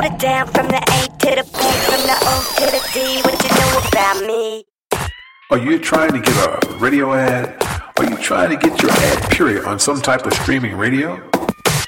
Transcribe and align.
Hold 0.00 0.12
it 0.12 0.18
down 0.18 0.46
from 0.46 0.66
the 0.68 0.78
A 0.78 1.18
to 1.18 1.30
the 1.36 1.44
from 1.44 2.00
the 2.06 2.16
O 2.22 2.54
to 2.56 2.64
the 2.64 2.80
D. 2.94 3.20
What 3.22 3.42
you 3.42 3.50
know 3.50 3.88
about 3.88 4.26
me? 4.26 4.64
Are 5.50 5.58
you 5.58 5.78
trying 5.78 6.12
to 6.12 6.20
get 6.20 6.36
a 6.36 6.76
radio 6.78 7.12
ad? 7.12 7.62
Are 7.98 8.04
you 8.04 8.16
trying 8.16 8.50
to 8.50 8.56
get 8.56 8.80
your 8.80 8.90
ad 8.90 9.30
period 9.30 9.64
on 9.64 9.78
some 9.78 10.00
type 10.00 10.24
of 10.24 10.32
streaming 10.34 10.76
radio? 10.76 11.20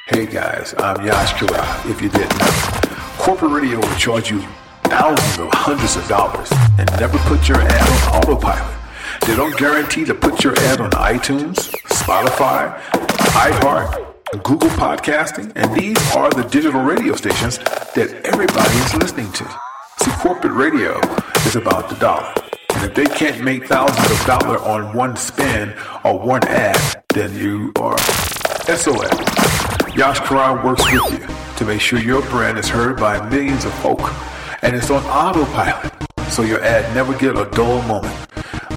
Hey 0.08 0.26
guys, 0.26 0.74
I'm 0.78 1.06
Yash 1.06 1.32
Kira, 1.34 1.90
if 1.90 2.02
you 2.02 2.10
didn't 2.10 2.38
know. 2.38 2.96
Corporate 3.18 3.52
radio 3.52 3.78
will 3.78 3.96
charge 3.96 4.30
you 4.30 4.42
thousands 4.84 5.38
of 5.38 5.48
hundreds 5.52 5.96
of 5.96 6.06
dollars 6.06 6.50
and 6.78 6.90
never 7.00 7.16
put 7.20 7.48
your 7.48 7.62
ad 7.62 7.88
on 7.88 8.16
autopilot. 8.16 8.76
They 9.26 9.36
don't 9.36 9.56
guarantee 9.56 10.04
to 10.04 10.14
put 10.14 10.44
your 10.44 10.58
ad 10.58 10.80
on 10.80 10.90
iTunes, 10.90 11.70
Spotify, 11.88 12.78
iHeart, 13.32 14.11
Google 14.38 14.70
Podcasting, 14.70 15.52
and 15.56 15.74
these 15.78 15.98
are 16.16 16.30
the 16.30 16.42
digital 16.44 16.80
radio 16.80 17.14
stations 17.14 17.58
that 17.58 18.10
everybody 18.24 18.74
is 18.78 18.94
listening 18.94 19.30
to. 19.32 19.44
See, 20.00 20.10
corporate 20.22 20.54
radio 20.54 20.98
is 21.44 21.54
about 21.54 21.90
the 21.90 21.96
dollar. 21.96 22.32
And 22.74 22.90
if 22.90 22.94
they 22.94 23.04
can't 23.04 23.44
make 23.44 23.66
thousands 23.66 24.10
of 24.10 24.26
dollars 24.26 24.62
on 24.62 24.96
one 24.96 25.16
spin 25.16 25.74
or 26.02 26.18
one 26.18 26.42
ad, 26.48 27.04
then 27.12 27.34
you 27.36 27.72
are 27.76 27.98
SOL. 28.74 29.04
Yash 29.94 30.20
Karan 30.20 30.64
works 30.64 30.82
with 30.90 31.12
you 31.12 31.26
to 31.58 31.64
make 31.66 31.82
sure 31.82 31.98
your 31.98 32.22
brand 32.22 32.58
is 32.58 32.70
heard 32.70 32.96
by 32.96 33.28
millions 33.28 33.66
of 33.66 33.74
folk 33.74 34.00
and 34.62 34.74
it's 34.74 34.90
on 34.90 35.04
autopilot 35.04 35.92
so 36.30 36.40
your 36.40 36.62
ad 36.62 36.94
never 36.94 37.12
get 37.18 37.36
a 37.36 37.44
dull 37.50 37.82
moment. 37.82 38.16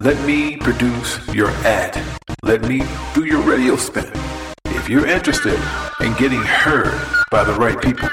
Let 0.02 0.22
me 0.28 0.58
produce 0.58 1.25
your 1.34 1.50
ad. 1.64 1.97
Let 2.44 2.64
me 2.64 2.84
do 3.14 3.23
your 3.23 3.42
radio 3.42 3.78
spin. 3.78 4.12
If 4.86 4.91
you're 4.91 5.08
interested 5.08 5.59
in 6.00 6.14
getting 6.14 6.44
heard 6.44 7.02
by 7.31 7.44
the 7.44 7.53
right 7.53 7.81
people, 7.81 8.08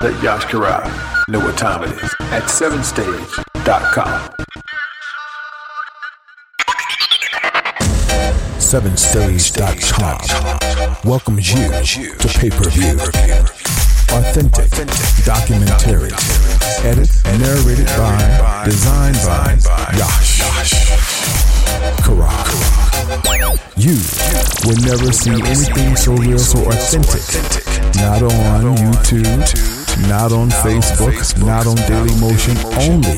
let 0.00 0.22
Yash 0.22 0.46
Karan 0.46 0.90
know 1.28 1.40
what 1.40 1.58
time 1.58 1.84
it 1.84 1.90
is 1.90 2.14
at 2.32 2.44
7stage.com. 2.44 4.30
SevenStage.com 8.56 10.96
welcomes 11.04 11.52
you 11.52 11.68
to 12.14 12.28
pay-per-view. 12.28 12.98
Authentic 14.16 14.70
documentary, 15.26 16.12
edited, 16.82 17.14
and 17.26 17.42
narrated 17.42 17.88
by, 17.88 18.62
designed 18.64 19.18
by 19.22 19.58
Yash 19.98 20.40
Karak. 22.00 22.85
You 23.76 23.94
will 24.66 24.80
never 24.82 25.12
see 25.12 25.30
anything 25.30 25.94
so 25.94 26.14
real, 26.14 26.38
so 26.38 26.58
authentic. 26.66 27.22
Not 28.02 28.22
on 28.22 28.74
YouTube, 28.74 29.38
not 30.08 30.32
on 30.32 30.50
Facebook, 30.50 31.14
not 31.46 31.68
on 31.68 31.76
Dailymotion, 31.86 32.56
only 32.88 33.16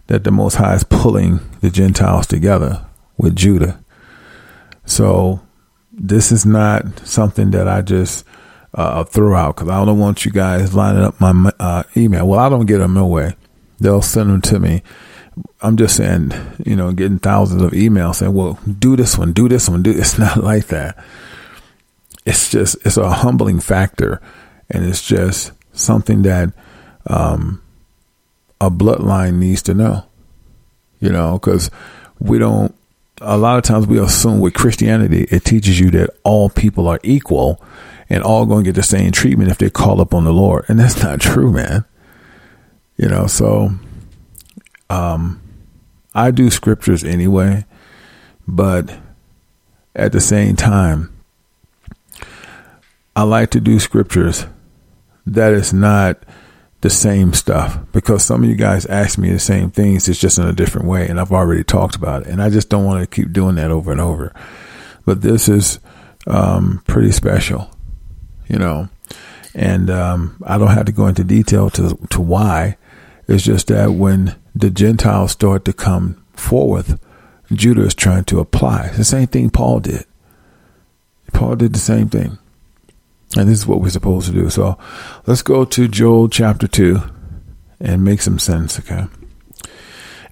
that 0.06 0.24
the 0.24 0.30
Most 0.30 0.56
High 0.56 0.74
is 0.74 0.84
pulling 0.84 1.40
the 1.60 1.70
Gentiles 1.70 2.26
together 2.26 2.84
with 3.16 3.36
Judah. 3.36 3.82
So 4.84 5.40
this 5.92 6.32
is 6.32 6.44
not 6.46 7.06
something 7.06 7.50
that 7.52 7.68
I 7.68 7.82
just 7.82 8.24
uh, 8.74 9.04
throw 9.04 9.36
out 9.36 9.56
because 9.56 9.68
I 9.68 9.84
don't 9.84 9.98
want 9.98 10.24
you 10.24 10.30
guys 10.30 10.74
lining 10.74 11.02
up 11.02 11.20
my 11.20 11.52
uh, 11.58 11.82
email. 11.96 12.26
Well, 12.26 12.40
I 12.40 12.48
don't 12.48 12.66
get 12.66 12.78
them 12.78 12.94
no 12.94 13.06
way. 13.06 13.34
They'll 13.78 14.02
send 14.02 14.30
them 14.30 14.40
to 14.42 14.60
me. 14.60 14.82
I'm 15.62 15.76
just 15.76 15.96
saying, 15.96 16.32
you 16.64 16.76
know, 16.76 16.92
getting 16.92 17.18
thousands 17.18 17.62
of 17.62 17.72
emails 17.72 18.16
saying, 18.16 18.34
well, 18.34 18.58
do 18.78 18.96
this 18.96 19.16
one, 19.16 19.32
do 19.32 19.48
this 19.48 19.68
one, 19.68 19.82
do. 19.82 19.90
It's 19.96 20.18
not 20.18 20.42
like 20.42 20.66
that. 20.66 21.02
It's 22.26 22.50
just, 22.50 22.76
it's 22.84 22.96
a 22.96 23.10
humbling 23.10 23.60
factor. 23.60 24.20
And 24.68 24.84
it's 24.84 25.06
just 25.06 25.52
something 25.72 26.22
that, 26.22 26.52
um, 27.06 27.62
a 28.60 28.70
bloodline 28.70 29.38
needs 29.38 29.62
to 29.62 29.74
know. 29.74 30.04
You 31.00 31.10
know, 31.10 31.38
because 31.38 31.70
we 32.18 32.38
don't. 32.38 32.74
A 33.22 33.36
lot 33.36 33.58
of 33.58 33.64
times 33.64 33.86
we 33.86 33.98
assume 33.98 34.40
with 34.40 34.54
Christianity, 34.54 35.26
it 35.30 35.44
teaches 35.44 35.80
you 35.80 35.90
that 35.90 36.10
all 36.24 36.48
people 36.48 36.88
are 36.88 37.00
equal 37.02 37.62
and 38.08 38.22
all 38.22 38.46
going 38.46 38.64
to 38.64 38.68
get 38.68 38.74
the 38.74 38.82
same 38.82 39.12
treatment 39.12 39.50
if 39.50 39.58
they 39.58 39.70
call 39.70 40.00
up 40.00 40.14
on 40.14 40.24
the 40.24 40.32
Lord, 40.32 40.64
and 40.68 40.78
that's 40.78 41.02
not 41.02 41.20
true, 41.20 41.50
man. 41.50 41.84
You 42.96 43.08
know, 43.08 43.26
so 43.26 43.72
um, 44.88 45.40
I 46.14 46.30
do 46.30 46.50
scriptures 46.50 47.04
anyway, 47.04 47.64
but 48.46 48.94
at 49.94 50.12
the 50.12 50.20
same 50.20 50.56
time, 50.56 51.09
I 53.20 53.24
like 53.24 53.50
to 53.50 53.60
do 53.60 53.78
scriptures 53.78 54.46
that 55.26 55.52
is 55.52 55.74
not 55.74 56.22
the 56.80 56.88
same 56.88 57.34
stuff 57.34 57.78
because 57.92 58.24
some 58.24 58.42
of 58.42 58.48
you 58.48 58.56
guys 58.56 58.86
ask 58.86 59.18
me 59.18 59.30
the 59.30 59.38
same 59.38 59.70
things. 59.70 60.08
It's 60.08 60.18
just 60.18 60.38
in 60.38 60.46
a 60.46 60.54
different 60.54 60.88
way. 60.88 61.06
And 61.06 61.20
I've 61.20 61.30
already 61.30 61.62
talked 61.62 61.96
about 61.96 62.22
it. 62.22 62.28
And 62.28 62.40
I 62.40 62.48
just 62.48 62.70
don't 62.70 62.86
want 62.86 63.02
to 63.02 63.06
keep 63.06 63.30
doing 63.30 63.56
that 63.56 63.70
over 63.70 63.92
and 63.92 64.00
over. 64.00 64.32
But 65.04 65.20
this 65.20 65.50
is 65.50 65.80
um, 66.26 66.82
pretty 66.86 67.12
special, 67.12 67.70
you 68.48 68.56
know. 68.56 68.88
And 69.54 69.90
um, 69.90 70.42
I 70.46 70.56
don't 70.56 70.68
have 70.68 70.86
to 70.86 70.92
go 70.92 71.06
into 71.06 71.22
detail 71.22 71.68
to, 71.68 71.98
to 72.08 72.22
why. 72.22 72.78
It's 73.28 73.44
just 73.44 73.66
that 73.66 73.92
when 73.92 74.34
the 74.54 74.70
Gentiles 74.70 75.32
start 75.32 75.66
to 75.66 75.74
come 75.74 76.24
forward, 76.32 76.98
Judah 77.52 77.84
is 77.84 77.94
trying 77.94 78.24
to 78.24 78.40
apply. 78.40 78.86
It's 78.86 78.96
the 78.96 79.04
same 79.04 79.26
thing 79.26 79.50
Paul 79.50 79.80
did. 79.80 80.06
Paul 81.34 81.56
did 81.56 81.74
the 81.74 81.78
same 81.78 82.08
thing. 82.08 82.38
And 83.36 83.48
this 83.48 83.58
is 83.58 83.66
what 83.66 83.80
we're 83.80 83.90
supposed 83.90 84.26
to 84.26 84.32
do. 84.32 84.50
So 84.50 84.76
let's 85.26 85.42
go 85.42 85.64
to 85.64 85.88
Joel 85.88 86.28
chapter 86.28 86.66
2 86.66 87.00
and 87.80 88.04
make 88.04 88.22
some 88.22 88.38
sense, 88.38 88.78
okay? 88.80 89.06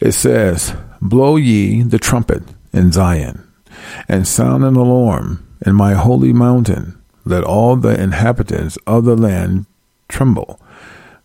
It 0.00 0.12
says, 0.12 0.74
Blow 1.00 1.36
ye 1.36 1.82
the 1.82 1.98
trumpet 1.98 2.42
in 2.72 2.92
Zion, 2.92 3.46
and 4.08 4.26
sound 4.26 4.64
an 4.64 4.76
alarm 4.76 5.46
in 5.64 5.74
my 5.74 5.94
holy 5.94 6.32
mountain. 6.32 7.00
Let 7.24 7.44
all 7.44 7.76
the 7.76 8.00
inhabitants 8.00 8.78
of 8.86 9.04
the 9.04 9.16
land 9.16 9.66
tremble. 10.08 10.60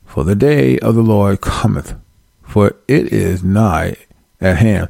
For 0.05 0.23
the 0.23 0.35
day 0.35 0.77
of 0.79 0.95
the 0.95 1.01
Lord 1.01 1.41
cometh, 1.41 1.95
for 2.43 2.75
it 2.87 3.11
is 3.11 3.43
nigh 3.43 3.95
at 4.39 4.57
hand. 4.57 4.89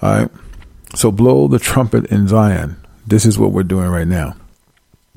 All 0.00 0.12
right. 0.14 0.30
So 0.94 1.10
blow 1.10 1.48
the 1.48 1.58
trumpet 1.58 2.06
in 2.06 2.28
Zion. 2.28 2.76
This 3.06 3.24
is 3.24 3.38
what 3.38 3.52
we're 3.52 3.62
doing 3.62 3.88
right 3.88 4.06
now. 4.06 4.36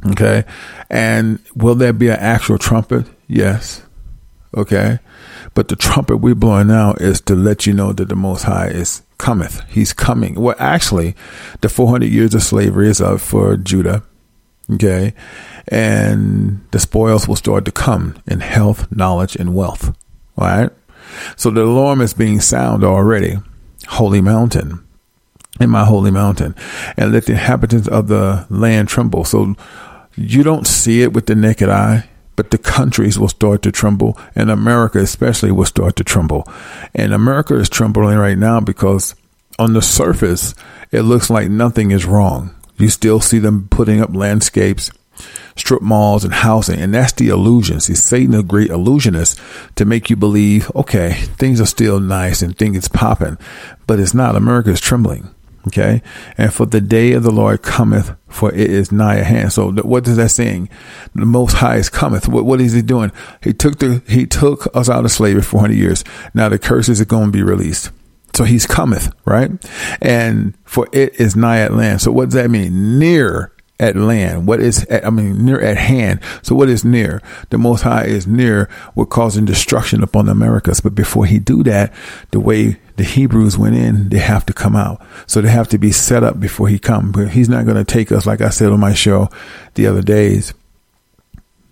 Okay. 0.07 0.43
And 0.89 1.39
will 1.55 1.75
there 1.75 1.93
be 1.93 2.09
an 2.09 2.19
actual 2.19 2.57
trumpet? 2.57 3.07
Yes. 3.27 3.83
Okay. 4.55 4.99
But 5.53 5.69
the 5.69 5.75
trumpet 5.75 6.17
we're 6.17 6.35
blowing 6.35 6.67
now 6.67 6.93
is 6.93 7.21
to 7.21 7.35
let 7.35 7.65
you 7.65 7.73
know 7.73 7.93
that 7.93 8.09
the 8.09 8.15
Most 8.15 8.43
High 8.43 8.67
is 8.67 9.01
cometh. 9.17 9.61
He's 9.69 9.93
coming. 9.93 10.35
Well, 10.35 10.55
actually, 10.59 11.15
the 11.61 11.69
400 11.69 12.07
years 12.07 12.35
of 12.35 12.43
slavery 12.43 12.89
is 12.89 13.01
up 13.01 13.21
for 13.21 13.55
Judah. 13.57 14.03
Okay. 14.71 15.13
And 15.67 16.65
the 16.71 16.79
spoils 16.79 17.27
will 17.27 17.35
start 17.35 17.65
to 17.65 17.71
come 17.71 18.21
in 18.27 18.41
health, 18.41 18.91
knowledge, 18.91 19.35
and 19.35 19.55
wealth. 19.55 19.95
All 20.37 20.47
right. 20.47 20.69
So 21.35 21.49
the 21.49 21.63
alarm 21.63 22.01
is 22.01 22.13
being 22.13 22.39
sounded 22.41 22.85
already. 22.85 23.37
Holy 23.87 24.21
mountain 24.21 24.85
in 25.59 25.69
my 25.69 25.85
holy 25.85 26.11
mountain 26.11 26.53
and 26.97 27.13
let 27.13 27.25
the 27.25 27.31
inhabitants 27.31 27.87
of 27.87 28.07
the 28.07 28.45
land 28.49 28.89
tremble. 28.89 29.23
So 29.23 29.55
you 30.15 30.43
don't 30.43 30.67
see 30.67 31.01
it 31.01 31.13
with 31.13 31.25
the 31.25 31.35
naked 31.35 31.69
eye, 31.69 32.09
but 32.35 32.51
the 32.51 32.57
countries 32.57 33.17
will 33.17 33.29
start 33.29 33.61
to 33.61 33.71
tremble, 33.71 34.17
and 34.35 34.49
America 34.49 34.99
especially 34.99 35.51
will 35.51 35.65
start 35.65 35.95
to 35.97 36.03
tremble. 36.03 36.47
And 36.93 37.13
America 37.13 37.55
is 37.55 37.69
trembling 37.69 38.17
right 38.17 38.37
now 38.37 38.59
because 38.59 39.15
on 39.57 39.73
the 39.73 39.81
surface, 39.81 40.53
it 40.91 41.01
looks 41.01 41.29
like 41.29 41.49
nothing 41.49 41.91
is 41.91 42.05
wrong. 42.05 42.53
You 42.77 42.89
still 42.89 43.21
see 43.21 43.39
them 43.39 43.67
putting 43.69 44.01
up 44.01 44.13
landscapes, 44.13 44.91
strip 45.55 45.81
malls, 45.81 46.25
and 46.25 46.33
housing, 46.33 46.79
and 46.81 46.93
that's 46.93 47.13
the 47.13 47.29
illusion. 47.29 47.79
See, 47.79 47.95
Satan, 47.95 48.35
a 48.35 48.43
great 48.43 48.69
illusionist, 48.69 49.39
to 49.75 49.85
make 49.85 50.09
you 50.09 50.17
believe, 50.17 50.69
okay, 50.75 51.13
things 51.13 51.61
are 51.61 51.65
still 51.65 51.99
nice 52.01 52.41
and 52.41 52.57
things 52.57 52.87
popping, 52.89 53.37
but 53.87 53.99
it's 53.99 54.13
not. 54.13 54.35
America 54.35 54.71
is 54.71 54.81
trembling. 54.81 55.34
Okay. 55.67 56.01
And 56.37 56.53
for 56.53 56.65
the 56.65 56.81
day 56.81 57.13
of 57.13 57.23
the 57.23 57.31
Lord 57.31 57.63
cometh, 57.63 58.15
for 58.27 58.53
it 58.53 58.69
is 58.69 58.91
nigh 58.91 59.19
at 59.19 59.25
hand. 59.25 59.53
So 59.53 59.71
what 59.71 60.07
is 60.07 60.17
that 60.17 60.29
saying? 60.29 60.69
The 61.15 61.25
most 61.25 61.53
high 61.53 61.77
is 61.77 61.89
cometh. 61.89 62.27
What, 62.27 62.45
what 62.45 62.61
is 62.61 62.73
he 62.73 62.81
doing? 62.81 63.11
He 63.41 63.53
took 63.53 63.79
the, 63.79 64.03
he 64.07 64.25
took 64.27 64.67
us 64.75 64.89
out 64.89 65.05
of 65.05 65.11
slavery 65.11 65.41
for 65.41 65.51
400 65.51 65.73
years. 65.73 66.03
Now 66.33 66.49
the 66.49 66.59
curses 66.59 67.01
are 67.01 67.05
going 67.05 67.27
to 67.27 67.31
be 67.31 67.43
released. 67.43 67.91
So 68.35 68.43
he's 68.43 68.67
cometh, 68.67 69.13
right? 69.23 69.49
And 70.01 70.57
for 70.65 70.87
it 70.91 71.19
is 71.19 71.35
nigh 71.35 71.61
at 71.61 71.73
land. 71.73 72.01
So 72.01 72.11
what 72.11 72.25
does 72.25 72.33
that 72.33 72.51
mean? 72.51 72.99
Near 72.99 73.54
at 73.79 73.95
land. 73.95 74.47
What 74.47 74.61
is, 74.61 74.83
at, 74.85 75.05
I 75.05 75.09
mean, 75.09 75.45
near 75.45 75.59
at 75.59 75.77
hand. 75.77 76.21
So 76.41 76.55
what 76.55 76.69
is 76.69 76.85
near? 76.85 77.21
The 77.49 77.57
Most 77.57 77.81
High 77.81 78.05
is 78.05 78.25
near. 78.25 78.69
We're 78.95 79.05
causing 79.05 79.45
destruction 79.45 80.01
upon 80.01 80.25
the 80.25 80.31
Americas. 80.31 80.79
But 80.79 80.95
before 80.95 81.25
he 81.25 81.39
do 81.39 81.63
that, 81.63 81.93
the 82.31 82.39
way 82.39 82.79
the 82.95 83.03
Hebrews 83.03 83.57
went 83.57 83.75
in, 83.75 84.09
they 84.09 84.19
have 84.19 84.45
to 84.45 84.53
come 84.53 84.75
out. 84.75 85.05
So 85.27 85.41
they 85.41 85.49
have 85.49 85.67
to 85.69 85.77
be 85.77 85.91
set 85.91 86.23
up 86.23 86.39
before 86.39 86.69
he 86.69 86.79
come. 86.79 87.11
But 87.11 87.29
he's 87.29 87.49
not 87.49 87.65
going 87.65 87.77
to 87.77 87.83
take 87.83 88.11
us, 88.11 88.25
like 88.25 88.41
I 88.41 88.49
said 88.49 88.71
on 88.71 88.79
my 88.79 88.93
show 88.93 89.29
the 89.73 89.87
other 89.87 90.01
days, 90.01 90.53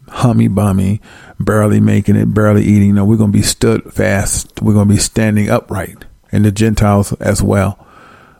hummy 0.10 0.50
bummy, 0.50 1.02
barely 1.40 1.80
making 1.80 2.18
it, 2.18 2.34
barely 2.34 2.64
eating. 2.64 2.96
No, 2.96 3.06
we're 3.06 3.18
going 3.18 3.32
to 3.32 3.38
be 3.38 3.44
stood 3.44 3.94
fast. 3.94 4.62
We're 4.62 4.74
going 4.74 4.90
to 4.90 4.94
be 4.94 5.00
standing 5.00 5.50
upright 5.50 6.06
and 6.34 6.44
the 6.44 6.52
Gentiles 6.52 7.14
as 7.14 7.42
well. 7.42 7.80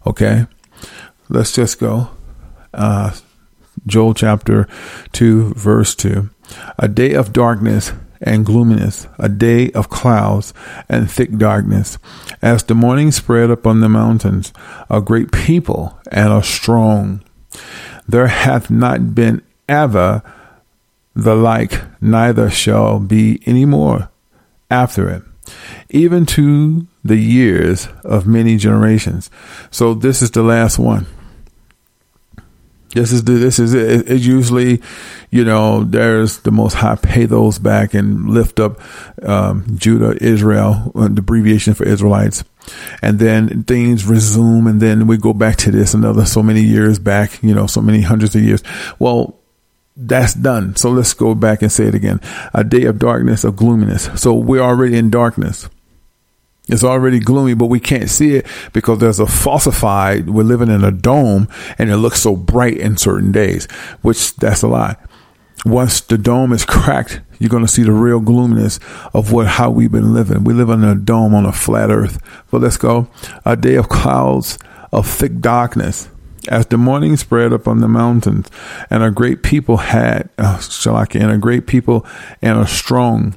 Okay. 0.06 0.48
Let's 1.30 1.54
just 1.54 1.80
go. 1.80 2.10
Uh, 2.74 3.12
Joel 3.86 4.14
chapter 4.14 4.68
2, 5.12 5.54
verse 5.56 5.96
2. 5.96 6.30
A 6.80 6.88
day 6.88 7.14
of 7.14 7.34
darkness 7.34 7.92
and 8.22 8.46
gloominess, 8.46 9.08
a 9.20 9.28
day 9.28 9.70
of 9.72 9.90
clouds 9.90 10.54
and 10.88 11.12
thick 11.12 11.38
darkness. 11.38 11.98
As 12.42 12.64
the 12.64 12.76
morning 12.76 13.12
spread 13.12 13.50
upon 13.50 13.82
the 13.82 13.90
mountains, 13.90 14.54
a 14.90 15.02
great 15.02 15.32
people 15.32 16.00
and 16.12 16.32
a 16.32 16.42
strong. 16.42 17.22
There 18.08 18.28
hath 18.28 18.70
not 18.70 19.14
been 19.14 19.42
ever 19.68 20.24
the 21.16 21.36
like, 21.36 21.82
neither 22.02 22.50
shall 22.50 23.00
be 23.00 23.42
any 23.46 23.66
more 23.66 24.10
after 24.72 25.10
it, 25.10 25.24
even 25.90 26.26
to 26.26 26.88
the 27.04 27.18
years 27.18 27.88
of 28.04 28.26
many 28.26 28.58
generations. 28.58 29.30
So 29.70 29.94
this 29.94 30.22
is 30.22 30.32
the 30.32 30.44
last 30.44 30.80
one. 30.80 31.06
This 32.94 33.12
is 33.12 33.24
the, 33.24 33.34
this 33.34 33.60
is 33.60 33.74
it. 33.74 34.10
It's 34.10 34.26
usually, 34.26 34.82
you 35.30 35.44
know, 35.44 35.84
there's 35.84 36.40
the 36.40 36.52
most 36.52 36.74
high 36.74 36.96
pay 36.96 37.26
those 37.26 37.60
back 37.60 37.94
and 37.94 38.30
lift 38.30 38.60
up 38.60 38.80
um, 39.24 39.66
Judah, 39.76 40.16
Israel, 40.24 40.92
uh, 40.96 41.08
the 41.08 41.20
abbreviation 41.20 41.74
for 41.74 41.86
Israelites, 41.86 42.44
and 43.02 43.20
then 43.20 43.64
things 43.64 44.06
resume, 44.06 44.68
and 44.68 44.82
then 44.82 45.08
we 45.08 45.18
go 45.18 45.34
back 45.34 45.58
to 45.58 45.72
this 45.72 45.94
another 45.94 46.26
so 46.26 46.44
many 46.44 46.62
years 46.62 47.00
back, 47.00 47.42
you 47.44 47.54
know, 47.54 47.68
so 47.68 47.82
many 47.82 48.02
hundreds 48.02 48.36
of 48.36 48.42
years. 48.42 48.64
Well, 49.00 49.40
that's 49.96 50.34
done. 50.34 50.76
So 50.76 50.90
let's 50.92 51.14
go 51.14 51.36
back 51.36 51.62
and 51.62 51.72
say 51.72 51.86
it 51.86 51.96
again. 51.96 52.20
A 52.54 52.64
day 52.64 52.86
of 52.86 53.00
darkness, 53.00 53.44
of 53.44 53.56
gloominess. 53.56 54.10
So 54.16 54.34
we're 54.34 54.62
already 54.62 54.98
in 54.98 55.10
darkness. 55.10 55.70
It's 56.70 56.84
already 56.84 57.20
gloomy, 57.20 57.56
but 57.56 57.66
we 57.66 57.82
can't 57.82 58.10
see 58.10 58.36
it 58.36 58.48
because 58.72 59.00
there's 59.00 59.20
a 59.20 59.28
falsified, 59.28 60.30
we're 60.30 60.44
living 60.44 60.70
in 60.70 60.84
a 60.84 60.92
dome 60.92 61.50
and 61.78 61.90
it 61.90 61.98
looks 61.98 62.22
so 62.22 62.38
bright 62.38 62.78
in 62.78 62.96
certain 62.96 63.34
days, 63.34 63.66
which 64.02 64.36
that's 64.38 64.62
a 64.62 64.68
lie. 64.68 64.96
Once 65.66 66.00
the 66.02 66.18
dome 66.18 66.54
is 66.54 66.66
cracked, 66.66 67.20
you're 67.38 67.50
going 67.50 67.66
to 67.66 67.72
see 67.72 67.84
the 67.84 67.92
real 67.92 68.22
gloominess 68.22 68.80
of 69.14 69.34
what, 69.34 69.48
how 69.48 69.70
we've 69.70 69.92
been 69.92 70.14
living. 70.14 70.46
We 70.46 70.54
live 70.54 70.70
in 70.70 70.84
a 70.84 70.96
dome 70.96 71.36
on 71.36 71.46
a 71.46 71.52
flat 71.52 71.92
earth. 71.92 72.20
But 72.50 72.62
let's 72.62 72.78
go. 72.78 73.08
A 73.46 73.58
day 73.58 73.76
of 73.76 73.90
clouds 73.90 74.58
of 74.94 75.06
thick 75.06 75.42
darkness 75.42 76.08
as 76.48 76.66
the 76.68 76.78
morning 76.78 77.18
spread 77.18 77.52
upon 77.52 77.80
the 77.80 77.88
mountains 77.88 78.50
and 78.90 79.04
a 79.04 79.12
great 79.12 79.44
people 79.44 79.78
had, 79.78 80.30
uh, 80.38 80.60
shall 80.60 80.96
I, 80.96 81.06
and 81.14 81.32
a 81.32 81.38
great 81.38 81.68
people 81.68 82.06
and 82.42 82.60
a 82.60 82.68
strong 82.68 83.36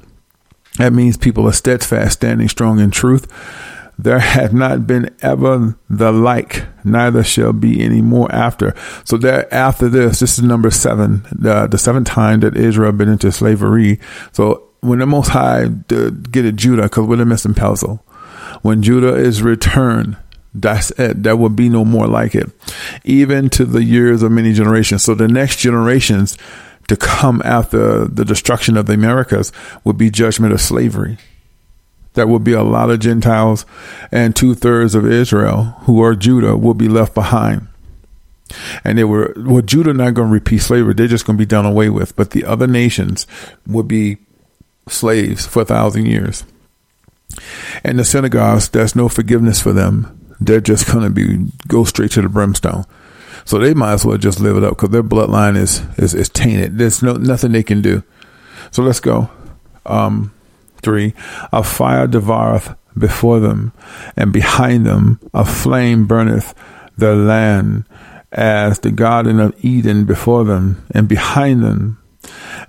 that 0.77 0.93
means 0.93 1.17
people 1.17 1.47
are 1.47 1.53
steadfast, 1.53 2.13
standing 2.13 2.49
strong 2.49 2.79
in 2.79 2.91
truth. 2.91 3.27
There 3.99 4.19
had 4.19 4.53
not 4.53 4.85
been 4.85 5.09
ever 5.21 5.75
the 5.89 6.11
like, 6.11 6.65
neither 6.83 7.23
shall 7.23 7.51
be 7.51 7.83
any 7.83 8.01
more 8.01 8.31
after. 8.31 8.75
So 9.03 9.17
there, 9.17 9.51
after 9.51 9.89
this, 9.89 10.19
this 10.19 10.37
is 10.37 10.43
number 10.43 10.69
seven, 10.69 11.25
the, 11.31 11.65
the 11.65 11.79
seventh 11.79 12.07
time 12.07 12.41
that 12.41 12.55
Israel 12.55 12.91
been 12.91 13.09
into 13.09 13.31
slavery. 13.31 13.99
So 14.33 14.69
when 14.81 14.99
the 14.99 15.07
Most 15.07 15.29
High 15.29 15.67
get 15.67 16.45
it 16.45 16.55
Judah, 16.55 16.83
because 16.83 17.07
we're 17.07 17.15
the 17.15 17.25
missing 17.25 17.55
puzzle. 17.55 18.03
When 18.61 18.83
Judah 18.83 19.15
is 19.15 19.41
returned, 19.41 20.17
that's 20.53 20.91
it. 20.91 21.23
There 21.23 21.35
will 21.35 21.49
be 21.49 21.69
no 21.69 21.83
more 21.85 22.07
like 22.07 22.35
it, 22.35 22.49
even 23.03 23.49
to 23.51 23.65
the 23.65 23.83
years 23.83 24.23
of 24.23 24.31
many 24.31 24.53
generations. 24.53 25.03
So 25.03 25.13
the 25.13 25.27
next 25.27 25.57
generations 25.57 26.37
to 26.87 26.95
come 26.95 27.41
after 27.43 28.05
the 28.05 28.25
destruction 28.25 28.77
of 28.77 28.85
the 28.85 28.93
Americas 28.93 29.51
would 29.83 29.97
be 29.97 30.09
judgment 30.09 30.53
of 30.53 30.61
slavery. 30.61 31.17
There 32.13 32.27
will 32.27 32.39
be 32.39 32.53
a 32.53 32.63
lot 32.63 32.89
of 32.89 32.99
Gentiles, 32.99 33.65
and 34.11 34.35
two 34.35 34.55
thirds 34.55 34.95
of 34.95 35.05
Israel, 35.05 35.75
who 35.81 36.01
are 36.01 36.15
Judah, 36.15 36.57
will 36.57 36.73
be 36.73 36.87
left 36.87 37.13
behind. 37.13 37.67
And 38.83 38.97
they 38.97 39.03
were, 39.03 39.33
well, 39.37 39.61
Judah 39.61 39.93
not 39.93 40.13
going 40.13 40.29
to 40.29 40.33
repeat 40.33 40.59
slavery. 40.59 40.93
They're 40.93 41.07
just 41.07 41.25
going 41.25 41.37
to 41.37 41.41
be 41.41 41.45
done 41.45 41.65
away 41.65 41.89
with. 41.89 42.15
But 42.15 42.31
the 42.31 42.45
other 42.45 42.65
nations 42.65 43.27
would 43.67 43.87
be 43.87 44.17
slaves 44.87 45.45
for 45.45 45.63
a 45.63 45.65
thousand 45.65 46.05
years. 46.05 46.43
And 47.83 47.99
the 47.99 48.05
synagogues, 48.05 48.69
there's 48.69 48.95
no 48.95 49.09
forgiveness 49.09 49.61
for 49.61 49.73
them. 49.73 50.35
They're 50.39 50.61
just 50.61 50.87
going 50.91 51.03
to 51.03 51.09
be, 51.09 51.51
go 51.67 51.83
straight 51.83 52.11
to 52.11 52.21
the 52.21 52.29
brimstone. 52.29 52.85
So 53.47 53.59
they 53.59 53.73
might 53.73 53.93
as 53.93 54.03
well 54.03 54.17
just 54.17 54.41
live 54.41 54.57
it 54.57 54.65
up 54.65 54.71
because 54.71 54.89
their 54.89 55.01
bloodline 55.01 55.55
is, 55.55 55.81
is, 55.95 56.13
is 56.13 56.27
tainted. 56.27 56.77
There's 56.77 57.01
no, 57.01 57.13
nothing 57.13 57.53
they 57.53 57.63
can 57.63 57.81
do. 57.81 58.03
So 58.71 58.83
let's 58.83 58.99
go. 58.99 59.29
Um, 59.85 60.33
three, 60.81 61.13
a 61.53 61.63
fire 61.63 62.07
devoureth 62.07 62.77
before 62.97 63.39
them, 63.39 63.71
and 64.17 64.33
behind 64.33 64.85
them 64.85 65.21
a 65.33 65.45
flame 65.45 66.07
burneth 66.07 66.53
the 66.97 67.15
land 67.15 67.85
as 68.33 68.79
the 68.79 68.91
Garden 68.91 69.39
of 69.39 69.55
Eden 69.63 70.03
before 70.03 70.43
them, 70.43 70.85
and 70.91 71.07
behind 71.07 71.63
them, 71.63 72.03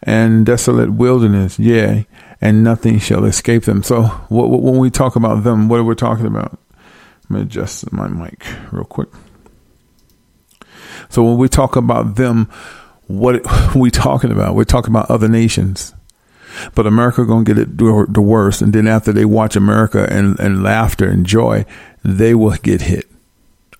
and 0.05 0.47
desolate 0.47 0.93
wilderness, 0.93 1.59
yea, 1.59 2.07
and 2.41 2.63
nothing 2.63 3.01
shall 3.01 3.25
escape 3.25 3.65
them. 3.65 3.83
So, 3.83 4.05
when 4.31 4.79
we 4.79 4.91
talk 4.91 5.17
about 5.17 5.43
them, 5.43 5.69
what 5.69 5.81
are 5.81 5.85
we 5.85 5.97
talking 5.97 6.27
about? 6.27 6.57
Let 7.25 7.31
me 7.31 7.41
adjust 7.41 7.93
my 7.93 8.07
mic 8.07 8.47
real 8.71 8.85
quick. 8.85 9.09
So, 11.09 11.23
when 11.23 11.39
we 11.39 11.49
talk 11.49 11.77
about 11.77 12.17
them, 12.17 12.49
what 13.07 13.47
are 13.47 13.73
we 13.79 13.91
talking 13.91 14.31
about? 14.31 14.55
We're 14.55 14.65
talking 14.65 14.91
about 14.91 15.11
other 15.11 15.29
nations. 15.29 15.95
But 16.75 16.87
America 16.87 17.25
gonna 17.25 17.45
get 17.45 17.59
it 17.59 17.79
the 17.79 18.21
worst, 18.21 18.63
and 18.63 18.73
then 18.73 18.89
after 18.89 19.13
they 19.13 19.25
watch 19.25 19.55
America 19.55 20.07
and, 20.11 20.39
and 20.41 20.63
laughter 20.63 21.09
and 21.09 21.25
joy, 21.25 21.65
they 22.03 22.35
will 22.35 22.57
get 22.57 22.83
hit 22.83 23.09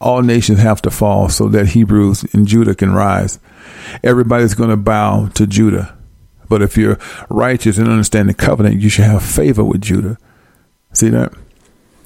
all 0.01 0.23
nations 0.23 0.61
have 0.61 0.83
to 0.83 0.91
fall 0.91 1.29
so 1.29 1.49
that 1.49 1.69
Hebrews 1.69 2.33
and 2.33 2.47
Judah 2.47 2.75
can 2.75 2.93
rise. 2.93 3.39
Everybody's 4.05 4.55
to 4.71 4.77
bow 4.77 5.29
to 5.35 5.47
Judah. 5.47 5.97
But 6.49 6.63
if 6.63 6.77
you're 6.77 6.99
righteous 7.29 7.79
and 7.79 7.89
understand 7.89 8.29
the 8.29 8.35
covenant, 8.35 8.81
you 8.81 8.89
should 8.89 9.05
have 9.05 9.23
favor 9.23 9.65
with 9.65 9.83
Judah. 9.83 10.17
See 10.93 11.11
that? 11.11 11.33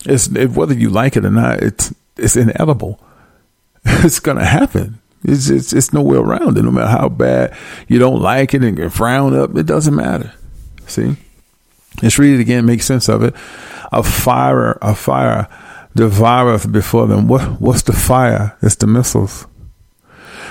It's 0.05 0.29
whether 0.29 0.75
you 0.75 0.91
like 0.91 1.17
it 1.17 1.25
or 1.25 1.31
not. 1.31 1.62
It's 1.62 1.95
it's 2.17 2.37
inevitable. 2.37 3.00
It's 3.85 4.21
to 4.38 4.45
happen. 4.45 5.00
It's, 5.25 5.49
it's 5.49 5.73
it's 5.73 5.93
nowhere 5.93 6.21
around 6.21 6.59
it. 6.59 6.62
No 6.62 6.71
matter 6.71 6.88
how 6.88 7.09
bad 7.09 7.57
you 7.88 7.99
don't 7.99 8.21
like 8.21 8.55
it 8.55 8.62
and 8.62 8.93
frown 8.93 9.35
up, 9.38 9.57
it 9.57 9.67
doesn't 9.67 9.95
matter. 9.95 10.33
See, 10.87 11.17
let's 12.02 12.19
read 12.19 12.38
it 12.38 12.41
again. 12.41 12.67
Make 12.67 12.83
sense 12.83 13.09
of 13.09 13.23
it. 13.23 13.35
A 13.93 14.02
fire, 14.02 14.79
a 14.83 14.95
fire 14.95 15.49
devoureth 15.95 16.71
before 16.73 17.07
them. 17.07 17.29
What, 17.29 17.61
what's 17.61 17.83
the 17.83 17.93
fire? 17.93 18.57
It's 18.62 18.76
the 18.76 18.87
missiles. 18.87 19.47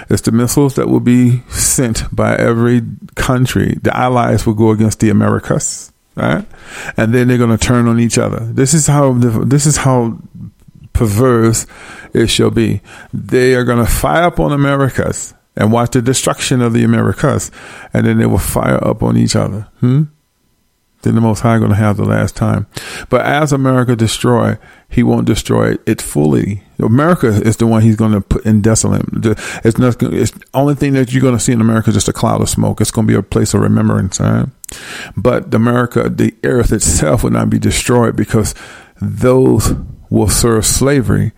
It's 0.09 0.21
the 0.21 0.31
missiles 0.31 0.75
that 0.75 0.87
will 0.87 0.99
be 0.99 1.41
sent 1.49 2.13
by 2.15 2.35
every 2.35 2.81
country. 3.15 3.77
The 3.81 3.95
allies 3.95 4.45
will 4.45 4.53
go 4.53 4.71
against 4.71 4.99
the 4.99 5.09
Americas, 5.09 5.91
right? 6.15 6.45
And 6.97 7.13
then 7.13 7.27
they're 7.27 7.37
going 7.37 7.57
to 7.57 7.57
turn 7.57 7.87
on 7.87 7.99
each 7.99 8.17
other. 8.17 8.39
This 8.39 8.73
is 8.73 8.87
how 8.87 9.13
this 9.13 9.65
is 9.65 9.77
how 9.77 10.17
perverse 10.93 11.65
it 12.13 12.27
shall 12.27 12.51
be. 12.51 12.81
They 13.13 13.55
are 13.55 13.63
going 13.63 13.83
to 13.83 13.91
fire 13.91 14.23
up 14.23 14.39
on 14.39 14.51
Americas 14.51 15.33
and 15.55 15.71
watch 15.71 15.91
the 15.91 16.01
destruction 16.01 16.61
of 16.61 16.73
the 16.73 16.83
Americas, 16.83 17.51
and 17.93 18.05
then 18.05 18.17
they 18.17 18.25
will 18.25 18.37
fire 18.37 18.83
up 18.85 19.03
on 19.03 19.17
each 19.17 19.35
other. 19.35 19.67
Hmm? 19.79 20.03
then 21.01 21.15
the 21.15 21.21
Most 21.21 21.41
High 21.41 21.57
going 21.57 21.69
to 21.69 21.75
have 21.75 21.97
the 21.97 22.05
last 22.05 22.35
time. 22.35 22.67
But 23.09 23.25
as 23.25 23.51
America 23.51 23.95
destroy, 23.95 24.57
He 24.89 25.03
won't 25.03 25.25
destroy 25.25 25.75
it 25.85 26.01
fully. 26.01 26.63
America 26.79 27.27
is 27.27 27.57
the 27.57 27.67
one 27.67 27.81
He's 27.81 27.95
going 27.95 28.11
to 28.11 28.21
put 28.21 28.45
in 28.45 28.61
desolate. 28.61 29.05
It's 29.63 29.77
not. 29.77 30.01
It's 30.01 30.31
only 30.53 30.75
thing 30.75 30.93
that 30.93 31.11
you're 31.11 31.21
going 31.21 31.35
to 31.35 31.39
see 31.39 31.53
in 31.53 31.61
America 31.61 31.89
is 31.89 31.95
just 31.95 32.09
a 32.09 32.13
cloud 32.13 32.41
of 32.41 32.49
smoke. 32.49 32.81
It's 32.81 32.91
going 32.91 33.07
to 33.07 33.11
be 33.11 33.17
a 33.17 33.23
place 33.23 33.53
of 33.53 33.61
remembrance. 33.61 34.19
Right? 34.19 34.47
But 35.15 35.53
America, 35.53 36.09
the 36.09 36.35
earth 36.43 36.71
itself, 36.71 37.23
will 37.23 37.31
not 37.31 37.49
be 37.49 37.59
destroyed 37.59 38.15
because 38.15 38.53
those 39.01 39.73
will 40.11 40.29
serve 40.29 40.63
slavery 40.63 41.31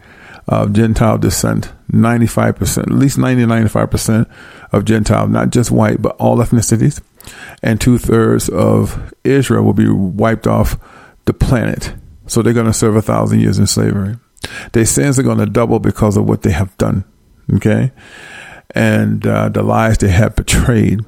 of 0.50 0.74
Gentile 0.74 1.18
descent. 1.18 1.72
95%, 1.94 2.80
at 2.80 2.90
least 2.90 3.18
90 3.18 3.44
95% 3.44 4.30
of 4.74 4.84
Gentile, 4.84 5.28
not 5.28 5.52
just 5.52 5.72
white, 5.72 6.02
but 6.02 6.18
all 6.18 6.38
ethnicities 6.40 7.02
and 7.62 7.80
two 7.80 7.98
thirds 7.98 8.50
of 8.50 9.14
Israel 9.24 9.64
will 9.64 9.74
be 9.74 9.90
wiped 9.90 10.48
off 10.48 10.78
the 11.26 11.34
planet. 11.34 11.94
So 12.28 12.42
they're 12.42 12.54
going 12.54 12.68
to 12.68 12.74
serve 12.74 12.96
a 12.96 13.02
thousand 13.02 13.40
years 13.40 13.60
in 13.60 13.68
slavery. 13.68 14.18
Their 14.74 14.86
sins 14.86 15.20
are 15.20 15.24
going 15.24 15.38
to 15.38 15.46
double 15.46 15.80
because 15.80 16.18
of 16.18 16.28
what 16.28 16.42
they 16.42 16.52
have 16.52 16.76
done. 16.78 17.06
Okay. 17.54 17.92
And 18.72 19.26
uh, 19.26 19.50
the 19.50 19.64
lies 19.64 19.98
they 19.98 20.10
have 20.10 20.36
betrayed. 20.36 21.02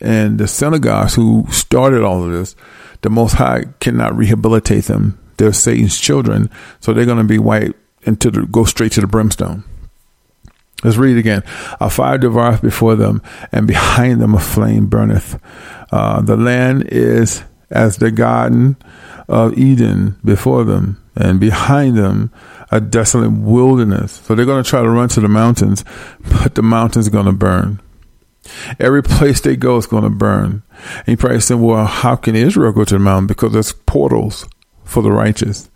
And 0.00 0.38
the 0.38 0.46
synagogues 0.46 1.14
who 1.14 1.46
started 1.50 2.02
all 2.02 2.24
of 2.24 2.30
this, 2.30 2.54
the 3.02 3.10
Most 3.10 3.34
High 3.34 3.64
cannot 3.80 4.16
rehabilitate 4.16 4.84
them. 4.84 5.18
They're 5.38 5.52
Satan's 5.52 5.98
children. 5.98 6.50
So 6.80 6.92
they're 6.92 7.06
going 7.06 7.18
to 7.18 7.24
be 7.24 7.38
wiped 7.38 7.78
into 8.02 8.30
the, 8.30 8.46
go 8.46 8.64
straight 8.64 8.92
to 8.92 9.00
the 9.00 9.06
brimstone. 9.06 9.64
Let's 10.84 10.96
read 10.96 11.16
it 11.16 11.20
again. 11.20 11.42
A 11.80 11.90
fire 11.90 12.18
devoureth 12.18 12.62
before 12.62 12.94
them, 12.94 13.20
and 13.50 13.66
behind 13.66 14.20
them 14.20 14.34
a 14.34 14.40
flame 14.40 14.86
burneth. 14.86 15.40
Uh, 15.90 16.20
the 16.20 16.36
land 16.36 16.84
is 16.88 17.42
as 17.70 17.96
the 17.96 18.12
garden 18.12 18.76
of 19.28 19.58
Eden 19.58 20.18
before 20.24 20.64
them, 20.64 21.02
and 21.16 21.40
behind 21.40 21.98
them 21.98 22.30
a 22.70 22.80
desolate 22.80 23.32
wilderness. 23.32 24.12
So 24.12 24.34
they're 24.34 24.46
going 24.46 24.62
to 24.62 24.70
try 24.70 24.82
to 24.82 24.88
run 24.88 25.08
to 25.10 25.20
the 25.20 25.28
mountains, 25.28 25.84
but 26.20 26.54
the 26.54 26.62
mountains 26.62 27.08
are 27.08 27.12
going 27.12 27.26
to 27.26 27.32
burn. 27.32 27.80
Every 28.78 29.02
place 29.02 29.40
they 29.40 29.56
go 29.56 29.78
is 29.78 29.86
going 29.86 30.04
to 30.04 30.10
burn. 30.10 30.62
And 30.98 31.08
you 31.08 31.16
probably 31.16 31.40
say, 31.40 31.56
well, 31.56 31.86
how 31.86 32.14
can 32.14 32.36
Israel 32.36 32.72
go 32.72 32.84
to 32.84 32.94
the 32.94 33.00
mountain? 33.00 33.26
Because 33.26 33.52
there's 33.52 33.72
portals 33.72 34.46
for 34.88 35.02
the 35.02 35.12
righteous 35.12 35.70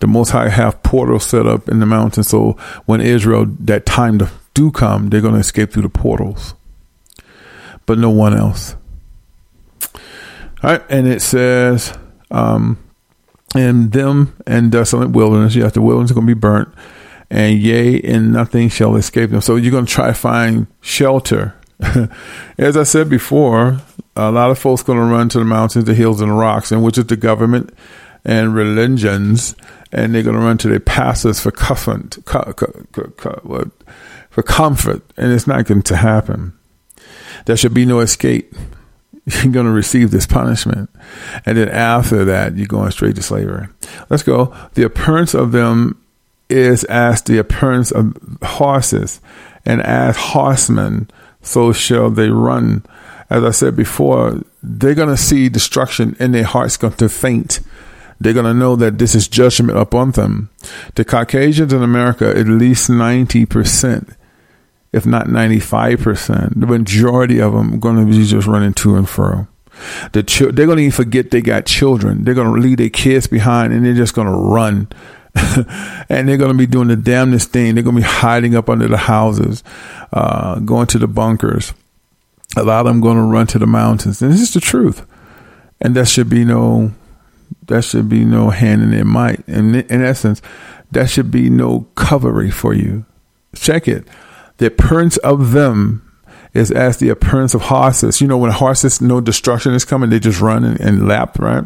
the 0.00 0.06
Most 0.06 0.30
High 0.30 0.48
have 0.48 0.82
portals 0.82 1.24
set 1.24 1.46
up 1.46 1.68
in 1.68 1.80
the 1.80 1.86
mountain. 1.86 2.22
So 2.22 2.52
when 2.84 3.00
Israel, 3.00 3.46
that 3.60 3.86
time 3.86 4.20
do 4.54 4.70
come, 4.70 5.08
they're 5.08 5.20
going 5.20 5.34
to 5.34 5.40
escape 5.40 5.72
through 5.72 5.82
the 5.82 5.88
portals, 5.88 6.54
but 7.86 7.98
no 7.98 8.10
one 8.10 8.36
else. 8.36 8.76
All 10.62 10.70
right, 10.70 10.82
and 10.88 11.06
it 11.06 11.20
says, 11.22 11.96
um, 12.30 12.78
and 13.54 13.92
them 13.92 14.36
and 14.46 14.72
desolate 14.72 15.10
wilderness. 15.10 15.54
Yes, 15.54 15.72
the 15.72 15.82
wilderness 15.82 16.10
is 16.10 16.14
going 16.14 16.26
to 16.26 16.34
be 16.34 16.38
burnt, 16.38 16.68
and 17.30 17.58
yea, 17.58 18.00
and 18.02 18.32
nothing 18.32 18.68
shall 18.68 18.96
escape 18.96 19.30
them. 19.30 19.40
So 19.40 19.56
you're 19.56 19.70
going 19.70 19.86
to 19.86 19.92
try 19.92 20.08
to 20.08 20.14
find 20.14 20.66
shelter. 20.80 21.54
As 22.58 22.76
I 22.76 22.84
said 22.84 23.10
before, 23.10 23.80
a 24.16 24.30
lot 24.30 24.50
of 24.50 24.58
folks 24.58 24.82
going 24.82 24.98
to 24.98 25.04
run 25.04 25.28
to 25.30 25.38
the 25.38 25.44
mountains, 25.44 25.84
the 25.84 25.94
hills, 25.94 26.22
and 26.22 26.30
the 26.30 26.34
rocks, 26.34 26.72
and 26.72 26.82
which 26.82 26.96
is 26.96 27.06
the 27.06 27.16
government 27.16 27.70
and 28.26 28.54
religions 28.54 29.54
and 29.92 30.14
they're 30.14 30.22
going 30.22 30.36
to 30.36 30.42
run 30.42 30.58
to 30.58 30.68
their 30.68 30.80
pastors 30.80 31.40
for 31.40 31.50
comfort, 31.50 32.18
for 34.30 34.42
comfort, 34.42 35.02
and 35.16 35.32
it's 35.32 35.46
not 35.46 35.64
going 35.64 35.82
to 35.82 35.96
happen. 35.96 36.52
There 37.46 37.56
should 37.56 37.74
be 37.74 37.86
no 37.86 38.00
escape. 38.00 38.54
You're 39.26 39.52
going 39.52 39.66
to 39.66 39.72
receive 39.72 40.10
this 40.10 40.26
punishment, 40.26 40.90
and 41.44 41.56
then 41.58 41.68
after 41.68 42.24
that, 42.26 42.56
you're 42.56 42.68
going 42.68 42.92
straight 42.92 43.16
to 43.16 43.22
slavery. 43.22 43.66
Let's 44.08 44.22
go. 44.22 44.54
The 44.74 44.84
appearance 44.84 45.34
of 45.34 45.50
them 45.50 46.00
is 46.48 46.84
as 46.84 47.22
the 47.22 47.38
appearance 47.38 47.90
of 47.90 48.16
horses, 48.40 49.20
and 49.64 49.82
as 49.82 50.16
horsemen, 50.16 51.10
so 51.42 51.72
shall 51.72 52.08
they 52.10 52.28
run. 52.30 52.84
As 53.28 53.42
I 53.42 53.50
said 53.50 53.74
before, 53.74 54.42
they're 54.62 54.94
going 54.94 55.08
to 55.08 55.16
see 55.16 55.48
destruction, 55.48 56.14
and 56.20 56.32
their 56.32 56.44
hearts 56.44 56.76
going 56.76 56.92
to 56.92 57.08
faint 57.08 57.58
they're 58.20 58.32
going 58.32 58.46
to 58.46 58.54
know 58.54 58.76
that 58.76 58.98
this 58.98 59.14
is 59.14 59.28
judgment 59.28 59.78
upon 59.78 60.12
them. 60.12 60.50
The 60.94 61.04
Caucasians 61.04 61.72
in 61.72 61.82
America, 61.82 62.28
at 62.28 62.46
least 62.46 62.90
90%, 62.90 64.14
if 64.92 65.04
not 65.04 65.26
95%, 65.26 66.58
the 66.58 66.66
majority 66.66 67.40
of 67.40 67.52
them 67.52 67.74
are 67.74 67.78
going 67.78 67.96
to 67.96 68.06
be 68.06 68.24
just 68.24 68.46
running 68.46 68.74
to 68.74 68.96
and 68.96 69.08
fro. 69.08 69.46
The 70.12 70.22
ch- 70.22 70.38
they're 70.38 70.66
going 70.66 70.78
to 70.78 70.84
even 70.84 70.92
forget 70.92 71.30
they 71.30 71.42
got 71.42 71.66
children. 71.66 72.24
They're 72.24 72.34
going 72.34 72.54
to 72.54 72.60
leave 72.60 72.78
their 72.78 72.88
kids 72.88 73.26
behind 73.26 73.74
and 73.74 73.84
they're 73.84 73.94
just 73.94 74.14
going 74.14 74.28
to 74.28 74.32
run. 74.32 74.88
and 76.08 76.26
they're 76.26 76.38
going 76.38 76.52
to 76.52 76.56
be 76.56 76.66
doing 76.66 76.88
the 76.88 76.96
damnedest 76.96 77.50
thing. 77.50 77.74
They're 77.74 77.84
going 77.84 77.96
to 77.96 78.02
be 78.02 78.08
hiding 78.08 78.54
up 78.54 78.70
under 78.70 78.88
the 78.88 78.96
houses, 78.96 79.62
uh, 80.14 80.60
going 80.60 80.86
to 80.88 80.98
the 80.98 81.06
bunkers. 81.06 81.74
A 82.56 82.62
lot 82.62 82.80
of 82.80 82.86
them 82.86 83.02
going 83.02 83.18
to 83.18 83.22
run 83.22 83.46
to 83.48 83.58
the 83.58 83.66
mountains. 83.66 84.22
And 84.22 84.32
this 84.32 84.40
is 84.40 84.54
the 84.54 84.60
truth. 84.60 85.06
And 85.78 85.94
there 85.94 86.06
should 86.06 86.30
be 86.30 86.46
no 86.46 86.92
that 87.66 87.84
should 87.84 88.08
be 88.08 88.24
no 88.24 88.50
hand 88.50 88.82
in 88.82 88.90
their 88.90 89.04
might. 89.04 89.46
In, 89.48 89.74
in 89.74 90.04
essence, 90.04 90.40
that 90.92 91.10
should 91.10 91.30
be 91.30 91.50
no 91.50 91.88
covery 91.94 92.52
for 92.52 92.74
you. 92.74 93.04
Check 93.54 93.88
it. 93.88 94.06
The 94.58 94.66
appearance 94.66 95.16
of 95.18 95.52
them 95.52 96.02
is 96.54 96.70
as 96.70 96.96
the 96.98 97.10
appearance 97.10 97.54
of 97.54 97.62
horses. 97.62 98.20
You 98.20 98.28
know, 98.28 98.38
when 98.38 98.50
horses 98.50 99.00
know 99.00 99.20
destruction 99.20 99.74
is 99.74 99.84
coming, 99.84 100.10
they 100.10 100.18
just 100.18 100.40
run 100.40 100.64
and, 100.64 100.80
and 100.80 101.08
lap, 101.08 101.38
right? 101.38 101.64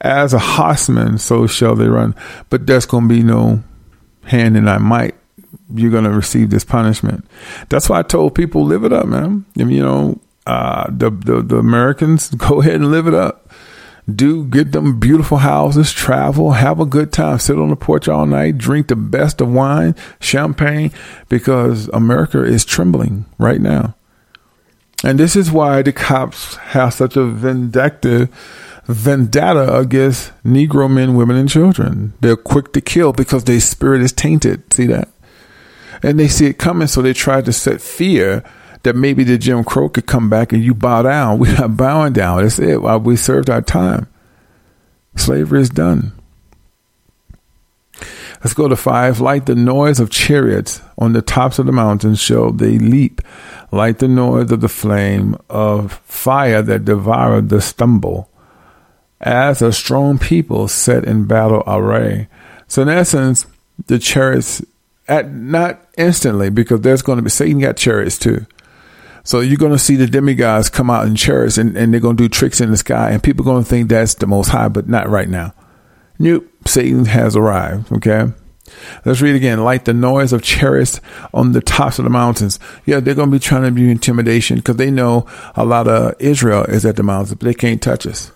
As 0.00 0.34
a 0.34 0.38
horseman, 0.38 1.18
so 1.18 1.46
shall 1.46 1.74
they 1.74 1.88
run. 1.88 2.14
But 2.48 2.66
there's 2.66 2.86
going 2.86 3.08
to 3.08 3.14
be 3.14 3.22
no 3.22 3.62
hand 4.24 4.56
in 4.56 4.64
thy 4.64 4.78
might. 4.78 5.14
You're 5.72 5.90
going 5.90 6.04
to 6.04 6.10
receive 6.10 6.50
this 6.50 6.64
punishment. 6.64 7.24
That's 7.68 7.88
why 7.88 8.00
I 8.00 8.02
told 8.02 8.34
people, 8.34 8.64
live 8.64 8.84
it 8.84 8.92
up, 8.92 9.06
man. 9.06 9.44
And, 9.58 9.72
you 9.72 9.82
know, 9.82 10.20
uh, 10.46 10.86
the, 10.90 11.10
the, 11.10 11.42
the 11.42 11.56
Americans, 11.56 12.28
go 12.34 12.60
ahead 12.60 12.74
and 12.74 12.90
live 12.90 13.06
it 13.06 13.14
up. 13.14 13.50
Do 14.08 14.44
get 14.44 14.72
them 14.72 14.98
beautiful 14.98 15.38
houses, 15.38 15.92
travel, 15.92 16.52
have 16.52 16.80
a 16.80 16.86
good 16.86 17.12
time, 17.12 17.38
sit 17.38 17.58
on 17.58 17.70
the 17.70 17.76
porch 17.76 18.08
all 18.08 18.26
night, 18.26 18.58
drink 18.58 18.88
the 18.88 18.96
best 18.96 19.40
of 19.40 19.52
wine, 19.52 19.94
champagne, 20.20 20.90
because 21.28 21.88
America 21.88 22.42
is 22.42 22.64
trembling 22.64 23.26
right 23.38 23.60
now. 23.60 23.94
And 25.04 25.18
this 25.18 25.36
is 25.36 25.50
why 25.50 25.82
the 25.82 25.92
cops 25.92 26.56
have 26.56 26.94
such 26.94 27.16
a 27.16 27.24
vindictive 27.24 28.28
vendetta 28.86 29.78
against 29.78 30.32
Negro 30.44 30.90
men, 30.90 31.14
women, 31.14 31.36
and 31.36 31.48
children. 31.48 32.12
They're 32.20 32.36
quick 32.36 32.72
to 32.72 32.80
kill 32.80 33.12
because 33.12 33.44
their 33.44 33.60
spirit 33.60 34.02
is 34.02 34.12
tainted. 34.12 34.72
See 34.72 34.86
that? 34.86 35.08
And 36.02 36.18
they 36.18 36.28
see 36.28 36.46
it 36.46 36.58
coming, 36.58 36.88
so 36.88 37.02
they 37.02 37.12
try 37.12 37.40
to 37.42 37.52
set 37.52 37.80
fear 37.80 38.42
that 38.82 38.96
maybe 38.96 39.24
the 39.24 39.38
Jim 39.38 39.64
Crow 39.64 39.88
could 39.88 40.06
come 40.06 40.30
back 40.30 40.52
and 40.52 40.62
you 40.62 40.74
bow 40.74 41.02
down. 41.02 41.38
We're 41.40 41.58
not 41.58 41.76
bowing 41.76 42.12
down. 42.12 42.42
That's 42.42 42.58
it. 42.58 42.78
We 42.78 43.16
served 43.16 43.50
our 43.50 43.62
time. 43.62 44.08
Slavery 45.16 45.60
is 45.60 45.70
done. 45.70 46.12
Let's 48.42 48.54
go 48.54 48.68
to 48.68 48.76
five. 48.76 49.20
Like 49.20 49.44
the 49.44 49.54
noise 49.54 50.00
of 50.00 50.10
chariots 50.10 50.80
on 50.96 51.12
the 51.12 51.20
tops 51.20 51.58
of 51.58 51.66
the 51.66 51.72
mountains 51.72 52.20
shall 52.20 52.52
they 52.52 52.78
leap, 52.78 53.20
like 53.70 53.98
the 53.98 54.08
noise 54.08 54.50
of 54.50 54.62
the 54.62 54.68
flame 54.68 55.36
of 55.50 55.92
fire 56.04 56.62
that 56.62 56.86
devoured 56.86 57.50
the 57.50 57.60
stubble, 57.60 58.30
as 59.20 59.60
a 59.60 59.72
strong 59.72 60.18
people 60.18 60.68
set 60.68 61.04
in 61.04 61.26
battle 61.26 61.62
array. 61.66 62.28
So 62.66 62.80
in 62.80 62.88
essence, 62.88 63.46
the 63.86 63.98
chariots 63.98 64.64
at 65.06 65.30
not 65.30 65.84
instantly 65.98 66.48
because 66.48 66.80
there's 66.80 67.02
going 67.02 67.16
to 67.16 67.22
be 67.22 67.30
Satan 67.30 67.58
got 67.58 67.76
chariots 67.76 68.16
too. 68.16 68.46
So 69.30 69.38
you're 69.38 69.58
going 69.58 69.70
to 69.70 69.78
see 69.78 69.94
the 69.94 70.08
demigods 70.08 70.68
come 70.68 70.90
out 70.90 71.06
in 71.06 71.14
chariots 71.14 71.56
and, 71.56 71.76
and 71.76 71.92
they're 71.94 72.00
going 72.00 72.16
to 72.16 72.24
do 72.24 72.28
tricks 72.28 72.60
in 72.60 72.72
the 72.72 72.76
sky 72.76 73.12
and 73.12 73.22
people 73.22 73.44
are 73.44 73.52
going 73.52 73.62
to 73.62 73.70
think 73.70 73.88
that's 73.88 74.14
the 74.14 74.26
most 74.26 74.48
high, 74.48 74.66
but 74.66 74.88
not 74.88 75.08
right 75.08 75.28
now. 75.28 75.54
Nope. 76.18 76.48
Satan 76.66 77.04
has 77.04 77.36
arrived. 77.36 77.92
Okay. 77.92 78.24
Let's 79.04 79.20
read 79.20 79.36
again. 79.36 79.62
Like 79.62 79.84
the 79.84 79.94
noise 79.94 80.32
of 80.32 80.42
chariots 80.42 81.00
on 81.32 81.52
the 81.52 81.60
tops 81.60 82.00
of 82.00 82.04
the 82.06 82.10
mountains. 82.10 82.58
Yeah, 82.86 82.98
they're 82.98 83.14
going 83.14 83.30
to 83.30 83.36
be 83.36 83.38
trying 83.38 83.62
to 83.62 83.70
be 83.70 83.88
intimidation 83.88 84.56
because 84.56 84.78
they 84.78 84.90
know 84.90 85.28
a 85.54 85.64
lot 85.64 85.86
of 85.86 86.16
Israel 86.18 86.64
is 86.64 86.84
at 86.84 86.96
the 86.96 87.04
mountains, 87.04 87.32
but 87.32 87.44
they 87.44 87.54
can't 87.54 87.80
touch 87.80 88.08
us. 88.08 88.32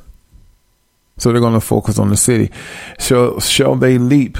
So 1.18 1.32
they're 1.32 1.40
going 1.40 1.54
to 1.54 1.60
focus 1.60 1.98
on 1.98 2.10
the 2.10 2.16
city. 2.16 2.52
So 3.00 3.40
shall 3.40 3.74
they 3.74 3.98
leap 3.98 4.38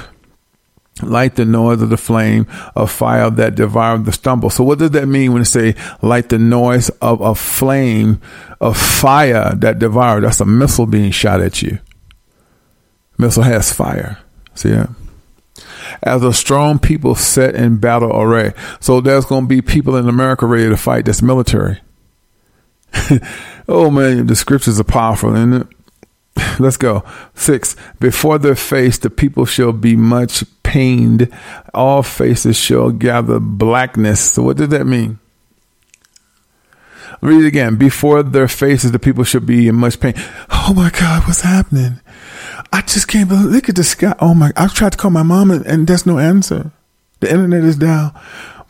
like 1.01 1.35
the 1.35 1.45
noise 1.45 1.81
of 1.81 1.89
the 1.89 1.97
flame 1.97 2.47
of 2.75 2.91
fire 2.91 3.29
that 3.29 3.55
devoured 3.55 4.05
the 4.05 4.11
stubble. 4.11 4.49
So 4.49 4.63
what 4.63 4.79
does 4.79 4.91
that 4.91 5.07
mean 5.07 5.33
when 5.33 5.41
they 5.41 5.45
say 5.45 5.75
light 6.01 6.29
the 6.29 6.39
noise 6.39 6.89
of 7.01 7.21
a 7.21 7.35
flame 7.35 8.21
of 8.61 8.77
fire 8.77 9.53
that 9.55 9.79
devoured? 9.79 10.21
That's 10.21 10.39
a 10.39 10.45
missile 10.45 10.85
being 10.85 11.11
shot 11.11 11.41
at 11.41 11.61
you. 11.61 11.79
Missile 13.17 13.43
has 13.43 13.73
fire. 13.73 14.19
See 14.53 14.69
that? 14.69 14.89
As 16.01 16.23
a 16.23 16.33
strong 16.33 16.79
people 16.79 17.15
set 17.15 17.55
in 17.55 17.77
battle 17.77 18.15
array. 18.15 18.53
So 18.79 19.01
there's 19.01 19.25
going 19.25 19.43
to 19.43 19.47
be 19.47 19.61
people 19.61 19.95
in 19.95 20.07
America 20.07 20.45
ready 20.45 20.69
to 20.69 20.77
fight. 20.77 21.05
That's 21.05 21.21
military. 21.21 21.79
oh 23.67 23.89
man, 23.89 24.27
the 24.27 24.35
scriptures 24.35 24.79
are 24.79 24.85
powerful, 24.85 25.35
isn't 25.35 25.53
it? 25.53 25.67
Let's 26.59 26.77
go. 26.77 27.03
Six. 27.33 27.75
Before 27.99 28.37
their 28.37 28.55
face, 28.55 28.97
the 28.97 29.09
people 29.09 29.45
shall 29.45 29.71
be 29.71 29.95
much 29.95 30.43
pained. 30.63 31.31
All 31.73 32.03
faces 32.03 32.57
shall 32.57 32.91
gather 32.91 33.39
blackness. 33.39 34.33
So, 34.33 34.43
what 34.43 34.57
does 34.57 34.69
that 34.69 34.85
mean? 34.85 35.19
Read 37.21 37.43
it 37.43 37.47
again. 37.47 37.75
Before 37.75 38.23
their 38.23 38.47
faces, 38.47 38.91
the 38.91 38.99
people 38.99 39.23
should 39.23 39.45
be 39.45 39.67
in 39.67 39.75
much 39.75 39.99
pain. 39.99 40.13
Oh 40.51 40.73
my 40.75 40.89
God, 40.89 41.23
what's 41.27 41.41
happening? 41.41 41.99
I 42.73 42.81
just 42.81 43.07
can't 43.07 43.29
believe. 43.29 43.45
Look 43.45 43.69
at 43.69 43.75
the 43.75 43.83
sky. 43.83 44.15
Oh 44.19 44.33
my! 44.33 44.51
I've 44.57 44.73
tried 44.73 44.93
to 44.93 44.97
call 44.97 45.11
my 45.11 45.23
mom 45.23 45.51
and, 45.51 45.65
and 45.65 45.87
there's 45.87 46.05
no 46.05 46.19
answer. 46.19 46.71
The 47.21 47.29
internet 47.31 47.63
is 47.63 47.77
down. 47.77 48.13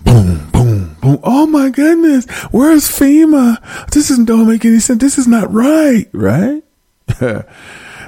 Boom, 0.03 0.49
boom, 0.51 0.95
boom. 1.01 1.19
Oh 1.23 1.47
my 1.47 1.69
goodness. 1.69 2.25
Where's 2.51 2.87
FEMA? 2.87 3.59
This 3.91 4.09
doesn't 4.09 4.25
don't 4.25 4.47
make 4.47 4.63
any 4.63 4.79
sense. 4.79 5.01
This 5.01 5.17
is 5.17 5.27
not 5.27 5.51
right, 5.51 6.07
right? 6.13 6.63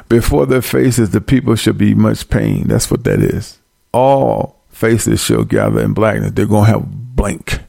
Before 0.10 0.45
their 0.45 0.62
faces, 0.62 1.10
the 1.10 1.21
people 1.21 1.55
shall 1.55 1.73
be 1.73 1.93
much 1.93 2.29
pain. 2.29 2.67
That's 2.67 2.89
what 2.89 3.03
that 3.03 3.19
is. 3.19 3.60
All 3.93 4.62
faces 4.69 5.23
shall 5.23 5.43
gather 5.43 5.81
in 5.81 5.93
blackness. 5.93 6.31
They're 6.31 6.45
going 6.45 6.65
to 6.65 6.71
have 6.71 7.15
blank, 7.15 7.60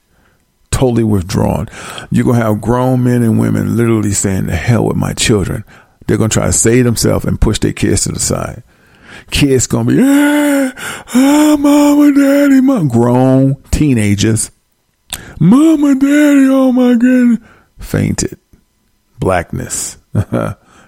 totally 0.70 1.04
withdrawn. 1.04 1.68
You're 2.10 2.24
going 2.24 2.38
to 2.38 2.44
have 2.44 2.60
grown 2.60 3.04
men 3.04 3.22
and 3.22 3.40
women 3.40 3.76
literally 3.76 4.12
saying, 4.12 4.46
the 4.46 4.56
hell 4.56 4.86
with 4.86 4.96
my 4.96 5.14
children. 5.14 5.64
They're 6.06 6.16
going 6.16 6.30
to 6.30 6.34
try 6.34 6.46
to 6.46 6.52
save 6.52 6.84
themselves 6.84 7.24
and 7.24 7.40
push 7.40 7.58
their 7.58 7.72
kids 7.72 8.04
to 8.04 8.12
the 8.12 8.20
side. 8.20 8.62
Kids 9.30 9.66
going 9.66 9.86
to 9.86 9.92
be, 9.92 9.98
yeah, 9.98 10.72
ah, 10.76 11.12
oh, 11.14 11.56
mama, 11.56 12.14
daddy, 12.14 12.60
mom. 12.60 12.88
Grown 12.88 13.56
teenagers. 13.70 14.50
Mama, 15.40 15.94
daddy, 15.94 16.46
oh 16.48 16.72
my 16.72 16.94
goodness. 16.94 17.40
Fainted. 17.78 18.38
Blackness. 19.18 19.98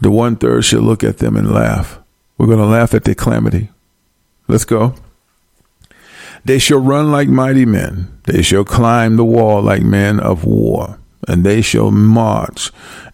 The 0.00 0.10
one 0.10 0.36
third 0.36 0.64
shall 0.64 0.80
look 0.80 1.04
at 1.04 1.18
them 1.18 1.36
and 1.36 1.52
laugh. 1.52 1.98
We're 2.38 2.46
going 2.46 2.58
to 2.58 2.66
laugh 2.66 2.94
at 2.94 3.04
their 3.04 3.14
calamity. 3.14 3.70
Let's 4.48 4.64
go. 4.64 4.94
They 6.44 6.58
shall 6.58 6.78
run 6.78 7.12
like 7.12 7.28
mighty 7.28 7.64
men. 7.64 8.18
They 8.24 8.42
shall 8.42 8.64
climb 8.64 9.16
the 9.16 9.24
wall 9.24 9.62
like 9.62 9.82
men 9.82 10.18
of 10.18 10.44
war. 10.44 10.98
And 11.28 11.44
they 11.44 11.62
shall 11.62 11.92
march 11.92 12.72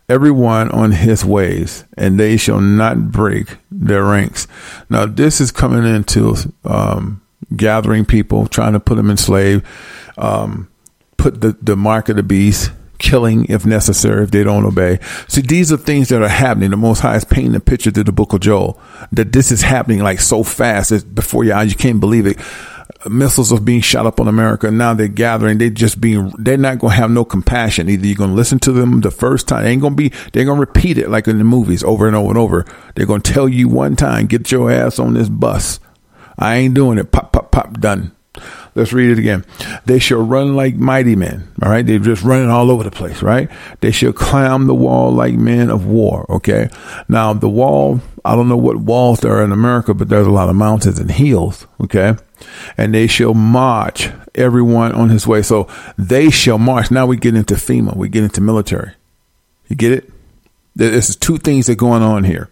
every 0.08 0.30
one 0.30 0.70
on 0.70 0.92
his 0.92 1.24
ways, 1.24 1.84
and 1.96 2.18
they 2.18 2.36
shall 2.36 2.60
not 2.60 3.12
break 3.12 3.58
their 3.70 4.04
ranks. 4.04 4.46
Now, 4.88 5.04
this 5.04 5.40
is 5.40 5.52
coming 5.52 5.84
into 5.84 6.34
um, 6.64 7.20
gathering 7.54 8.06
people, 8.06 8.46
trying 8.46 8.72
to 8.72 8.80
put 8.80 8.94
them 8.94 9.10
in 9.10 9.18
slave, 9.18 9.62
um, 10.16 10.68
put 11.18 11.42
the, 11.42 11.56
the 11.60 11.76
mark 11.76 12.08
of 12.08 12.16
the 12.16 12.22
beast, 12.22 12.70
killing 12.98 13.44
if 13.46 13.64
necessary 13.64 14.24
if 14.24 14.30
they 14.30 14.44
don't 14.44 14.64
obey. 14.64 14.98
See, 15.28 15.40
these 15.40 15.72
are 15.72 15.76
things 15.76 16.08
that 16.08 16.22
are 16.22 16.28
happening. 16.28 16.70
The 16.70 16.76
Most 16.76 17.00
High 17.00 17.16
is 17.16 17.24
painting 17.24 17.54
a 17.54 17.60
picture 17.60 17.90
to 17.90 18.04
the 18.04 18.12
book 18.12 18.32
of 18.32 18.40
Joel 18.40 18.80
that 19.12 19.32
this 19.32 19.50
is 19.50 19.62
happening 19.62 20.02
like 20.02 20.20
so 20.20 20.42
fast 20.42 20.90
that 20.90 21.14
before 21.14 21.44
your 21.44 21.56
eyes, 21.56 21.70
you 21.70 21.78
can't 21.78 22.00
believe 22.00 22.26
it. 22.26 22.38
Missiles 23.08 23.52
are 23.52 23.60
being 23.60 23.80
shot 23.80 24.06
up 24.06 24.18
on 24.18 24.26
America. 24.26 24.70
Now 24.70 24.92
they're 24.92 25.08
gathering. 25.08 25.58
They 25.58 25.70
just 25.70 26.00
being, 26.00 26.32
they're 26.36 26.56
not 26.56 26.80
going 26.80 26.92
to 26.92 26.96
have 26.96 27.10
no 27.10 27.24
compassion. 27.24 27.88
Either 27.88 28.06
you're 28.06 28.16
going 28.16 28.30
to 28.30 28.36
listen 28.36 28.58
to 28.60 28.72
them 28.72 29.02
the 29.02 29.10
first 29.10 29.46
time. 29.46 29.62
They 29.62 29.70
ain't 29.70 29.82
going 29.82 29.96
to 29.96 29.96
be, 29.96 30.08
they're 30.32 30.44
going 30.44 30.56
to 30.56 30.66
repeat 30.66 30.98
it 30.98 31.08
like 31.08 31.28
in 31.28 31.38
the 31.38 31.44
movies 31.44 31.84
over 31.84 32.06
and 32.06 32.16
over 32.16 32.30
and 32.30 32.38
over. 32.38 32.66
They're 32.94 33.06
going 33.06 33.20
to 33.20 33.32
tell 33.32 33.48
you 33.48 33.68
one 33.68 33.94
time, 33.94 34.26
get 34.26 34.50
your 34.50 34.70
ass 34.70 34.98
on 34.98 35.14
this 35.14 35.28
bus. 35.28 35.78
I 36.36 36.56
ain't 36.56 36.74
doing 36.74 36.98
it. 36.98 37.12
Pop, 37.12 37.32
pop, 37.32 37.52
pop, 37.52 37.78
done. 37.80 38.12
Let's 38.74 38.92
read 38.92 39.10
it 39.10 39.18
again. 39.18 39.44
They 39.86 39.98
shall 39.98 40.22
run 40.22 40.56
like 40.56 40.74
mighty 40.74 41.16
men. 41.16 41.48
All 41.62 41.70
right. 41.70 41.84
They're 41.84 41.98
just 41.98 42.22
running 42.22 42.50
all 42.50 42.70
over 42.70 42.84
the 42.84 42.90
place, 42.90 43.22
right? 43.22 43.50
They 43.80 43.90
shall 43.90 44.12
climb 44.12 44.66
the 44.66 44.74
wall 44.74 45.12
like 45.12 45.34
men 45.34 45.70
of 45.70 45.86
war. 45.86 46.26
Okay. 46.30 46.68
Now 47.08 47.32
the 47.32 47.48
wall, 47.48 48.00
I 48.24 48.34
don't 48.34 48.48
know 48.48 48.56
what 48.56 48.76
walls 48.76 49.20
there 49.20 49.36
are 49.38 49.44
in 49.44 49.52
America, 49.52 49.94
but 49.94 50.08
there's 50.08 50.26
a 50.26 50.30
lot 50.32 50.48
of 50.48 50.56
mountains 50.56 50.98
and 50.98 51.10
hills. 51.10 51.66
Okay. 51.80 52.14
And 52.76 52.94
they 52.94 53.06
shall 53.06 53.34
march 53.34 54.10
everyone 54.34 54.92
on 54.92 55.08
his 55.08 55.26
way. 55.26 55.42
So 55.42 55.68
they 55.96 56.30
shall 56.30 56.58
march. 56.58 56.90
Now 56.90 57.06
we 57.06 57.16
get 57.16 57.34
into 57.34 57.54
FEMA. 57.54 57.96
We 57.96 58.08
get 58.08 58.24
into 58.24 58.40
military. 58.40 58.92
You 59.68 59.76
get 59.76 59.92
it? 59.92 60.10
There's 60.76 61.16
two 61.16 61.38
things 61.38 61.66
that 61.66 61.72
are 61.72 61.76
going 61.76 62.02
on 62.02 62.22
here. 62.22 62.50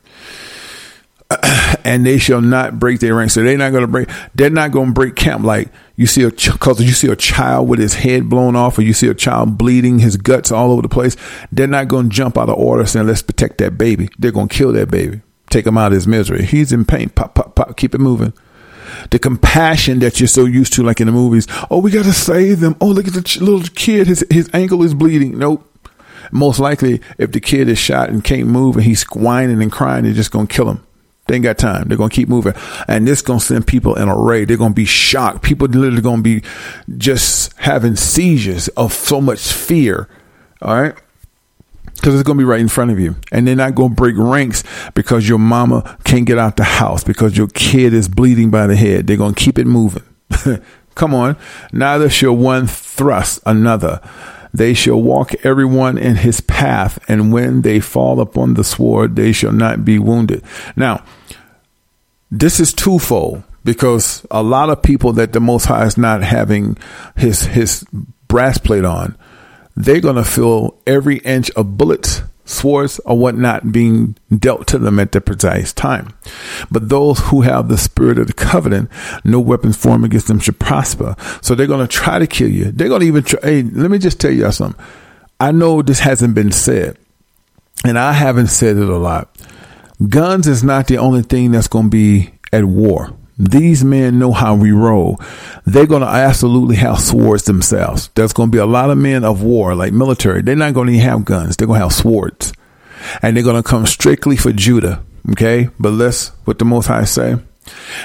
and 1.84 2.06
they 2.06 2.18
shall 2.18 2.40
not 2.40 2.78
break 2.78 3.00
their 3.00 3.14
ranks. 3.14 3.34
So 3.34 3.42
they're 3.42 3.58
not 3.58 3.72
going 3.72 3.82
to 3.82 3.88
break. 3.88 4.08
They're 4.34 4.50
not 4.50 4.70
going 4.70 4.88
to 4.88 4.92
break 4.92 5.16
camp 5.16 5.44
like 5.44 5.68
you 5.96 6.06
see 6.06 6.22
a 6.22 6.30
because 6.30 6.80
you 6.80 6.92
see 6.92 7.08
a 7.08 7.16
child 7.16 7.68
with 7.68 7.78
his 7.78 7.94
head 7.94 8.28
blown 8.28 8.54
off, 8.54 8.78
or 8.78 8.82
you 8.82 8.92
see 8.92 9.08
a 9.08 9.14
child 9.14 9.58
bleeding, 9.58 9.98
his 9.98 10.16
guts 10.16 10.52
all 10.52 10.70
over 10.72 10.82
the 10.82 10.88
place. 10.88 11.16
They're 11.50 11.66
not 11.66 11.88
going 11.88 12.10
to 12.10 12.14
jump 12.14 12.38
out 12.38 12.48
of 12.48 12.56
order 12.56 12.86
saying, 12.86 13.06
"Let's 13.06 13.22
protect 13.22 13.58
that 13.58 13.76
baby." 13.76 14.08
They're 14.18 14.32
going 14.32 14.48
to 14.48 14.54
kill 14.54 14.72
that 14.72 14.90
baby, 14.90 15.22
take 15.50 15.66
him 15.66 15.78
out 15.78 15.88
of 15.88 15.94
his 15.94 16.06
misery. 16.06 16.44
He's 16.44 16.72
in 16.72 16.84
pain. 16.84 17.08
Pop, 17.08 17.34
pop, 17.34 17.54
pop. 17.54 17.76
Keep 17.76 17.94
it 17.94 18.00
moving. 18.00 18.32
The 19.10 19.18
compassion 19.18 19.98
that 19.98 20.20
you're 20.20 20.28
so 20.28 20.44
used 20.44 20.72
to, 20.74 20.82
like 20.82 21.00
in 21.00 21.06
the 21.06 21.12
movies. 21.12 21.46
Oh, 21.70 21.78
we 21.78 21.90
got 21.90 22.04
to 22.04 22.12
save 22.12 22.60
them. 22.60 22.76
Oh, 22.80 22.88
look 22.88 23.08
at 23.08 23.14
the 23.14 23.38
little 23.40 23.62
kid. 23.74 24.06
His 24.06 24.24
his 24.30 24.48
ankle 24.52 24.82
is 24.84 24.94
bleeding. 24.94 25.38
Nope. 25.38 25.72
Most 26.32 26.58
likely, 26.58 27.00
if 27.18 27.32
the 27.32 27.40
kid 27.40 27.68
is 27.68 27.78
shot 27.78 28.10
and 28.10 28.22
can't 28.22 28.48
move 28.48 28.76
and 28.76 28.84
he's 28.84 29.04
whining 29.04 29.62
and 29.62 29.72
crying, 29.72 30.04
they're 30.04 30.12
just 30.12 30.30
going 30.30 30.46
to 30.46 30.54
kill 30.54 30.68
him. 30.68 30.85
They 31.26 31.34
ain't 31.34 31.42
got 31.42 31.58
time. 31.58 31.88
They're 31.88 31.98
going 31.98 32.10
to 32.10 32.14
keep 32.14 32.28
moving. 32.28 32.54
And 32.86 33.06
this 33.06 33.20
going 33.20 33.40
to 33.40 33.44
send 33.44 33.66
people 33.66 33.96
in 33.96 34.08
a 34.08 34.16
rage. 34.16 34.48
They're 34.48 34.56
going 34.56 34.72
to 34.72 34.76
be 34.76 34.84
shocked. 34.84 35.42
People 35.42 35.66
literally 35.68 36.02
going 36.02 36.22
to 36.22 36.22
be 36.22 36.42
just 36.96 37.52
having 37.56 37.96
seizures 37.96 38.68
of 38.68 38.92
so 38.92 39.20
much 39.20 39.52
fear. 39.52 40.08
All 40.62 40.80
right. 40.80 40.94
Because 41.96 42.14
it's 42.14 42.22
going 42.22 42.36
to 42.38 42.42
be 42.42 42.48
right 42.48 42.60
in 42.60 42.68
front 42.68 42.90
of 42.90 43.00
you. 43.00 43.16
And 43.32 43.46
they're 43.46 43.56
not 43.56 43.74
going 43.74 43.90
to 43.90 43.94
break 43.96 44.14
ranks 44.16 44.62
because 44.94 45.28
your 45.28 45.38
mama 45.38 45.98
can't 46.04 46.26
get 46.26 46.38
out 46.38 46.56
the 46.56 46.64
house 46.64 47.02
because 47.02 47.36
your 47.36 47.48
kid 47.48 47.92
is 47.92 48.08
bleeding 48.08 48.50
by 48.50 48.66
the 48.66 48.76
head. 48.76 49.06
They're 49.06 49.16
going 49.16 49.34
to 49.34 49.40
keep 49.40 49.58
it 49.58 49.66
moving. 49.66 50.04
Come 50.94 51.14
on. 51.14 51.36
Neither 51.72 52.08
shall 52.08 52.36
one 52.36 52.66
thrust 52.66 53.40
another. 53.46 54.00
They 54.56 54.72
shall 54.72 55.02
walk 55.02 55.34
everyone 55.44 55.98
in 55.98 56.16
his 56.16 56.40
path, 56.40 56.98
and 57.08 57.30
when 57.30 57.60
they 57.60 57.78
fall 57.78 58.20
upon 58.20 58.54
the 58.54 58.64
sword, 58.64 59.14
they 59.14 59.32
shall 59.32 59.52
not 59.52 59.84
be 59.84 59.98
wounded. 59.98 60.42
Now, 60.74 61.04
this 62.30 62.58
is 62.58 62.72
twofold 62.72 63.42
because 63.64 64.26
a 64.30 64.42
lot 64.42 64.70
of 64.70 64.82
people 64.82 65.12
that 65.12 65.34
the 65.34 65.40
Most 65.40 65.66
High 65.66 65.84
is 65.84 65.98
not 65.98 66.22
having 66.22 66.78
his 67.16 67.42
his 67.42 67.84
brass 68.28 68.56
plate 68.56 68.86
on, 68.86 69.18
they're 69.76 70.00
gonna 70.00 70.24
feel 70.24 70.78
every 70.86 71.18
inch 71.18 71.50
of 71.50 71.76
bullets 71.76 72.22
swords 72.46 72.98
or 73.00 73.18
whatnot 73.18 73.72
being 73.72 74.16
dealt 74.38 74.66
to 74.68 74.78
them 74.78 74.98
at 74.98 75.12
the 75.12 75.20
precise 75.20 75.72
time. 75.72 76.14
But 76.70 76.88
those 76.88 77.20
who 77.20 77.42
have 77.42 77.68
the 77.68 77.76
spirit 77.76 78.18
of 78.18 78.28
the 78.28 78.32
covenant, 78.32 78.90
no 79.24 79.40
weapons 79.40 79.76
formed 79.76 80.04
against 80.04 80.28
them 80.28 80.38
should 80.38 80.58
prosper. 80.58 81.14
So 81.42 81.54
they're 81.54 81.66
going 81.66 81.86
to 81.86 81.92
try 81.92 82.18
to 82.18 82.26
kill 82.26 82.50
you. 82.50 82.72
They're 82.72 82.88
going 82.88 83.00
to 83.00 83.06
even 83.06 83.24
try. 83.24 83.40
Hey, 83.42 83.62
let 83.62 83.90
me 83.90 83.98
just 83.98 84.20
tell 84.20 84.30
you 84.30 84.50
something. 84.52 84.82
I 85.38 85.52
know 85.52 85.82
this 85.82 85.98
hasn't 85.98 86.34
been 86.34 86.52
said, 86.52 86.96
and 87.84 87.98
I 87.98 88.12
haven't 88.12 88.46
said 88.46 88.76
it 88.78 88.88
a 88.88 88.96
lot. 88.96 89.28
Guns 90.08 90.46
is 90.46 90.64
not 90.64 90.86
the 90.86 90.98
only 90.98 91.22
thing 91.22 91.52
that's 91.52 91.68
going 91.68 91.86
to 91.86 91.90
be 91.90 92.30
at 92.52 92.64
war. 92.64 93.14
These 93.38 93.84
men 93.84 94.18
know 94.18 94.32
how 94.32 94.54
we 94.54 94.72
roll. 94.72 95.20
They're 95.66 95.86
going 95.86 96.02
to 96.02 96.08
absolutely 96.08 96.76
have 96.76 97.00
swords 97.00 97.44
themselves. 97.44 98.08
There's 98.14 98.32
going 98.32 98.48
to 98.48 98.52
be 98.52 98.58
a 98.58 98.66
lot 98.66 98.90
of 98.90 98.96
men 98.96 99.24
of 99.24 99.42
war, 99.42 99.74
like 99.74 99.92
military. 99.92 100.40
They're 100.40 100.56
not 100.56 100.74
going 100.74 100.92
to 100.92 100.98
have 101.00 101.24
guns. 101.24 101.56
They're 101.56 101.66
going 101.66 101.80
to 101.80 101.84
have 101.84 101.92
swords. 101.92 102.52
And 103.20 103.36
they're 103.36 103.44
going 103.44 103.62
to 103.62 103.68
come 103.68 103.84
strictly 103.84 104.36
for 104.36 104.52
Judah. 104.52 105.02
Okay. 105.32 105.68
But 105.78 105.92
let's, 105.92 106.28
what 106.46 106.58
the 106.58 106.64
Most 106.64 106.86
High 106.86 107.04
say. 107.04 107.36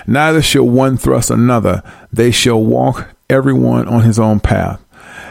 Neither 0.06 0.42
shall 0.42 0.68
one 0.68 0.98
thrust 0.98 1.30
another. 1.30 1.82
They 2.12 2.32
shall 2.32 2.62
walk 2.62 3.10
everyone 3.30 3.88
on 3.88 4.02
his 4.02 4.20
own 4.20 4.40
path. 4.42 4.84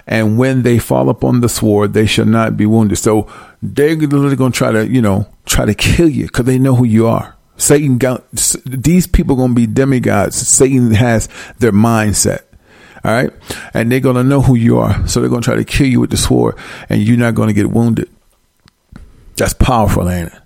And 0.06 0.38
when 0.38 0.62
they 0.62 0.78
fall 0.78 1.08
upon 1.10 1.40
the 1.40 1.48
sword, 1.48 1.92
they 1.92 2.06
shall 2.06 2.24
not 2.24 2.56
be 2.56 2.64
wounded. 2.66 2.98
So 2.98 3.30
they're 3.62 3.96
literally 3.96 4.36
going 4.36 4.52
to 4.52 4.58
try 4.58 4.72
to, 4.72 4.88
you 4.88 5.02
know, 5.02 5.28
try 5.44 5.66
to 5.66 5.74
kill 5.74 6.08
you 6.08 6.26
because 6.26 6.46
they 6.46 6.58
know 6.58 6.74
who 6.74 6.84
you 6.84 7.06
are. 7.06 7.36
Satan 7.60 7.98
got 7.98 8.30
these 8.64 9.06
people 9.06 9.36
going 9.36 9.50
to 9.50 9.54
be 9.54 9.66
demigods. 9.66 10.36
Satan 10.36 10.92
has 10.92 11.28
their 11.58 11.72
mindset. 11.72 12.40
All 13.04 13.12
right. 13.12 13.30
And 13.74 13.92
they're 13.92 14.00
going 14.00 14.16
to 14.16 14.24
know 14.24 14.40
who 14.40 14.54
you 14.54 14.78
are. 14.78 15.06
So 15.06 15.20
they're 15.20 15.28
going 15.28 15.42
to 15.42 15.44
try 15.44 15.56
to 15.56 15.64
kill 15.64 15.86
you 15.86 16.00
with 16.00 16.10
the 16.10 16.16
sword 16.16 16.56
and 16.88 17.02
you're 17.02 17.18
not 17.18 17.34
going 17.34 17.48
to 17.48 17.54
get 17.54 17.70
wounded. 17.70 18.08
That's 19.36 19.52
powerful, 19.52 20.08
ain't 20.08 20.32
it? 20.32 20.38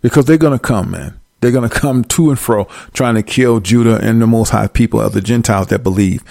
Because 0.00 0.26
they're 0.26 0.38
going 0.38 0.58
to 0.58 0.64
come, 0.64 0.92
man. 0.92 1.20
They're 1.40 1.52
going 1.52 1.68
to 1.68 1.74
come 1.74 2.04
to 2.04 2.30
and 2.30 2.38
fro 2.38 2.64
trying 2.94 3.16
to 3.16 3.22
kill 3.22 3.60
Judah 3.60 3.98
and 4.02 4.22
the 4.22 4.26
most 4.26 4.50
high 4.50 4.66
people 4.66 5.00
of 5.00 5.12
the 5.12 5.20
Gentiles 5.20 5.68
that 5.68 5.82
believe. 5.82 6.22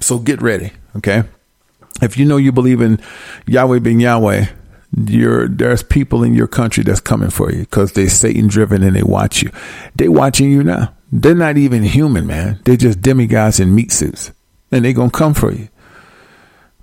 So 0.00 0.18
get 0.18 0.42
ready. 0.42 0.72
Okay. 0.96 1.24
If 2.02 2.16
you 2.16 2.24
know 2.24 2.36
you 2.36 2.52
believe 2.52 2.80
in 2.80 3.00
Yahweh 3.46 3.78
being 3.78 4.00
Yahweh, 4.00 4.46
there's 4.92 5.82
people 5.82 6.22
in 6.24 6.34
your 6.34 6.48
country 6.48 6.82
that's 6.82 7.00
coming 7.00 7.30
for 7.30 7.52
you 7.52 7.60
because 7.60 7.92
they're 7.92 8.08
Satan 8.08 8.48
driven 8.48 8.82
and 8.82 8.96
they 8.96 9.02
watch 9.02 9.42
you. 9.42 9.50
They're 9.94 10.10
watching 10.10 10.50
you 10.50 10.64
now. 10.64 10.94
They're 11.12 11.34
not 11.34 11.56
even 11.56 11.82
human, 11.82 12.26
man. 12.26 12.60
They're 12.64 12.76
just 12.76 13.00
demigods 13.00 13.60
in 13.60 13.74
meat 13.74 13.92
suits 13.92 14.32
and 14.70 14.84
they're 14.84 14.92
going 14.92 15.10
to 15.10 15.16
come 15.16 15.34
for 15.34 15.52
you. 15.52 15.68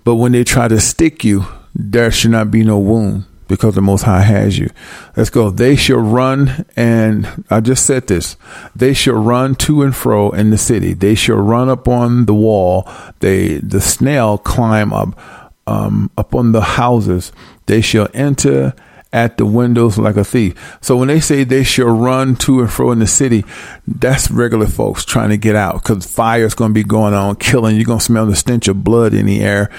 But 0.04 0.16
when 0.16 0.32
they 0.32 0.44
try 0.44 0.68
to 0.68 0.80
stick 0.80 1.24
you, 1.24 1.44
there 1.74 2.10
should 2.10 2.30
not 2.30 2.50
be 2.50 2.64
no 2.64 2.78
wound 2.78 3.24
because 3.46 3.74
the 3.74 3.82
Most 3.82 4.02
High 4.02 4.22
has 4.22 4.58
you. 4.58 4.70
Let's 5.16 5.30
go. 5.30 5.50
They 5.50 5.74
shall 5.74 5.98
run, 5.98 6.66
and 6.76 7.44
I 7.50 7.60
just 7.60 7.86
said 7.86 8.06
this. 8.06 8.36
They 8.76 8.94
shall 8.94 9.14
run 9.14 9.54
to 9.56 9.82
and 9.82 9.96
fro 9.96 10.30
in 10.30 10.50
the 10.50 10.58
city. 10.58 10.92
They 10.92 11.14
shall 11.14 11.36
run 11.36 11.68
up 11.68 11.88
on 11.88 12.26
the 12.26 12.34
wall. 12.34 12.88
They 13.20 13.58
the 13.58 13.80
snail 13.80 14.38
climb 14.38 14.92
up 14.92 15.18
um, 15.66 16.10
upon 16.16 16.52
the 16.52 16.62
houses. 16.62 17.32
They 17.68 17.82
shall 17.82 18.08
enter 18.14 18.74
at 19.12 19.36
the 19.36 19.46
windows 19.46 19.98
like 19.98 20.16
a 20.16 20.24
thief. 20.24 20.54
So 20.80 20.96
when 20.96 21.08
they 21.08 21.20
say 21.20 21.44
they 21.44 21.64
shall 21.64 21.86
run 21.86 22.34
to 22.36 22.60
and 22.60 22.70
fro 22.70 22.92
in 22.92 22.98
the 22.98 23.06
city, 23.06 23.44
that's 23.86 24.30
regular 24.30 24.66
folks 24.66 25.04
trying 25.04 25.30
to 25.30 25.36
get 25.36 25.54
out 25.54 25.82
because 25.82 26.06
fire 26.06 26.44
is 26.44 26.54
going 26.54 26.70
to 26.70 26.74
be 26.74 26.82
going 26.82 27.12
on, 27.12 27.36
killing. 27.36 27.76
You're 27.76 27.84
going 27.84 27.98
to 27.98 28.04
smell 28.04 28.26
the 28.26 28.36
stench 28.36 28.68
of 28.68 28.82
blood 28.82 29.12
in 29.12 29.26
the 29.26 29.40
air. 29.40 29.70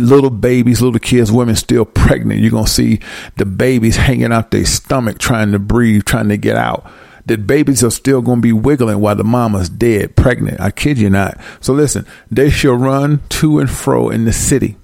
Little 0.00 0.30
babies, 0.30 0.80
little 0.80 0.98
kids, 0.98 1.30
women 1.30 1.56
still 1.56 1.84
pregnant. 1.84 2.40
You're 2.40 2.50
going 2.50 2.66
to 2.66 2.70
see 2.70 3.00
the 3.36 3.46
babies 3.46 3.96
hanging 3.96 4.32
out 4.32 4.50
their 4.50 4.66
stomach 4.66 5.18
trying 5.18 5.52
to 5.52 5.58
breathe, 5.58 6.04
trying 6.04 6.28
to 6.30 6.38
get 6.38 6.56
out. 6.56 6.90
The 7.26 7.36
babies 7.36 7.82
are 7.84 7.90
still 7.90 8.22
going 8.22 8.38
to 8.38 8.42
be 8.42 8.52
wiggling 8.52 9.00
while 9.00 9.16
the 9.16 9.24
mama's 9.24 9.70
dead, 9.70 10.16
pregnant. 10.16 10.60
I 10.60 10.70
kid 10.70 10.98
you 10.98 11.08
not. 11.08 11.38
So 11.60 11.74
listen, 11.74 12.06
they 12.30 12.50
shall 12.50 12.74
run 12.74 13.20
to 13.30 13.60
and 13.60 13.70
fro 13.70 14.10
in 14.10 14.24
the 14.24 14.32
city 14.32 14.76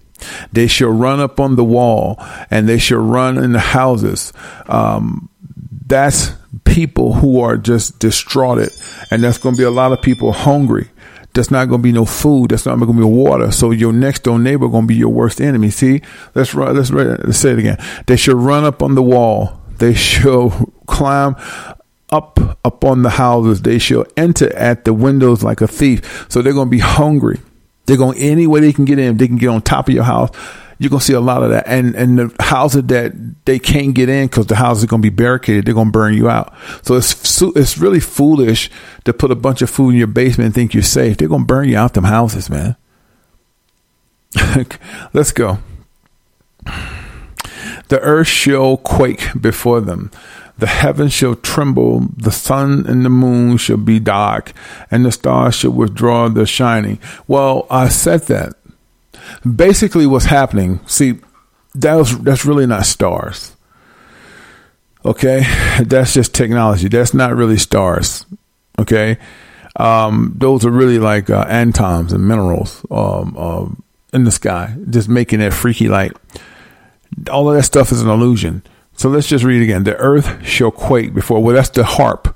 they 0.53 0.67
shall 0.67 0.91
run 0.91 1.21
up 1.21 1.41
on 1.41 1.57
the 1.57 1.65
wall 1.65 2.17
and 2.51 2.69
they 2.69 2.79
shall 2.79 2.99
run 2.99 3.39
in 3.39 3.53
the 3.53 3.61
houses. 3.61 4.33
Um, 4.67 5.29
that's 5.87 6.33
people 6.65 7.15
who 7.15 7.41
are 7.41 7.57
just 7.57 7.99
distraught. 7.99 8.69
And 9.11 9.23
that's 9.23 9.39
going 9.39 9.55
to 9.55 9.59
be 9.59 9.65
a 9.65 9.71
lot 9.71 9.93
of 9.93 10.01
people 10.03 10.33
hungry. 10.33 10.89
That's 11.35 11.51
not 11.51 11.67
going 11.69 11.81
to 11.81 11.83
be 11.83 11.93
no 11.93 12.05
food. 12.05 12.51
That's 12.51 12.67
not 12.67 12.77
going 12.79 12.93
to 12.93 12.99
be 12.99 13.05
water. 13.05 13.53
So 13.53 13.71
your 13.71 13.93
next 13.93 14.25
door 14.25 14.39
neighbor 14.39 14.69
going 14.69 14.85
to 14.85 14.89
be 14.89 14.97
your 14.97 15.11
worst 15.11 15.41
enemy. 15.41 15.71
See, 15.71 16.03
let's 16.35 16.55
run. 16.55 16.77
Let's, 16.77 16.91
let's 16.91 17.39
say 17.39 17.53
it 17.53 17.59
again. 17.59 17.79
They 18.07 18.17
shall 18.17 18.37
run 18.37 18.65
up 18.65 18.83
on 18.83 18.95
the 18.95 19.03
wall. 19.03 19.61
They 19.79 19.95
shall 19.95 20.51
climb 20.87 21.37
up 22.11 22.59
upon 22.65 23.03
the 23.03 23.11
houses. 23.11 23.63
They 23.63 23.79
shall 23.79 24.07
enter 24.17 24.55
at 24.57 24.85
the 24.85 24.93
windows 24.93 25.45
like 25.45 25.61
a 25.61 25.69
thief. 25.69 26.27
So 26.29 26.43
they're 26.43 26.53
going 26.53 26.69
to 26.69 26.71
be 26.71 26.81
hungry. 26.81 27.39
They're 27.87 27.97
going 27.97 28.19
any 28.19 28.47
way 28.47 28.61
they 28.61 28.73
can 28.73 28.85
get 28.85 28.99
in. 28.99 29.17
They 29.17 29.27
can 29.27 29.37
get 29.37 29.49
on 29.49 29.63
top 29.63 29.89
of 29.89 29.95
your 29.95 30.05
house. 30.05 30.31
You're 30.79 30.91
gonna 30.91 31.03
see 31.03 31.13
a 31.13 31.21
lot 31.21 31.43
of 31.43 31.51
that, 31.51 31.65
and 31.67 31.95
and 31.95 32.19
the 32.19 32.35
houses 32.43 32.85
that 32.85 33.13
they 33.45 33.59
can't 33.59 33.95
get 33.95 34.09
in 34.09 34.29
because 34.29 34.47
the 34.47 34.57
houses 34.57 34.85
are 34.85 34.87
gonna 34.87 35.03
be 35.03 35.11
barricaded. 35.11 35.67
They're 35.67 35.75
gonna 35.75 35.91
burn 35.91 36.15
you 36.15 36.31
out. 36.31 36.55
So 36.83 36.95
it's 36.95 37.43
it's 37.43 37.77
really 37.77 38.01
foolish 38.01 38.71
to 39.05 39.13
put 39.13 39.31
a 39.31 39.35
bunch 39.35 39.61
of 39.61 39.69
food 39.69 39.91
in 39.91 39.97
your 39.97 40.07
basement 40.07 40.47
and 40.47 40.55
think 40.55 40.73
you're 40.73 40.83
safe. 40.83 41.19
They're 41.19 41.29
gonna 41.29 41.45
burn 41.45 41.69
you 41.69 41.77
out 41.77 41.93
them 41.93 42.05
houses, 42.05 42.49
man. 42.49 42.77
Let's 45.13 45.33
go. 45.33 45.59
The 47.89 48.01
earth 48.01 48.29
shall 48.29 48.77
quake 48.77 49.31
before 49.39 49.81
them. 49.81 50.11
The 50.61 50.67
heavens 50.67 51.13
shall 51.15 51.35
tremble, 51.37 52.07
the 52.17 52.31
sun 52.31 52.87
and 52.87 53.05
the 53.05 53.11
moon 53.11 53.57
shall 53.57 53.79
be 53.79 53.99
dark, 53.99 54.53
and 54.91 55.05
the 55.05 55.13
stars 55.13 55.55
shall 55.55 55.71
withdraw 55.71 56.29
their 56.29 56.47
shining. 56.47 56.99
Well, 57.27 57.67
I 57.71 57.89
said 57.89 58.23
that. 58.27 58.55
Basically, 59.57 60.07
what's 60.07 60.27
happening, 60.27 60.81
see, 60.87 61.15
that 61.75 61.95
was, 61.95 62.19
that's 62.19 62.45
really 62.45 62.67
not 62.67 62.85
stars. 62.85 63.57
Okay? 65.05 65.45
That's 65.83 66.13
just 66.13 66.35
technology. 66.35 66.89
That's 66.89 67.15
not 67.15 67.35
really 67.35 67.57
stars. 67.57 68.27
Okay? 68.79 69.17
Um, 69.77 70.35
those 70.37 70.67
are 70.67 70.71
really 70.71 70.99
like 70.99 71.31
uh, 71.31 71.47
and 71.49 71.75
minerals 72.13 72.85
um, 72.91 73.37
um, 73.37 73.83
in 74.13 74.25
the 74.25 74.31
sky, 74.31 74.77
just 74.91 75.09
making 75.09 75.41
it 75.41 75.55
freaky 75.55 75.89
light. 75.89 76.13
All 77.31 77.49
of 77.49 77.57
that 77.57 77.63
stuff 77.63 77.93
is 77.93 78.03
an 78.03 78.11
illusion. 78.11 78.63
So 79.01 79.09
let's 79.09 79.27
just 79.27 79.45
read 79.45 79.63
again. 79.63 79.85
The 79.85 79.97
earth 79.97 80.47
shall 80.47 80.71
quake 80.71 81.15
before. 81.15 81.43
Well, 81.43 81.55
that's 81.55 81.71
the 81.71 81.85
HAARP, 81.85 82.35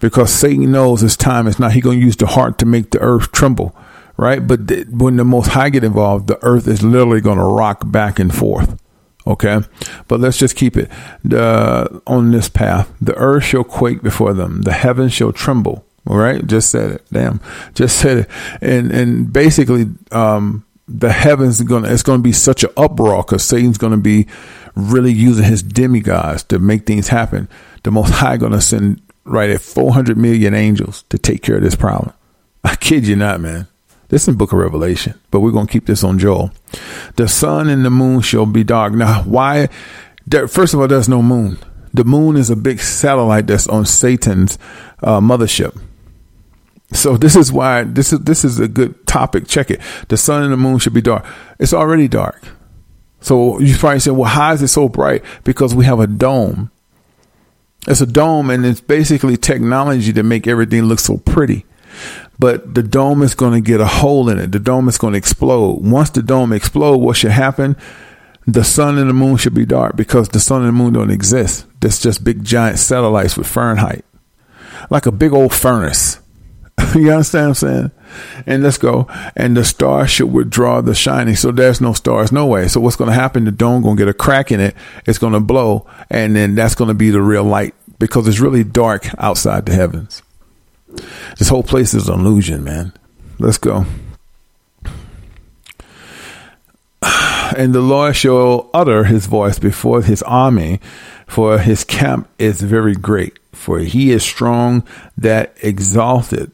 because 0.00 0.30
Satan 0.30 0.70
knows 0.70 1.00
his 1.00 1.16
time 1.16 1.46
is 1.46 1.58
not. 1.58 1.72
He 1.72 1.80
going 1.80 1.98
to 1.98 2.04
use 2.04 2.14
the 2.14 2.26
HAARP 2.26 2.58
to 2.58 2.66
make 2.66 2.90
the 2.90 2.98
earth 2.98 3.32
tremble, 3.32 3.74
right? 4.18 4.46
But 4.46 4.68
th- 4.68 4.88
when 4.88 5.16
the 5.16 5.24
Most 5.24 5.52
High 5.52 5.70
get 5.70 5.82
involved, 5.82 6.26
the 6.26 6.38
earth 6.44 6.68
is 6.68 6.82
literally 6.82 7.22
going 7.22 7.38
to 7.38 7.44
rock 7.44 7.90
back 7.90 8.18
and 8.18 8.34
forth. 8.34 8.78
Okay, 9.26 9.60
but 10.06 10.20
let's 10.20 10.36
just 10.36 10.56
keep 10.56 10.76
it 10.76 10.90
the, 11.24 12.02
on 12.06 12.32
this 12.32 12.50
path. 12.50 12.92
The 13.00 13.14
earth 13.14 13.44
shall 13.44 13.64
quake 13.64 14.02
before 14.02 14.34
them. 14.34 14.60
The 14.60 14.72
heavens 14.74 15.14
shall 15.14 15.32
tremble. 15.32 15.86
All 16.06 16.18
right, 16.18 16.46
just 16.46 16.68
said 16.68 16.90
it. 16.90 17.06
Damn, 17.10 17.40
just 17.72 17.96
said 17.96 18.18
it. 18.18 18.30
And 18.60 18.92
and 18.92 19.32
basically, 19.32 19.86
um, 20.12 20.66
the 20.86 21.12
heavens 21.12 21.62
gonna. 21.62 21.88
It's 21.88 22.02
gonna 22.02 22.20
be 22.20 22.32
such 22.32 22.62
an 22.62 22.70
uproar 22.76 23.22
because 23.22 23.42
Satan's 23.42 23.78
gonna 23.78 23.96
be 23.96 24.26
really 24.74 25.12
using 25.12 25.44
his 25.44 25.62
demigods 25.62 26.42
to 26.44 26.58
make 26.58 26.86
things 26.86 27.08
happen. 27.08 27.48
The 27.82 27.90
Most 27.90 28.10
High 28.10 28.36
gonna 28.36 28.60
send 28.60 29.00
right 29.24 29.50
at 29.50 29.60
400 29.60 30.16
million 30.16 30.54
angels 30.54 31.04
to 31.08 31.18
take 31.18 31.42
care 31.42 31.56
of 31.56 31.62
this 31.62 31.76
problem. 31.76 32.12
I 32.62 32.76
kid 32.76 33.06
you 33.06 33.16
not, 33.16 33.40
man. 33.40 33.68
This 34.08 34.22
is 34.22 34.28
in 34.28 34.34
Book 34.36 34.52
of 34.52 34.58
Revelation, 34.58 35.18
but 35.30 35.40
we're 35.40 35.50
going 35.50 35.66
to 35.66 35.72
keep 35.72 35.86
this 35.86 36.04
on 36.04 36.18
Joel. 36.18 36.52
The 37.16 37.26
sun 37.26 37.68
and 37.68 37.84
the 37.84 37.90
moon 37.90 38.20
shall 38.20 38.46
be 38.46 38.62
dark. 38.62 38.92
Now, 38.92 39.22
why? 39.22 39.68
There, 40.26 40.46
first 40.46 40.74
of 40.74 40.80
all, 40.80 40.88
there's 40.88 41.08
no 41.08 41.22
moon. 41.22 41.58
The 41.92 42.04
moon 42.04 42.36
is 42.36 42.50
a 42.50 42.56
big 42.56 42.80
satellite 42.80 43.46
that's 43.46 43.66
on 43.66 43.86
Satan's 43.86 44.58
uh, 45.02 45.20
mothership. 45.20 45.78
So 46.92 47.16
this 47.16 47.34
is 47.34 47.52
why 47.52 47.84
this 47.84 48.12
is 48.12 48.20
this 48.20 48.44
is 48.44 48.60
a 48.60 48.68
good 48.68 49.06
topic. 49.06 49.48
Check 49.48 49.70
it. 49.70 49.80
The 50.08 50.16
sun 50.16 50.44
and 50.44 50.52
the 50.52 50.56
moon 50.56 50.78
should 50.78 50.94
be 50.94 51.02
dark. 51.02 51.26
It's 51.58 51.72
already 51.72 52.08
dark. 52.08 52.40
So 53.24 53.58
you 53.58 53.76
probably 53.76 54.00
say, 54.00 54.10
well, 54.10 54.28
how 54.28 54.52
is 54.52 54.62
it 54.62 54.68
so 54.68 54.88
bright? 54.88 55.24
Because 55.42 55.74
we 55.74 55.84
have 55.86 55.98
a 55.98 56.06
dome. 56.06 56.70
It's 57.86 58.00
a 58.00 58.06
dome, 58.06 58.50
and 58.50 58.64
it's 58.64 58.80
basically 58.80 59.36
technology 59.36 60.12
to 60.12 60.22
make 60.22 60.46
everything 60.46 60.84
look 60.84 61.00
so 61.00 61.18
pretty 61.18 61.66
but 62.38 62.74
the 62.74 62.82
dome 62.82 63.22
is 63.22 63.34
going 63.34 63.52
to 63.52 63.60
get 63.60 63.80
a 63.80 63.86
hole 63.86 64.28
in 64.28 64.38
it. 64.38 64.52
The 64.52 64.58
dome 64.58 64.88
is 64.88 64.98
going 64.98 65.12
to 65.12 65.18
explode. 65.18 65.80
Once 65.82 66.10
the 66.10 66.22
dome 66.22 66.52
explodes, 66.52 67.02
what 67.02 67.16
should 67.16 67.30
happen? 67.30 67.76
The 68.46 68.64
sun 68.64 68.98
and 68.98 69.08
the 69.08 69.14
moon 69.14 69.36
should 69.36 69.54
be 69.54 69.64
dark 69.64 69.96
because 69.96 70.28
the 70.28 70.40
sun 70.40 70.62
and 70.62 70.68
the 70.68 70.72
moon 70.72 70.92
don't 70.92 71.10
exist. 71.10 71.66
That's 71.80 72.00
just 72.00 72.24
big 72.24 72.44
giant 72.44 72.78
satellites 72.78 73.36
with 73.36 73.46
Fahrenheit, 73.46 74.04
like 74.90 75.06
a 75.06 75.12
big 75.12 75.32
old 75.32 75.54
furnace. 75.54 76.20
you 76.94 77.10
understand 77.10 77.44
what 77.44 77.48
I'm 77.48 77.54
saying? 77.54 77.90
And 78.46 78.62
let's 78.62 78.78
go. 78.78 79.06
And 79.36 79.56
the 79.56 79.64
star 79.64 80.06
should 80.06 80.32
withdraw 80.32 80.80
the 80.80 80.94
shining. 80.94 81.36
So 81.36 81.50
there's 81.50 81.80
no 81.80 81.92
stars, 81.92 82.32
no 82.32 82.46
way. 82.46 82.68
So 82.68 82.80
what's 82.80 82.96
going 82.96 83.10
to 83.10 83.14
happen? 83.14 83.44
The 83.44 83.50
dome 83.50 83.82
going 83.82 83.96
to 83.96 84.00
get 84.00 84.08
a 84.08 84.14
crack 84.14 84.52
in 84.52 84.60
it. 84.60 84.74
It's 85.06 85.18
going 85.18 85.32
to 85.32 85.40
blow, 85.40 85.86
and 86.10 86.34
then 86.34 86.54
that's 86.54 86.74
going 86.74 86.88
to 86.88 86.94
be 86.94 87.10
the 87.10 87.22
real 87.22 87.44
light 87.44 87.74
because 87.98 88.28
it's 88.28 88.40
really 88.40 88.64
dark 88.64 89.08
outside 89.18 89.66
the 89.66 89.74
heavens. 89.74 90.22
This 91.38 91.48
whole 91.48 91.62
place 91.62 91.94
is 91.94 92.08
an 92.08 92.20
illusion, 92.20 92.64
man. 92.64 92.92
Let's 93.38 93.58
go. 93.58 93.86
And 97.56 97.74
the 97.74 97.82
Lord 97.82 98.16
shall 98.16 98.70
utter 98.74 99.04
his 99.04 99.26
voice 99.26 99.58
before 99.58 100.02
his 100.02 100.22
army, 100.22 100.80
for 101.26 101.58
his 101.58 101.84
camp 101.84 102.28
is 102.38 102.60
very 102.60 102.94
great. 102.94 103.38
For 103.52 103.78
he 103.78 104.10
is 104.10 104.24
strong 104.24 104.82
that 105.16 105.54
exalted, 105.62 106.50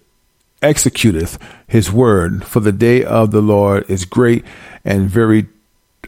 executeth 0.62 1.38
his 1.66 1.90
word. 1.90 2.44
For 2.44 2.60
the 2.60 2.72
day 2.72 3.04
of 3.04 3.30
the 3.30 3.42
Lord 3.42 3.90
is 3.90 4.04
great 4.04 4.44
and 4.84 5.08
very 5.08 5.46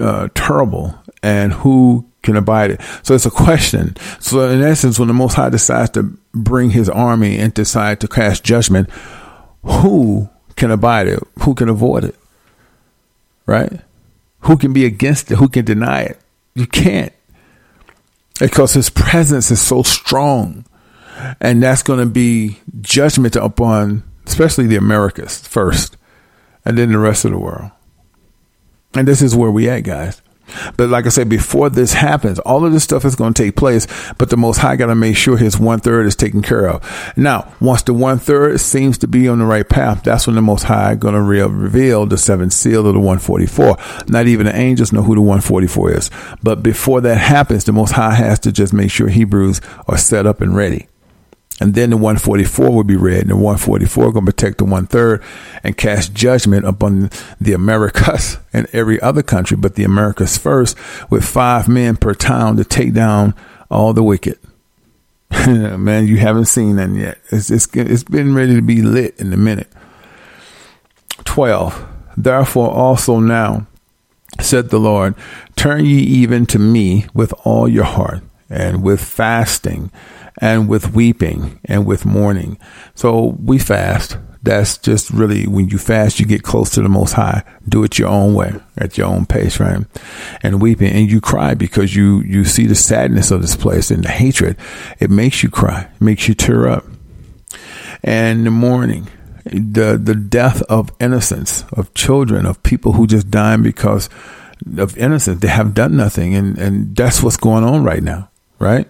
uh, 0.00 0.28
terrible, 0.34 0.94
and 1.22 1.52
who 1.52 2.06
can 2.22 2.36
abide 2.36 2.70
it? 2.72 2.80
So 3.02 3.14
it's 3.14 3.26
a 3.26 3.30
question. 3.30 3.96
So 4.20 4.48
in 4.48 4.62
essence, 4.62 4.98
when 4.98 5.08
the 5.08 5.14
Most 5.14 5.34
High 5.34 5.50
decides 5.50 5.90
to 5.90 6.16
bring 6.32 6.70
his 6.70 6.88
army 6.88 7.38
and 7.38 7.52
decide 7.52 8.00
to 8.00 8.08
cast 8.08 8.44
judgment, 8.44 8.88
who 9.64 10.28
can 10.56 10.70
abide 10.70 11.08
it? 11.08 11.22
Who 11.40 11.54
can 11.54 11.68
avoid 11.68 12.04
it? 12.04 12.14
Right? 13.46 13.80
Who 14.40 14.56
can 14.56 14.72
be 14.72 14.84
against 14.84 15.30
it? 15.30 15.36
Who 15.36 15.48
can 15.48 15.64
deny 15.64 16.02
it? 16.02 16.20
You 16.54 16.66
can't. 16.66 17.12
Because 18.38 18.72
his 18.72 18.90
presence 18.90 19.50
is 19.50 19.60
so 19.60 19.82
strong. 19.82 20.64
And 21.40 21.62
that's 21.62 21.82
going 21.82 22.00
to 22.00 22.06
be 22.06 22.58
judgment 22.80 23.36
upon, 23.36 24.02
especially 24.26 24.66
the 24.66 24.76
Americas 24.76 25.46
first, 25.46 25.96
and 26.64 26.78
then 26.78 26.92
the 26.92 26.98
rest 26.98 27.24
of 27.24 27.32
the 27.32 27.38
world. 27.38 27.70
And 28.94 29.08
this 29.08 29.22
is 29.22 29.34
where 29.34 29.50
we 29.50 29.68
at, 29.68 29.80
guys. 29.80 30.20
But 30.76 30.88
like 30.90 31.06
I 31.06 31.08
said, 31.08 31.28
before 31.28 31.70
this 31.70 31.92
happens, 31.92 32.38
all 32.40 32.64
of 32.64 32.72
this 32.72 32.84
stuff 32.84 33.04
is 33.04 33.14
going 33.14 33.34
to 33.34 33.42
take 33.42 33.56
place, 33.56 33.86
but 34.18 34.30
the 34.30 34.36
Most 34.36 34.58
High 34.58 34.76
got 34.76 34.86
to 34.86 34.94
make 34.94 35.16
sure 35.16 35.36
his 35.36 35.58
one 35.58 35.80
third 35.80 36.06
is 36.06 36.16
taken 36.16 36.42
care 36.42 36.68
of. 36.68 37.12
Now, 37.16 37.52
once 37.60 37.82
the 37.82 37.94
one 37.94 38.18
third 38.18 38.60
seems 38.60 38.98
to 38.98 39.08
be 39.08 39.28
on 39.28 39.38
the 39.38 39.44
right 39.44 39.68
path, 39.68 40.02
that's 40.02 40.26
when 40.26 40.36
the 40.36 40.42
Most 40.42 40.64
High 40.64 40.94
going 40.94 41.14
to 41.14 41.20
re- 41.20 41.42
reveal 41.42 42.06
the 42.06 42.18
seventh 42.18 42.52
seal 42.52 42.86
of 42.86 42.94
the 42.94 43.00
144. 43.00 43.76
Not 44.08 44.26
even 44.26 44.46
the 44.46 44.56
angels 44.56 44.92
know 44.92 45.02
who 45.02 45.14
the 45.14 45.20
144 45.20 45.92
is. 45.92 46.10
But 46.42 46.62
before 46.62 47.00
that 47.00 47.18
happens, 47.18 47.64
the 47.64 47.72
Most 47.72 47.92
High 47.92 48.14
has 48.14 48.38
to 48.40 48.52
just 48.52 48.72
make 48.72 48.90
sure 48.90 49.08
Hebrews 49.08 49.60
are 49.88 49.98
set 49.98 50.26
up 50.26 50.40
and 50.40 50.54
ready. 50.54 50.88
And 51.60 51.74
then 51.74 51.90
the 51.90 51.96
144 51.96 52.70
will 52.70 52.84
be 52.84 52.96
read, 52.96 53.22
and 53.22 53.30
the 53.30 53.36
144 53.36 54.12
going 54.12 54.26
to 54.26 54.32
protect 54.32 54.58
the 54.58 54.64
one 54.64 54.86
third 54.86 55.22
and 55.62 55.76
cast 55.76 56.12
judgment 56.14 56.66
upon 56.66 57.10
the 57.40 57.52
Americas 57.52 58.38
and 58.52 58.66
every 58.72 59.00
other 59.00 59.22
country, 59.22 59.56
but 59.56 59.74
the 59.74 59.84
Americas 59.84 60.36
first, 60.36 60.76
with 61.10 61.24
five 61.24 61.68
men 61.68 61.96
per 61.96 62.14
town 62.14 62.56
to 62.56 62.64
take 62.64 62.92
down 62.92 63.34
all 63.70 63.92
the 63.92 64.02
wicked. 64.02 64.38
Man, 65.46 66.06
you 66.06 66.18
haven't 66.18 66.46
seen 66.46 66.76
that 66.76 66.90
yet. 66.90 67.18
It's, 67.30 67.50
it's, 67.50 67.68
it's 67.74 68.04
been 68.04 68.34
ready 68.34 68.54
to 68.54 68.62
be 68.62 68.82
lit 68.82 69.18
in 69.18 69.32
a 69.32 69.36
minute. 69.36 69.68
12. 71.24 71.88
Therefore 72.16 72.70
also 72.70 73.18
now, 73.20 73.66
said 74.40 74.70
the 74.70 74.80
Lord, 74.80 75.14
turn 75.56 75.84
ye 75.84 75.98
even 75.98 76.46
to 76.46 76.58
me 76.58 77.06
with 77.14 77.32
all 77.44 77.68
your 77.68 77.84
heart 77.84 78.22
and 78.50 78.82
with 78.82 79.00
fasting 79.02 79.90
and 80.40 80.68
with 80.68 80.94
weeping 80.94 81.60
and 81.64 81.86
with 81.86 82.04
mourning. 82.04 82.58
So 82.94 83.36
we 83.38 83.58
fast. 83.58 84.16
That's 84.44 84.76
just 84.76 85.10
really 85.10 85.46
when 85.46 85.68
you 85.68 85.78
fast, 85.78 86.18
you 86.18 86.26
get 86.26 86.42
close 86.42 86.70
to 86.70 86.82
the 86.82 86.88
Most 86.88 87.12
High. 87.12 87.44
Do 87.68 87.84
it 87.84 87.98
your 87.98 88.08
own 88.08 88.34
way, 88.34 88.54
at 88.76 88.98
your 88.98 89.06
own 89.06 89.24
pace, 89.24 89.60
right? 89.60 89.84
And 90.42 90.60
weeping, 90.60 90.92
and 90.92 91.08
you 91.08 91.20
cry 91.20 91.54
because 91.54 91.94
you 91.94 92.22
you 92.22 92.44
see 92.44 92.66
the 92.66 92.74
sadness 92.74 93.30
of 93.30 93.40
this 93.40 93.54
place 93.54 93.92
and 93.92 94.02
the 94.02 94.08
hatred. 94.08 94.56
It 94.98 95.10
makes 95.10 95.44
you 95.44 95.48
cry, 95.48 95.82
it 95.94 96.00
makes 96.00 96.26
you 96.26 96.34
tear 96.34 96.68
up. 96.68 96.84
And 98.02 98.44
the 98.44 98.50
mourning, 98.50 99.06
the 99.44 99.96
the 100.02 100.16
death 100.16 100.62
of 100.62 100.90
innocence 100.98 101.64
of 101.72 101.94
children 101.94 102.44
of 102.44 102.60
people 102.64 102.94
who 102.94 103.06
just 103.06 103.30
dying 103.30 103.62
because 103.62 104.08
of 104.76 104.96
innocence. 104.98 105.40
They 105.40 105.48
have 105.48 105.72
done 105.72 105.96
nothing, 105.96 106.34
and 106.34 106.58
and 106.58 106.96
that's 106.96 107.22
what's 107.22 107.36
going 107.36 107.62
on 107.62 107.84
right 107.84 108.02
now, 108.02 108.28
right? 108.58 108.88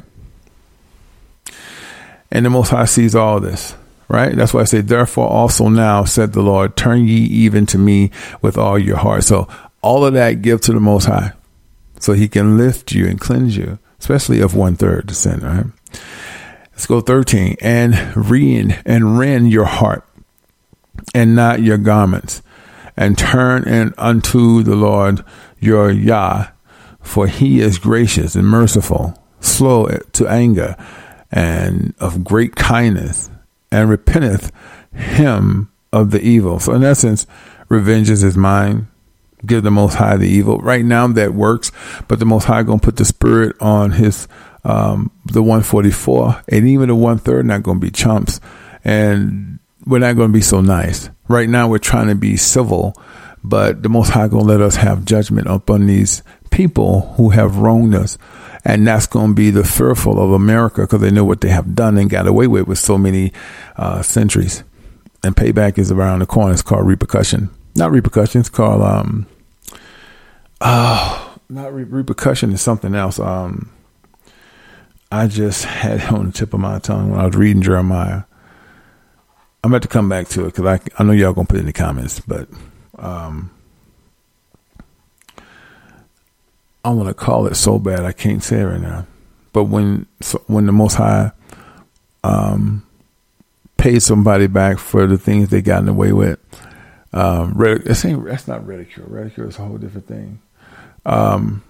And 2.32 2.46
the 2.46 2.50
Most 2.50 2.70
High 2.70 2.86
sees 2.86 3.14
all 3.14 3.40
this, 3.40 3.76
right? 4.08 4.34
That's 4.34 4.54
why 4.54 4.62
I 4.62 4.64
say, 4.64 4.80
therefore 4.80 5.28
also 5.28 5.68
now, 5.68 6.04
said 6.04 6.32
the 6.32 6.40
Lord, 6.40 6.76
turn 6.76 7.06
ye 7.06 7.18
even 7.18 7.66
to 7.66 7.78
me 7.78 8.10
with 8.40 8.56
all 8.56 8.78
your 8.78 8.96
heart. 8.96 9.24
So 9.24 9.46
all 9.82 10.06
of 10.06 10.14
that 10.14 10.40
give 10.40 10.62
to 10.62 10.72
the 10.72 10.80
Most 10.80 11.04
High 11.04 11.32
so 12.00 12.14
he 12.14 12.28
can 12.28 12.56
lift 12.56 12.92
you 12.92 13.06
and 13.06 13.20
cleanse 13.20 13.54
you, 13.56 13.78
especially 14.00 14.40
of 14.40 14.56
one 14.56 14.76
third 14.76 15.10
sin, 15.14 15.40
right? 15.40 15.66
Let's 16.72 16.86
go 16.86 17.02
13. 17.02 17.56
And 17.60 18.16
rend 18.16 18.82
and 18.86 19.18
rend 19.18 19.52
your 19.52 19.66
heart 19.66 20.02
and 21.14 21.36
not 21.36 21.60
your 21.60 21.76
garments 21.76 22.40
and 22.96 23.18
turn 23.18 23.64
and 23.66 23.92
unto 23.98 24.62
the 24.62 24.74
Lord 24.74 25.22
your 25.60 25.90
Yah, 25.90 26.46
for 27.02 27.26
he 27.26 27.60
is 27.60 27.78
gracious 27.78 28.34
and 28.34 28.46
merciful, 28.46 29.22
slow 29.40 29.86
to 29.86 30.28
anger 30.28 30.76
and 31.32 31.94
of 31.98 32.22
great 32.22 32.54
kindness 32.54 33.30
and 33.70 33.88
repenteth 33.88 34.52
him 34.94 35.70
of 35.92 36.10
the 36.10 36.20
evil. 36.20 36.60
So 36.60 36.74
in 36.74 36.84
essence, 36.84 37.26
revenge 37.68 38.10
is 38.10 38.20
his 38.20 38.36
mind. 38.36 38.86
Give 39.44 39.62
the 39.62 39.70
Most 39.70 39.94
High 39.94 40.18
the 40.18 40.28
evil. 40.28 40.58
Right 40.58 40.84
now 40.84 41.08
that 41.08 41.34
works, 41.34 41.72
but 42.06 42.20
the 42.20 42.24
Most 42.24 42.44
High 42.44 42.62
gonna 42.62 42.78
put 42.78 42.96
the 42.96 43.04
spirit 43.04 43.56
on 43.60 43.92
his 43.92 44.28
um, 44.64 45.10
the 45.24 45.42
144, 45.42 46.42
and 46.48 46.68
even 46.68 46.88
the 46.88 46.94
one 46.94 47.18
third 47.18 47.46
not 47.46 47.64
gonna 47.64 47.80
be 47.80 47.90
chumps, 47.90 48.40
and 48.84 49.58
we're 49.84 49.98
not 49.98 50.16
gonna 50.16 50.32
be 50.32 50.42
so 50.42 50.60
nice. 50.60 51.10
Right 51.26 51.48
now 51.48 51.66
we're 51.66 51.78
trying 51.78 52.06
to 52.08 52.14
be 52.14 52.36
civil, 52.36 52.94
but 53.42 53.82
the 53.82 53.88
Most 53.88 54.10
High 54.10 54.28
gonna 54.28 54.44
let 54.44 54.60
us 54.60 54.76
have 54.76 55.04
judgment 55.04 55.48
upon 55.48 55.88
these 55.88 56.22
people 56.50 57.14
who 57.16 57.30
have 57.30 57.56
wronged 57.56 57.96
us 57.96 58.18
and 58.64 58.86
that's 58.86 59.06
going 59.06 59.28
to 59.28 59.34
be 59.34 59.50
the 59.50 59.64
fearful 59.64 60.22
of 60.22 60.32
America 60.32 60.82
because 60.82 61.00
they 61.00 61.10
know 61.10 61.24
what 61.24 61.40
they 61.40 61.48
have 61.48 61.74
done 61.74 61.98
and 61.98 62.08
got 62.10 62.26
away 62.26 62.46
with 62.46 62.66
with 62.68 62.78
so 62.78 62.96
many 62.98 63.32
uh, 63.76 64.02
centuries. 64.02 64.62
and 65.24 65.34
payback 65.36 65.78
is 65.78 65.90
around 65.92 66.20
the 66.20 66.26
corner. 66.26 66.52
It's 66.52 66.62
called 66.62 66.86
repercussion. 66.86 67.50
Not 67.74 67.90
repercussion. 67.92 68.40
It's 68.40 68.48
called 68.50 68.82
um. 68.82 69.26
Oh, 70.60 71.38
not 71.48 71.74
re- 71.74 71.84
repercussion 71.84 72.52
is 72.52 72.60
something 72.60 72.94
else. 72.94 73.18
Um, 73.18 73.70
I 75.10 75.26
just 75.26 75.64
had 75.64 76.00
it 76.00 76.12
on 76.12 76.26
the 76.26 76.32
tip 76.32 76.54
of 76.54 76.60
my 76.60 76.78
tongue 76.78 77.10
when 77.10 77.20
I 77.20 77.26
was 77.26 77.36
reading 77.36 77.62
Jeremiah. 77.62 78.22
I'm 79.64 79.70
about 79.72 79.82
to 79.82 79.88
come 79.88 80.08
back 80.08 80.28
to 80.28 80.42
it 80.42 80.54
because 80.54 80.66
I 80.66 80.80
I 81.00 81.04
know 81.04 81.12
y'all 81.12 81.32
gonna 81.32 81.46
put 81.46 81.56
it 81.56 81.60
in 81.60 81.66
the 81.66 81.72
comments, 81.72 82.20
but 82.20 82.48
um, 82.98 83.50
I 86.84 86.90
want 86.90 87.08
to 87.08 87.14
call 87.14 87.46
it 87.46 87.54
so 87.54 87.78
bad 87.78 88.00
I 88.00 88.12
can't 88.12 88.42
say 88.42 88.60
it 88.60 88.64
right 88.64 88.80
now. 88.80 89.06
But 89.52 89.64
when 89.64 90.06
so 90.20 90.42
when 90.46 90.66
the 90.66 90.72
Most 90.72 90.94
High 90.94 91.32
um, 92.24 92.86
paid 93.76 94.02
somebody 94.02 94.46
back 94.46 94.78
for 94.78 95.06
the 95.06 95.18
things 95.18 95.50
they 95.50 95.62
gotten 95.62 95.88
away 95.88 96.12
with, 96.12 96.38
um, 97.12 97.54
that's, 97.84 98.02
that's 98.02 98.48
not 98.48 98.66
ridicule. 98.66 99.06
Ridicule 99.06 99.48
is 99.48 99.58
a 99.58 99.62
whole 99.62 99.76
different 99.76 100.06
thing. 100.06 100.40
Um, 101.04 101.62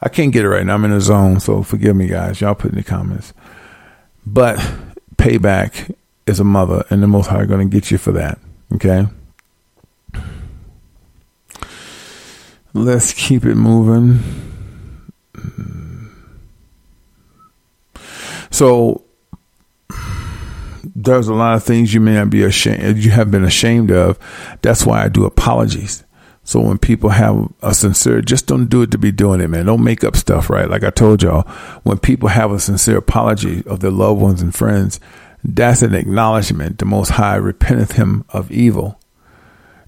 I 0.00 0.08
can't 0.08 0.32
get 0.32 0.44
it 0.44 0.48
right 0.48 0.64
now. 0.64 0.74
I'm 0.74 0.84
in 0.84 0.92
a 0.92 1.00
zone, 1.00 1.40
so 1.40 1.62
forgive 1.62 1.96
me, 1.96 2.06
guys. 2.06 2.40
Y'all 2.40 2.54
put 2.54 2.70
in 2.70 2.76
the 2.76 2.84
comments. 2.84 3.32
But 4.24 4.58
payback 5.16 5.94
is 6.26 6.38
a 6.38 6.44
mother, 6.44 6.84
and 6.90 7.02
the 7.02 7.06
Most 7.06 7.28
High 7.28 7.46
going 7.46 7.68
to 7.68 7.74
get 7.74 7.90
you 7.90 7.98
for 7.98 8.12
that. 8.12 8.38
Okay. 8.74 9.06
Let's 12.76 13.14
keep 13.14 13.46
it 13.46 13.54
moving. 13.54 14.20
So 18.50 19.02
there's 20.94 21.28
a 21.28 21.34
lot 21.34 21.56
of 21.56 21.62
things 21.62 21.94
you 21.94 22.00
may 22.00 22.14
not 22.14 22.28
be 22.28 22.44
ashamed 22.44 22.98
you 22.98 23.12
have 23.12 23.30
been 23.30 23.44
ashamed 23.44 23.90
of. 23.90 24.18
That's 24.60 24.84
why 24.84 25.02
I 25.02 25.08
do 25.08 25.24
apologies. 25.24 26.04
So 26.44 26.60
when 26.60 26.76
people 26.76 27.08
have 27.08 27.48
a 27.62 27.72
sincere, 27.72 28.20
just 28.20 28.46
don't 28.46 28.66
do 28.66 28.82
it 28.82 28.90
to 28.90 28.98
be 28.98 29.10
doing 29.10 29.40
it, 29.40 29.48
man. 29.48 29.64
Don't 29.64 29.82
make 29.82 30.04
up 30.04 30.14
stuff, 30.14 30.50
right? 30.50 30.68
Like 30.68 30.84
I 30.84 30.90
told 30.90 31.22
y'all, 31.22 31.48
when 31.82 31.98
people 31.98 32.28
have 32.28 32.52
a 32.52 32.60
sincere 32.60 32.98
apology 32.98 33.66
of 33.66 33.80
their 33.80 33.90
loved 33.90 34.20
ones 34.20 34.42
and 34.42 34.54
friends, 34.54 35.00
that's 35.42 35.80
an 35.80 35.94
acknowledgement. 35.94 36.78
The 36.78 36.84
Most 36.84 37.08
High 37.08 37.36
repenteth 37.36 37.92
him 37.92 38.26
of 38.28 38.52
evil. 38.52 39.00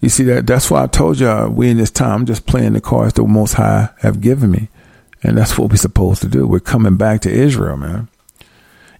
You 0.00 0.08
see 0.08 0.24
that? 0.24 0.46
That's 0.46 0.70
why 0.70 0.84
I 0.84 0.86
told 0.86 1.18
y'all 1.18 1.48
we 1.48 1.70
in 1.70 1.76
this 1.76 1.90
time 1.90 2.20
I'm 2.20 2.26
just 2.26 2.46
playing 2.46 2.74
the 2.74 2.80
cards 2.80 3.14
the 3.14 3.24
Most 3.24 3.54
High 3.54 3.88
have 3.98 4.20
given 4.20 4.50
me, 4.50 4.68
and 5.22 5.36
that's 5.36 5.58
what 5.58 5.70
we're 5.70 5.76
supposed 5.76 6.22
to 6.22 6.28
do. 6.28 6.46
We're 6.46 6.60
coming 6.60 6.96
back 6.96 7.22
to 7.22 7.30
Israel, 7.30 7.76
man. 7.76 8.08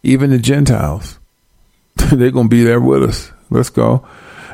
Even 0.03 0.31
the 0.31 0.39
Gentiles, 0.39 1.19
they're 2.13 2.31
gonna 2.31 2.49
be 2.49 2.65
there 2.65 2.81
with 2.81 3.05
us. 3.05 3.31
Let's 3.51 3.71
go. 3.71 4.07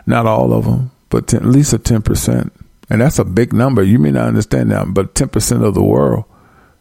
Not 0.06 0.26
all 0.26 0.52
of 0.52 0.64
them, 0.64 0.90
but 1.08 1.28
10, 1.28 1.40
at 1.40 1.46
least 1.46 1.72
a 1.72 1.78
ten 1.78 2.02
percent 2.02 2.52
and 2.90 3.00
that's 3.00 3.18
a 3.18 3.24
big 3.24 3.52
number. 3.52 3.82
You 3.82 3.98
may 3.98 4.10
not 4.10 4.28
understand 4.28 4.70
that, 4.70 4.92
but 4.92 5.14
10% 5.14 5.64
of 5.64 5.74
the 5.74 5.82
world, 5.82 6.24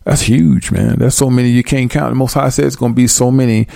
that's 0.04 0.24
huge, 0.24 0.72
man. 0.72 0.98
That's 1.00 1.16
so 1.16 1.30
many 1.30 1.50
you 1.50 1.64
can't 1.64 1.90
count. 1.90 2.12
The 2.12 2.16
Most 2.16 2.34
High 2.34 2.50
said 2.50 2.66
it's 2.66 2.76
going 2.76 2.92
to 2.92 2.96
be 2.96 3.08
so 3.08 3.32
many 3.32 3.68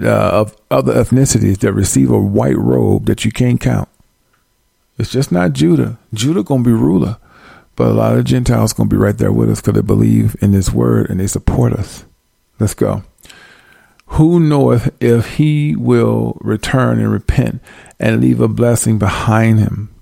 uh, 0.00 0.06
of 0.06 0.56
other 0.70 0.94
ethnicities 0.94 1.58
that 1.58 1.72
receive 1.72 2.10
a 2.10 2.18
white 2.18 2.56
robe 2.56 3.06
that 3.06 3.24
you 3.24 3.32
can't 3.32 3.60
count. 3.60 3.88
It's 4.98 5.10
just 5.10 5.30
not 5.30 5.52
Judah. 5.52 5.98
Judah 6.14 6.42
to 6.44 6.62
be 6.62 6.72
ruler, 6.72 7.18
but 7.74 7.88
a 7.88 7.94
lot 7.94 8.16
of 8.16 8.24
Gentiles 8.24 8.72
to 8.74 8.84
be 8.84 8.96
right 8.96 9.16
there 9.16 9.32
with 9.32 9.50
us 9.50 9.60
because 9.60 9.74
they 9.74 9.82
believe 9.82 10.36
in 10.40 10.52
this 10.52 10.72
word 10.72 11.10
and 11.10 11.20
they 11.20 11.26
support 11.26 11.72
us. 11.72 12.04
Let's 12.58 12.74
go. 12.74 13.04
Who 14.10 14.40
knoweth 14.40 14.94
if 15.02 15.34
he 15.34 15.74
will 15.76 16.38
return 16.40 17.00
and 17.00 17.10
repent 17.10 17.60
and 17.98 18.20
leave 18.20 18.40
a 18.40 18.48
blessing 18.48 18.98
behind 18.98 19.58
him? 19.58 19.96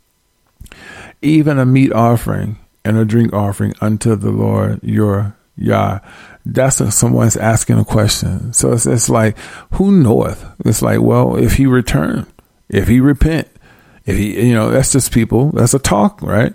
even 1.25 1.59
a 1.59 1.67
meat 1.67 1.93
offering 1.93 2.59
and 2.85 2.97
a 2.97 3.05
drink 3.05 3.33
offering 3.33 3.75
unto 3.81 4.15
the 4.15 4.31
Lord 4.31 4.81
your 4.83 5.37
Yah. 5.57 6.01
That's 6.45 6.95
someone's 6.95 7.37
asking 7.37 7.79
a 7.79 7.85
question. 7.85 8.53
So 8.53 8.73
it's, 8.73 8.87
it's 8.87 9.09
like, 9.09 9.39
who 9.73 9.91
knoweth? 9.91 10.45
It's 10.65 10.83
like, 10.83 11.01
well, 11.01 11.37
if 11.37 11.55
he 11.55 11.67
return, 11.67 12.27
if 12.69 12.89
he 12.89 13.01
repent, 13.01 13.49
if 14.05 14.17
he, 14.17 14.49
you 14.49 14.55
know, 14.55 14.71
that's 14.71 14.93
just 14.93 15.13
people. 15.13 15.51
That's 15.53 15.75
a 15.75 15.79
talk, 15.79 16.21
right? 16.23 16.55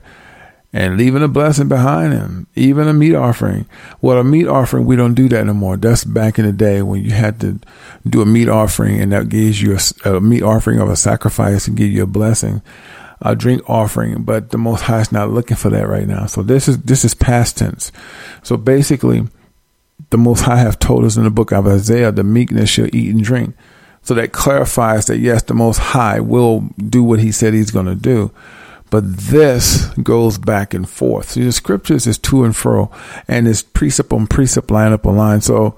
And 0.71 0.97
leaving 0.97 1.23
a 1.23 1.27
blessing 1.27 1.67
behind 1.67 2.13
him, 2.13 2.45
even 2.55 2.87
a 2.87 2.93
meat 2.93 3.15
offering. 3.15 3.67
Well, 4.01 4.19
a 4.19 4.23
meat 4.23 4.47
offering, 4.47 4.85
we 4.85 4.95
don't 4.95 5.15
do 5.15 5.27
that 5.29 5.39
anymore. 5.39 5.77
That's 5.77 6.03
back 6.03 6.37
in 6.37 6.45
the 6.45 6.51
day 6.51 6.83
when 6.83 7.03
you 7.03 7.11
had 7.11 7.39
to 7.41 7.59
do 8.07 8.21
a 8.21 8.25
meat 8.25 8.49
offering 8.49 9.01
and 9.01 9.11
that 9.11 9.29
gives 9.29 9.61
you 9.61 9.75
a, 10.05 10.15
a 10.17 10.21
meat 10.21 10.43
offering 10.43 10.79
of 10.79 10.89
a 10.89 10.95
sacrifice 10.95 11.67
and 11.67 11.75
give 11.75 11.89
you 11.89 12.03
a 12.03 12.07
blessing 12.07 12.61
a 13.21 13.35
drink 13.35 13.69
offering, 13.69 14.23
but 14.23 14.51
the 14.51 14.57
Most 14.57 14.81
High 14.81 15.01
is 15.01 15.11
not 15.11 15.31
looking 15.31 15.57
for 15.57 15.69
that 15.69 15.87
right 15.87 16.07
now. 16.07 16.25
So 16.25 16.41
this 16.41 16.67
is 16.67 16.79
this 16.79 17.03
is 17.03 17.13
past 17.13 17.57
tense. 17.57 17.91
So 18.43 18.55
basically, 18.55 19.27
the 20.09 20.17
Most 20.17 20.41
High 20.41 20.57
have 20.57 20.79
told 20.79 21.03
us 21.03 21.17
in 21.17 21.23
the 21.23 21.29
book 21.29 21.51
of 21.51 21.67
Isaiah, 21.67 22.11
the 22.11 22.23
meekness 22.23 22.69
shall 22.69 22.93
eat 22.95 23.13
and 23.13 23.23
drink. 23.23 23.55
So 24.09 24.15
that 24.15 24.31
clarifies 24.31 25.05
that 25.05 25.19
yes, 25.19 25.43
the 25.43 25.53
Most 25.53 25.77
High 25.77 26.19
will 26.19 26.61
do 26.77 27.03
what 27.03 27.19
He 27.19 27.31
said 27.31 27.53
He's 27.53 27.69
going 27.69 27.85
to 27.85 27.93
do. 27.93 28.31
But 28.89 29.03
this 29.05 29.85
goes 30.01 30.39
back 30.39 30.73
and 30.73 30.89
forth. 30.89 31.29
See, 31.29 31.43
the 31.43 31.51
scriptures 31.51 32.07
is 32.07 32.17
to 32.17 32.43
and 32.43 32.55
fro, 32.55 32.89
and 33.27 33.47
it's 33.47 33.61
precept 33.61 34.11
on 34.11 34.25
precept, 34.25 34.71
line 34.71 34.93
up 34.93 35.05
on 35.05 35.15
line. 35.15 35.41
So, 35.41 35.75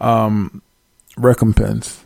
um, 0.00 0.62
recompense. 1.18 2.02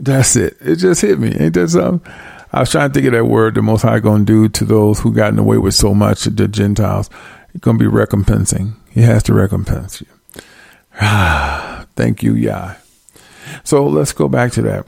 That's 0.00 0.34
it. 0.34 0.56
It 0.60 0.76
just 0.76 1.00
hit 1.00 1.20
me. 1.20 1.32
Ain't 1.38 1.54
that 1.54 1.68
something? 1.68 2.12
I 2.52 2.58
was 2.58 2.72
trying 2.72 2.90
to 2.90 2.94
think 2.94 3.06
of 3.06 3.12
that 3.12 3.26
word 3.26 3.54
the 3.54 3.62
Most 3.62 3.82
High 3.82 4.00
going 4.00 4.26
to 4.26 4.32
do 4.32 4.48
to 4.48 4.64
those 4.64 4.98
who 4.98 5.12
gotten 5.12 5.38
away 5.38 5.58
with 5.58 5.74
so 5.74 5.94
much, 5.94 6.24
the 6.24 6.48
Gentiles. 6.48 7.08
He's 7.52 7.60
going 7.60 7.78
to 7.78 7.88
be 7.88 7.96
recompensing. 7.96 8.72
He 8.90 9.02
has 9.02 9.22
to 9.22 9.34
recompense 9.34 10.00
you. 10.00 10.08
Thank 11.94 12.24
you, 12.24 12.34
Yah. 12.34 12.74
So 13.62 13.86
let's 13.86 14.12
go 14.12 14.28
back 14.28 14.50
to 14.54 14.62
that. 14.62 14.86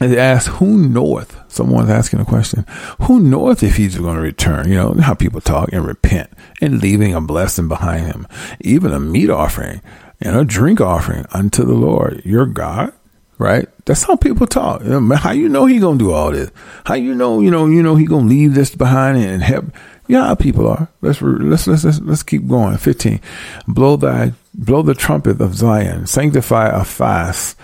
It 0.00 0.18
asks, 0.18 0.56
who 0.56 0.76
knoweth? 0.76 1.40
Someone's 1.46 1.90
asking 1.90 2.18
a 2.18 2.24
question. 2.24 2.66
Who 3.02 3.20
knoweth 3.20 3.62
if 3.62 3.76
he's 3.76 3.96
going 3.96 4.16
to 4.16 4.20
return? 4.20 4.68
You 4.68 4.74
know, 4.74 4.94
how 4.94 5.14
people 5.14 5.40
talk 5.40 5.72
and 5.72 5.86
repent 5.86 6.30
and 6.60 6.82
leaving 6.82 7.14
a 7.14 7.20
blessing 7.20 7.68
behind 7.68 8.06
him, 8.06 8.26
even 8.60 8.92
a 8.92 8.98
meat 8.98 9.30
offering 9.30 9.80
and 10.20 10.36
a 10.36 10.44
drink 10.44 10.80
offering 10.80 11.26
unto 11.32 11.64
the 11.64 11.74
Lord 11.74 12.22
your 12.24 12.46
God 12.46 12.92
right? 13.38 13.68
That's 13.84 14.04
how 14.04 14.16
people 14.16 14.46
talk. 14.46 14.82
How 14.82 15.32
you 15.32 15.48
know 15.48 15.66
he 15.66 15.78
gonna 15.78 15.98
do 15.98 16.12
all 16.12 16.30
this? 16.30 16.50
How 16.84 16.94
you 16.94 17.14
know 17.14 17.40
you 17.40 17.50
know 17.50 17.66
you 17.66 17.82
know 17.82 17.96
he 17.96 18.06
gonna 18.06 18.26
leave 18.26 18.54
this 18.54 18.74
behind 18.74 19.18
and 19.18 19.42
help? 19.42 19.66
Yeah, 20.06 20.34
people 20.34 20.68
are. 20.68 20.88
Let's 21.00 21.20
let's 21.22 21.66
let's 21.66 21.84
let's, 21.84 22.00
let's 22.00 22.22
keep 22.22 22.46
going. 22.46 22.76
Fifteen. 22.76 23.20
Blow 23.66 23.96
thy 23.96 24.32
blow 24.52 24.82
the 24.82 24.94
trumpet 24.94 25.40
of 25.40 25.54
Zion. 25.54 26.06
Sanctify 26.06 26.68
a 26.68 26.84
fast. 26.84 27.56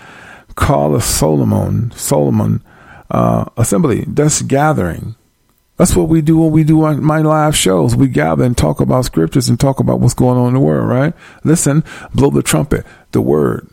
Call 0.55 0.95
a 0.95 1.01
Solomon 1.01 1.91
Solomon 1.93 2.63
uh, 3.11 3.47
assembly. 3.57 4.05
That's 4.07 4.43
gathering. 4.43 5.17
That's 5.77 5.97
what 5.97 6.09
we 6.09 6.21
do 6.21 6.37
when 6.37 6.51
we 6.51 6.63
do 6.63 6.85
on 6.85 7.03
my 7.03 7.21
live 7.21 7.57
shows. 7.57 7.97
We 7.97 8.09
gather 8.09 8.45
and 8.45 8.57
talk 8.57 8.81
about 8.81 9.07
scriptures 9.07 9.49
and 9.49 9.59
talk 9.59 9.81
about 9.81 10.01
what's 10.01 10.15
going 10.15 10.37
on 10.37 10.49
in 10.49 10.55
the 10.55 10.61
world, 10.61 10.89
right? 10.89 11.15
Listen, 11.43 11.85
blow 12.15 12.29
the 12.31 12.43
trumpet, 12.43 12.85
the 13.13 13.23
word 13.23 13.67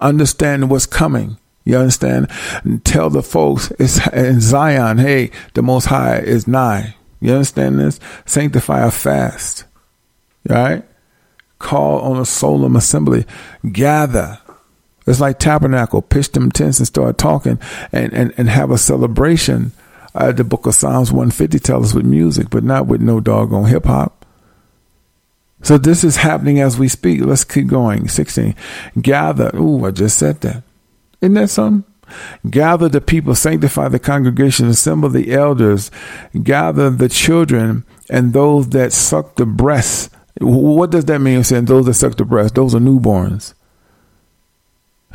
understand 0.00 0.70
what's 0.70 0.86
coming. 0.86 1.38
You 1.64 1.78
understand? 1.78 2.28
And 2.64 2.84
tell 2.84 3.10
the 3.10 3.22
folks 3.22 3.72
it's 3.78 4.06
in 4.08 4.40
Zion, 4.40 4.98
hey, 4.98 5.30
the 5.54 5.62
Most 5.62 5.86
High 5.86 6.18
is 6.18 6.46
nigh. 6.46 6.96
You 7.20 7.32
understand 7.32 7.78
this? 7.78 7.98
Sanctify 8.24 8.86
a 8.86 8.90
fast. 8.90 9.64
Right? 10.48 10.84
Call 11.58 12.00
on 12.00 12.20
a 12.20 12.24
solemn 12.24 12.76
assembly. 12.76 13.24
Gather. 13.72 14.38
It's 15.06 15.20
like 15.20 15.38
tabernacle. 15.38 16.02
Pitch 16.02 16.32
them 16.32 16.50
tents 16.50 16.78
and 16.78 16.86
start 16.86 17.18
talking 17.18 17.58
and, 17.92 18.12
and, 18.12 18.34
and 18.36 18.48
have 18.48 18.70
a 18.70 18.78
celebration. 18.78 19.72
Uh, 20.14 20.32
the 20.32 20.44
book 20.44 20.66
of 20.66 20.74
Psalms 20.74 21.12
150 21.12 21.58
tells 21.58 21.90
us 21.90 21.94
with 21.94 22.06
music, 22.06 22.50
but 22.50 22.64
not 22.64 22.86
with 22.86 23.00
no 23.00 23.20
doggone 23.20 23.66
hip 23.66 23.84
hop. 23.84 24.24
So 25.62 25.78
this 25.78 26.04
is 26.04 26.16
happening 26.16 26.60
as 26.60 26.78
we 26.78 26.88
speak. 26.88 27.20
Let's 27.22 27.44
keep 27.44 27.66
going. 27.66 28.08
16. 28.08 28.54
Gather. 29.00 29.50
Ooh, 29.56 29.84
I 29.84 29.90
just 29.90 30.18
said 30.18 30.40
that. 30.42 30.62
Isn't 31.20 31.34
that 31.34 31.50
something? 31.50 31.90
Gather 32.48 32.88
the 32.88 33.00
people, 33.00 33.34
sanctify 33.34 33.88
the 33.88 33.98
congregation, 33.98 34.68
assemble 34.68 35.08
the 35.08 35.32
elders, 35.32 35.90
gather 36.40 36.88
the 36.88 37.08
children 37.08 37.84
and 38.08 38.32
those 38.32 38.68
that 38.70 38.92
suck 38.92 39.34
the 39.36 39.46
breast. 39.46 40.12
What 40.40 40.90
does 40.90 41.06
that 41.06 41.20
mean? 41.20 41.42
Saying 41.42 41.64
those 41.64 41.86
that 41.86 41.94
suck 41.94 42.16
the 42.16 42.24
breast, 42.24 42.54
those 42.54 42.74
are 42.74 42.80
newborns. 42.80 43.54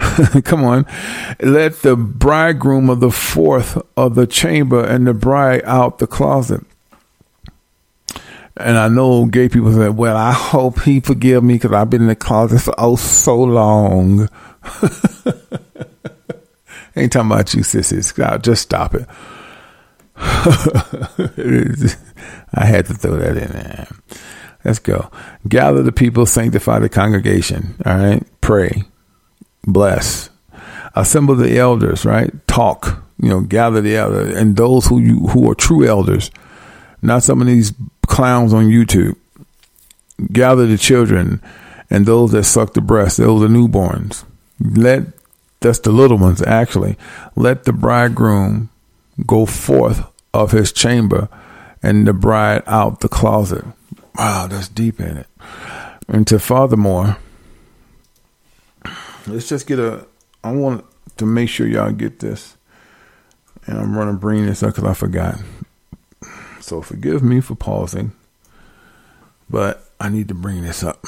Come 0.44 0.64
on. 0.64 0.86
Let 1.42 1.82
the 1.82 1.96
bridegroom 1.96 2.90
of 2.90 3.00
the 3.00 3.12
fourth 3.12 3.82
of 3.96 4.16
the 4.16 4.26
chamber 4.28 4.84
and 4.84 5.06
the 5.08 5.14
bride 5.14 5.62
out 5.66 6.00
the 6.00 6.08
closet. 6.08 6.62
And 8.58 8.78
I 8.78 8.90
know 8.90 9.26
gay 9.26 9.48
people 9.50 9.72
say, 9.74 9.90
well, 9.90 10.18
I 10.18 10.32
hope 10.32 10.82
he 10.82 11.00
forgive 11.00 11.44
me 11.44 11.56
because 11.56 11.72
I've 11.72 11.90
been 11.90 12.02
in 12.02 12.08
the 12.08 12.16
closet 12.16 12.62
for 12.62 12.76
oh 12.78 12.96
so 12.96 13.42
long. 13.42 14.28
Ain't 16.96 17.14
talking 17.14 17.32
about 17.32 17.54
you, 17.54 17.64
sissies. 17.64 18.12
God, 18.12 18.44
just 18.44 18.64
stop 18.64 18.94
it. 18.94 19.08
I 22.54 22.66
had 22.66 22.86
to 22.88 22.94
throw 22.94 23.16
that 23.18 23.38
in 23.38 23.52
there. 23.52 23.88
Let's 24.66 24.80
go. 24.80 25.10
Gather 25.48 25.82
the 25.82 25.94
people, 25.94 26.26
sanctify 26.26 26.80
the 26.80 26.90
congregation. 26.90 27.76
All 27.86 27.98
right. 27.98 28.24
Pray. 28.42 28.84
Bless. 29.64 30.30
Assemble 30.96 31.36
the 31.36 31.58
elders, 31.58 32.06
right? 32.06 32.32
Talk. 32.48 33.04
You 33.22 33.30
know, 33.30 33.42
gather 33.42 33.82
the 33.82 33.96
elders 33.96 34.36
and 34.36 34.58
those 34.58 34.88
who 34.88 35.00
you 35.00 35.28
who 35.28 35.50
are 35.52 35.56
true 35.56 35.88
elders, 35.88 36.32
not 37.04 37.22
some 37.22 37.40
of 37.40 37.48
these 37.48 37.72
clowns 38.08 38.52
on 38.54 38.66
YouTube. 38.66 39.16
Gather 40.32 40.66
the 40.66 40.78
children 40.78 41.42
and 41.90 42.06
those 42.06 42.32
that 42.32 42.46
suck 42.46 42.74
the 42.74 42.82
breast, 42.82 43.18
those 43.18 43.44
are 43.44 43.48
newborns. 43.48 44.24
Let 44.60 45.04
that's 45.60 45.80
the 45.80 45.92
little 45.92 46.18
ones 46.18 46.42
actually. 46.42 46.98
Let 47.36 47.66
the 47.66 47.74
bridegroom 47.74 48.70
go 49.26 49.46
forth 49.46 50.04
of 50.34 50.52
his 50.52 50.72
chamber 50.72 51.30
and 51.84 52.08
the 52.08 52.14
bride 52.14 52.64
out 52.66 53.02
the 53.02 53.10
closet. 53.10 53.66
Wow, 54.16 54.48
that's 54.48 54.68
deep 54.68 55.00
in 55.00 55.18
it. 55.18 55.28
And 56.08 56.26
to 56.28 56.40
furthermore, 56.40 57.18
let's 59.28 59.48
just 59.48 59.68
get 59.68 59.80
a. 59.80 60.06
I 60.44 60.52
want 60.52 60.86
to 61.18 61.26
make 61.26 61.50
sure 61.50 61.68
y'all 61.68 61.92
get 61.92 62.20
this, 62.20 62.58
and 63.68 63.78
I'm 63.78 63.94
gonna 63.94 64.14
bring 64.14 64.46
this 64.46 64.64
up 64.64 64.76
because 64.76 64.90
I 64.90 64.94
forgot. 64.94 65.40
So 66.60 66.82
forgive 66.82 67.24
me 67.24 67.42
for 67.42 67.56
pausing, 67.56 68.14
but 69.50 69.90
I 70.00 70.10
need 70.10 70.28
to 70.30 70.34
bring 70.34 70.62
this 70.62 70.84
up. 70.84 71.06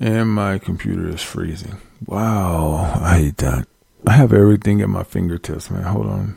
And 0.00 0.30
my 0.30 0.58
computer 0.58 1.08
is 1.08 1.22
freezing. 1.22 1.78
Wow, 2.06 2.98
I 3.00 3.18
hate 3.18 3.38
that. 3.38 3.66
I 4.06 4.12
have 4.12 4.32
everything 4.32 4.80
at 4.80 4.88
my 4.88 5.02
fingertips, 5.02 5.70
man. 5.70 5.82
Hold 5.82 6.06
on. 6.06 6.36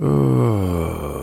Uh, 0.00 1.22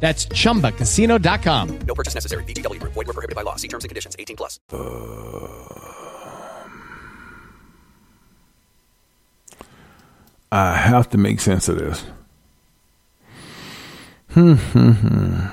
That's 0.00 0.26
chumbacasino.com. 0.26 1.78
No 1.80 1.94
purchase 1.94 2.14
necessary. 2.14 2.44
VGW 2.44 2.80
Group. 2.80 2.94
Void 2.94 3.08
were 3.08 3.12
prohibited 3.12 3.36
by 3.36 3.42
law. 3.42 3.56
See 3.56 3.68
terms 3.68 3.84
and 3.84 3.90
conditions. 3.90 4.16
18 4.18 4.36
plus. 4.36 4.58
I 10.50 10.76
have 10.76 11.10
to 11.10 11.18
make 11.18 11.40
sense 11.40 11.68
of 11.68 11.78
this. 11.78 12.04
Hmm, 14.30 14.54
hmm, 14.54 14.90
hmm. 14.92 15.46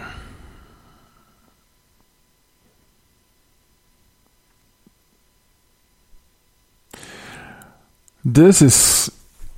This 8.24 8.62
is 8.62 9.12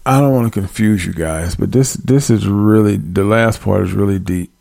I 0.06 0.20
don't 0.20 0.34
want 0.34 0.54
to 0.54 0.60
confuse 0.60 1.06
you 1.06 1.14
guys, 1.14 1.56
but 1.56 1.72
this 1.72 1.94
this 1.94 2.30
is 2.30 2.48
really 2.48 2.98
the 2.98 3.24
last 3.24 3.62
part 3.62 3.84
is 3.84 3.94
really 3.94 4.20
deep. 4.20 4.52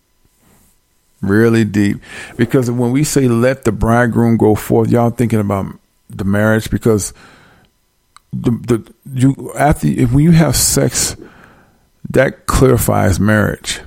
Really 1.26 1.64
deep. 1.64 2.00
Because 2.36 2.70
when 2.70 2.92
we 2.92 3.04
say 3.04 3.28
let 3.28 3.64
the 3.64 3.72
bridegroom 3.72 4.36
go 4.36 4.54
forth, 4.54 4.90
y'all 4.90 5.10
thinking 5.10 5.40
about 5.40 5.66
the 6.08 6.24
marriage 6.24 6.70
because 6.70 7.12
the 8.32 8.50
the 8.50 8.94
you 9.12 9.52
after 9.56 9.88
if 9.88 10.12
when 10.12 10.24
you 10.24 10.32
have 10.32 10.54
sex 10.56 11.16
that 12.10 12.46
clarifies 12.46 13.18
marriage. 13.18 13.80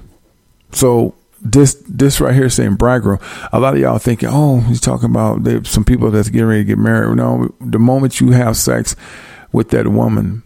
So 0.72 1.16
this 1.42 1.82
this 1.88 2.20
right 2.20 2.36
here 2.36 2.50
saying 2.50 2.76
bridegroom, 2.76 3.20
a 3.52 3.60
lot 3.60 3.74
of 3.74 3.80
y'all 3.80 3.98
thinking, 3.98 4.30
oh, 4.32 4.60
he's 4.62 4.82
talking 4.82 5.10
about 5.10 5.66
some 5.66 5.86
people 5.86 6.12
that's 6.12 6.30
getting 6.30 6.48
ready 6.48 6.62
to 6.62 6.68
get 6.68 6.78
married. 6.78 7.16
No, 7.16 7.54
the 7.62 7.80
moment 7.80 8.20
you 8.20 8.32
have 8.32 8.58
sex 8.58 8.96
with 9.52 9.70
that 9.70 9.88
woman, 9.88 10.44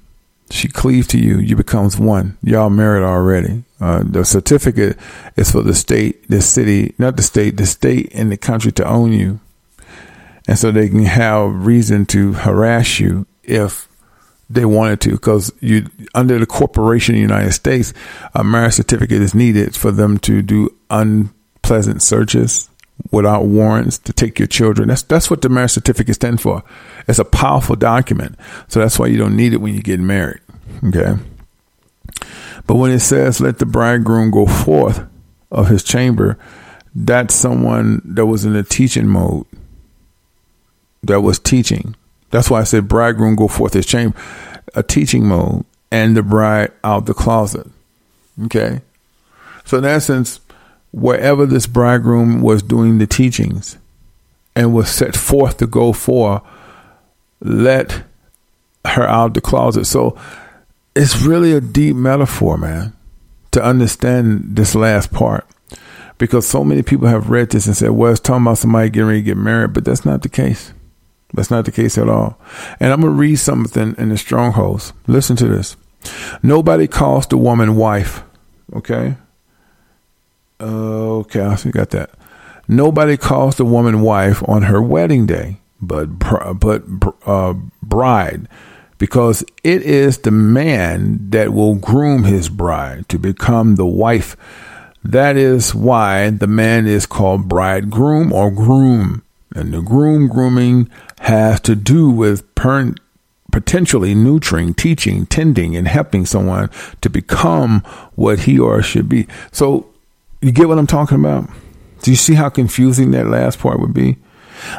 she 0.49 0.67
cleaves 0.67 1.07
to 1.07 1.17
you, 1.17 1.39
you 1.39 1.55
becomes 1.55 1.97
one. 1.97 2.37
Y'all 2.43 2.69
married 2.69 3.03
already. 3.03 3.63
Uh, 3.79 4.03
the 4.05 4.23
certificate 4.23 4.97
is 5.35 5.51
for 5.51 5.61
the 5.61 5.73
state, 5.73 6.27
the 6.29 6.41
city, 6.41 6.93
not 6.97 7.17
the 7.17 7.23
state, 7.23 7.57
the 7.57 7.65
state 7.65 8.09
and 8.13 8.31
the 8.31 8.37
country 8.37 8.71
to 8.71 8.87
own 8.87 9.11
you, 9.11 9.39
and 10.47 10.57
so 10.57 10.71
they 10.71 10.89
can 10.89 11.03
have 11.03 11.65
reason 11.65 12.05
to 12.05 12.33
harass 12.33 12.99
you 12.99 13.25
if 13.43 13.87
they 14.49 14.65
wanted 14.65 15.01
to, 15.01 15.11
because 15.11 15.51
you 15.59 15.89
under 16.13 16.37
the 16.37 16.45
corporation 16.45 17.15
of 17.15 17.17
the 17.17 17.21
United 17.21 17.51
States, 17.53 17.93
a 18.35 18.43
marriage 18.43 18.73
certificate 18.73 19.21
is 19.21 19.33
needed 19.33 19.75
for 19.75 19.91
them 19.91 20.17
to 20.19 20.41
do 20.41 20.69
unpleasant 20.89 22.01
searches 22.01 22.69
without 23.11 23.45
warrants 23.45 23.97
to 23.99 24.13
take 24.13 24.39
your 24.39 24.47
children. 24.47 24.89
That's 24.89 25.03
that's 25.03 25.29
what 25.29 25.41
the 25.41 25.49
marriage 25.49 25.71
certificate 25.71 26.15
stands 26.15 26.41
for. 26.41 26.63
It's 27.07 27.19
a 27.19 27.25
powerful 27.25 27.75
document, 27.75 28.37
so 28.67 28.79
that's 28.79 28.99
why 28.99 29.07
you 29.07 29.17
don't 29.17 29.35
need 29.35 29.53
it 29.53 29.61
when 29.61 29.73
you 29.73 29.81
get 29.81 29.99
married. 29.99 30.41
Okay, 30.85 31.15
but 32.67 32.75
when 32.75 32.91
it 32.91 32.99
says 32.99 33.39
"Let 33.39 33.59
the 33.59 33.65
bridegroom 33.65 34.31
go 34.31 34.45
forth 34.45 35.05
of 35.51 35.67
his 35.67 35.83
chamber," 35.83 36.37
that's 36.95 37.35
someone 37.35 38.01
that 38.05 38.25
was 38.25 38.45
in 38.45 38.55
a 38.55 38.63
teaching 38.63 39.07
mode. 39.07 39.45
That 41.03 41.21
was 41.21 41.37
teaching. 41.39 41.95
That's 42.31 42.49
why 42.49 42.61
I 42.61 42.63
said 42.63 42.87
bridegroom 42.87 43.35
go 43.35 43.47
forth 43.47 43.73
his 43.73 43.85
chamber, 43.85 44.17
a 44.73 44.81
teaching 44.81 45.27
mode, 45.27 45.65
and 45.91 46.17
the 46.17 46.23
bride 46.23 46.71
out 46.83 47.05
the 47.05 47.13
closet. 47.13 47.67
Okay, 48.45 48.81
so 49.65 49.77
in 49.77 49.85
essence, 49.85 50.39
wherever 50.93 51.45
this 51.45 51.65
bridegroom 51.67 52.41
was 52.41 52.63
doing 52.63 52.99
the 52.99 53.07
teachings 53.07 53.77
and 54.55 54.73
was 54.73 54.89
set 54.89 55.15
forth 55.15 55.57
to 55.57 55.67
go 55.67 55.91
for, 55.91 56.41
let 57.41 58.03
her 58.85 59.03
out 59.03 59.33
the 59.33 59.41
closet. 59.41 59.85
So 59.85 60.17
it's 60.95 61.21
really 61.21 61.51
a 61.51 61.59
deep 61.59 61.95
metaphor, 61.95 62.57
man, 62.57 62.93
to 63.51 63.63
understand 63.63 64.55
this 64.55 64.75
last 64.75 65.11
part. 65.11 65.45
Because 66.19 66.47
so 66.47 66.63
many 66.63 66.83
people 66.83 67.07
have 67.07 67.31
read 67.31 67.49
this 67.49 67.65
and 67.65 67.75
said, 67.75 67.89
well, 67.89 68.11
it's 68.11 68.19
talking 68.19 68.43
about 68.43 68.59
somebody 68.59 68.91
getting 68.91 69.07
ready 69.07 69.19
to 69.21 69.25
get 69.25 69.37
married, 69.37 69.73
but 69.73 69.83
that's 69.83 70.05
not 70.05 70.21
the 70.21 70.29
case. 70.29 70.71
That's 71.33 71.49
not 71.49 71.65
the 71.65 71.71
case 71.71 71.97
at 71.97 72.07
all. 72.07 72.39
And 72.79 72.93
I'm 72.93 73.01
going 73.01 73.11
to 73.11 73.19
read 73.19 73.37
something 73.37 73.95
in 73.97 74.09
the 74.09 74.17
Strongholds. 74.17 74.93
Listen 75.07 75.35
to 75.37 75.47
this. 75.47 75.75
Nobody 76.43 76.87
calls 76.87 77.25
the 77.25 77.37
woman 77.37 77.75
wife. 77.75 78.23
Okay. 78.73 79.15
Okay, 80.59 81.41
I 81.41 81.55
see, 81.55 81.71
got 81.71 81.89
that. 81.91 82.11
Nobody 82.67 83.17
calls 83.17 83.55
the 83.55 83.65
woman 83.65 84.01
wife 84.01 84.47
on 84.47 84.63
her 84.63 84.81
wedding 84.81 85.25
day, 85.25 85.57
but 85.81 86.07
but 86.59 86.83
uh, 87.25 87.53
bride, 87.81 88.47
because 88.97 89.43
it 89.63 89.81
is 89.81 90.19
the 90.19 90.31
man 90.31 91.29
that 91.31 91.53
will 91.53 91.75
groom 91.75 92.23
his 92.23 92.47
bride 92.49 93.09
to 93.09 93.19
become 93.19 93.75
the 93.75 93.85
wife. 93.85 94.37
That 95.03 95.35
is 95.35 95.75
why 95.75 96.29
the 96.29 96.47
man 96.47 96.87
is 96.87 97.05
called 97.05 97.49
bridegroom 97.49 98.31
or 98.31 98.49
groom, 98.49 99.23
and 99.53 99.73
the 99.73 99.81
groom 99.81 100.29
grooming 100.29 100.89
has 101.19 101.59
to 101.61 101.75
do 101.75 102.09
with 102.09 102.43
potentially 103.51 104.15
nurturing, 104.15 104.73
teaching, 104.73 105.25
tending, 105.25 105.75
and 105.75 105.87
helping 105.87 106.25
someone 106.25 106.69
to 107.01 107.09
become 107.09 107.81
what 108.15 108.39
he 108.39 108.57
or 108.57 108.81
she 108.81 108.93
should 108.93 109.09
be. 109.09 109.27
So 109.51 109.92
you 110.43 110.51
get 110.51 110.67
what 110.67 110.77
I'm 110.77 110.87
talking 110.87 111.17
about? 111.19 111.49
Do 112.01 112.11
you 112.11 112.17
see 112.17 112.33
how 112.33 112.49
confusing 112.49 113.11
that 113.11 113.27
last 113.27 113.59
part 113.59 113.79
would 113.79 113.93
be? 113.93 114.17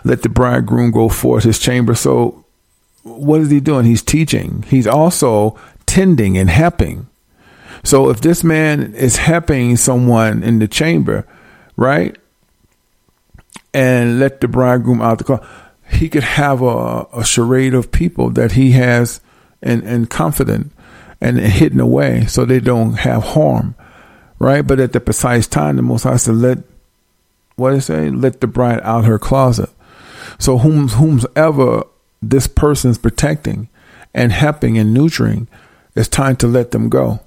Let 0.04 0.22
the 0.22 0.28
bridegroom 0.28 0.90
go 0.90 1.08
forth 1.08 1.44
his 1.44 1.58
chamber. 1.58 1.94
So, 1.94 2.44
what 3.02 3.40
is 3.40 3.50
he 3.50 3.60
doing? 3.60 3.84
He's 3.84 4.02
teaching. 4.02 4.64
He's 4.68 4.86
also 4.86 5.58
tending 5.86 6.38
and 6.38 6.50
helping. 6.50 7.06
So 7.84 8.08
if 8.08 8.20
this 8.22 8.42
man 8.42 8.94
is 8.94 9.18
helping 9.18 9.76
someone 9.76 10.42
in 10.42 10.58
the 10.58 10.66
chamber, 10.66 11.26
right, 11.76 12.16
and 13.74 14.18
let 14.18 14.40
the 14.40 14.48
bridegroom 14.48 15.02
out 15.02 15.18
the 15.18 15.24
car, 15.24 15.46
he 15.90 16.08
could 16.08 16.22
have 16.22 16.62
a, 16.62 17.06
a 17.12 17.24
charade 17.24 17.74
of 17.74 17.92
people 17.92 18.30
that 18.30 18.52
he 18.52 18.72
has 18.72 19.20
and, 19.62 19.82
and 19.82 20.08
confident 20.08 20.72
and 21.20 21.38
hidden 21.38 21.80
away 21.80 22.24
so 22.26 22.44
they 22.44 22.60
don't 22.60 22.94
have 22.94 23.22
harm, 23.22 23.74
right? 24.44 24.66
But 24.66 24.78
at 24.78 24.92
the 24.92 25.00
precise 25.00 25.46
time, 25.46 25.76
the 25.76 25.82
Most 25.82 26.02
High 26.02 26.16
said, 26.16 26.34
let, 26.34 26.58
what 27.56 27.70
did 27.70 27.78
it 27.78 27.82
say? 27.82 28.10
Let 28.10 28.40
the 28.40 28.46
bride 28.46 28.80
out 28.82 29.06
her 29.06 29.18
closet. 29.18 29.70
So 30.38 30.58
whom, 30.58 30.88
whomsoever 30.88 31.84
this 32.20 32.46
person's 32.46 32.98
protecting 32.98 33.68
and 34.12 34.32
helping 34.32 34.76
and 34.76 34.92
nurturing, 34.92 35.48
it's 35.96 36.08
time 36.08 36.36
to 36.36 36.46
let 36.46 36.72
them 36.72 36.90
go. 36.90 37.20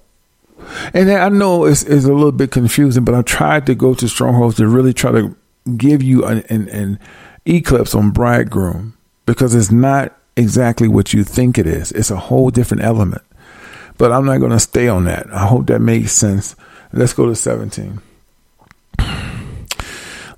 And 0.94 1.12
I 1.12 1.30
know 1.30 1.66
it's, 1.66 1.84
it's 1.84 2.06
a 2.06 2.14
little 2.14 2.32
bit 2.32 2.52
confusing, 2.52 3.04
but 3.04 3.16
I 3.16 3.22
tried 3.24 3.66
to 3.66 3.76
go 3.76 3.96
to 3.96 4.08
strongholds 4.08 4.58
to 4.58 4.68
really 4.68 4.94
try 4.94 5.12
to 5.12 5.36
give 5.76 6.04
you 6.04 6.24
an, 6.24 6.44
an, 6.50 6.70
an 6.70 7.00
eclipse 7.46 7.96
on 7.96 8.12
bridegroom 8.12 8.96
because 9.26 9.56
it's 9.56 9.72
not 9.72 10.16
exactly 10.36 10.88
what 10.88 11.14
you 11.14 11.24
think 11.24 11.58
it 11.58 11.66
is. 11.66 11.92
It's 11.94 12.12
a 12.12 12.18
whole 12.18 12.50
different 12.52 12.84
element. 12.84 13.24
But 13.98 14.12
I'm 14.12 14.26
not 14.26 14.38
going 14.38 14.52
to 14.52 14.60
stay 14.60 14.88
on 14.88 15.06
that. 15.06 15.28
I 15.34 15.48
hope 15.48 15.68
that 15.68 15.80
makes 15.80 16.12
sense. 16.12 16.56
Let's 16.98 17.14
go 17.14 17.28
to 17.28 17.36
17. 17.36 18.02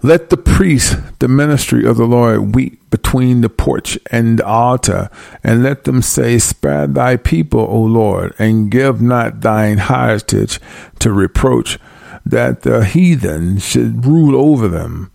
Let 0.02 0.30
the 0.30 0.36
priest, 0.36 0.98
the 1.20 1.30
ministry 1.30 1.86
of 1.86 1.96
the 1.96 2.04
Lord, 2.06 2.54
weep 2.54 2.90
between 2.90 3.40
the 3.40 3.48
porch 3.48 3.98
and 4.12 4.40
the 4.40 4.46
altar, 4.46 5.10
and 5.42 5.64
let 5.64 5.86
them 5.86 6.02
say, 6.02 6.38
Spare 6.38 6.88
thy 6.88 7.16
people, 7.16 7.62
O 7.62 7.80
Lord, 7.80 8.36
and 8.38 8.70
give 8.70 9.02
not 9.02 9.40
thine 9.40 9.78
heritage 9.78 10.60
to 11.00 11.14
reproach, 11.14 11.80
that 12.26 12.64
the 12.64 12.84
heathen 12.84 13.60
should 13.60 14.06
rule 14.06 14.36
over 14.36 14.68
them. 14.68 15.12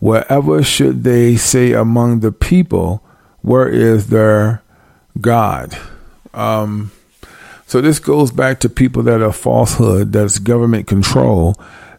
Wherever 0.00 0.62
should 0.62 1.02
they 1.02 1.36
say 1.36 1.72
among 1.72 2.20
the 2.20 2.32
people, 2.32 3.02
Where 3.40 3.70
is 3.70 4.08
their 4.08 4.62
God? 5.18 5.78
Um, 6.34 6.92
so 7.66 7.80
this 7.80 7.98
goes 7.98 8.30
back 8.30 8.60
to 8.60 8.68
people 8.68 9.02
that 9.04 9.22
are 9.22 9.32
falsehood, 9.32 10.12
that's 10.12 10.38
government 10.38 10.86
control. 10.86 11.56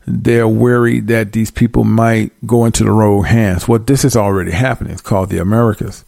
They're 0.07 0.47
worried 0.47 1.07
that 1.07 1.31
these 1.31 1.49
people 1.49 1.83
might 1.83 2.31
go 2.45 2.65
into 2.65 2.83
the 2.83 2.91
wrong 2.91 3.23
hands. 3.23 3.67
Well, 3.67 3.79
this 3.79 4.05
is 4.05 4.15
already 4.15 4.51
happening. 4.51 4.93
It's 4.93 5.01
called 5.01 5.29
the 5.29 5.39
Americas. 5.39 6.05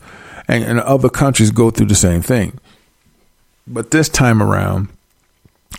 And, 0.48 0.64
and 0.64 0.80
other 0.80 1.10
countries 1.10 1.50
go 1.52 1.72
through 1.72 1.88
the 1.88 1.96
same 1.96 2.22
thing. 2.22 2.60
But 3.66 3.92
this 3.92 4.08
time 4.08 4.42
around, 4.42 4.90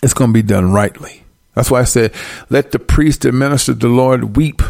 it's 0.03 0.15
going 0.15 0.31
to 0.31 0.35
be 0.35 0.43
done 0.43 0.73
rightly. 0.73 1.23
That's 1.55 1.71
why 1.71 1.81
I 1.81 1.85
said, 1.85 2.13
let 2.51 2.73
the 2.73 2.79
priest 2.79 3.25
and 3.25 3.39
minister 3.39 3.73
the 3.73 3.89
Lord 3.89 4.37
weep 4.37 4.63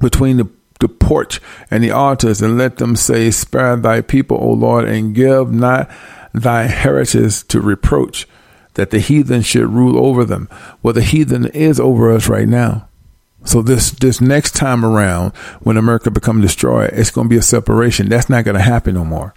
between 0.00 0.38
the, 0.38 0.48
the 0.80 0.88
porch 0.88 1.40
and 1.70 1.84
the 1.84 1.92
altars 1.92 2.42
and 2.42 2.58
let 2.58 2.78
them 2.78 2.96
say, 2.96 3.30
Spare 3.30 3.76
thy 3.76 4.00
people, 4.00 4.38
O 4.40 4.52
Lord, 4.52 4.86
and 4.86 5.14
give 5.14 5.52
not 5.52 5.90
thy 6.34 6.64
heritage 6.64 7.46
to 7.48 7.60
reproach, 7.60 8.28
that 8.74 8.90
the 8.90 8.98
heathen 8.98 9.40
should 9.40 9.68
rule 9.70 9.96
over 10.04 10.24
them. 10.24 10.48
Well, 10.82 10.92
the 10.92 11.02
heathen 11.02 11.46
is 11.46 11.80
over 11.80 12.12
us 12.12 12.28
right 12.28 12.48
now. 12.48 12.88
So 13.44 13.62
this 13.62 13.90
this 13.90 14.20
next 14.20 14.54
time 14.54 14.84
around, 14.84 15.34
when 15.60 15.76
America 15.76 16.10
become 16.10 16.40
destroyed, 16.40 16.90
it's 16.92 17.10
going 17.10 17.26
to 17.26 17.30
be 17.30 17.38
a 17.38 17.42
separation. 17.42 18.08
That's 18.08 18.30
not 18.30 18.44
going 18.44 18.56
to 18.56 18.62
happen 18.62 18.94
no 18.94 19.04
more. 19.04 19.34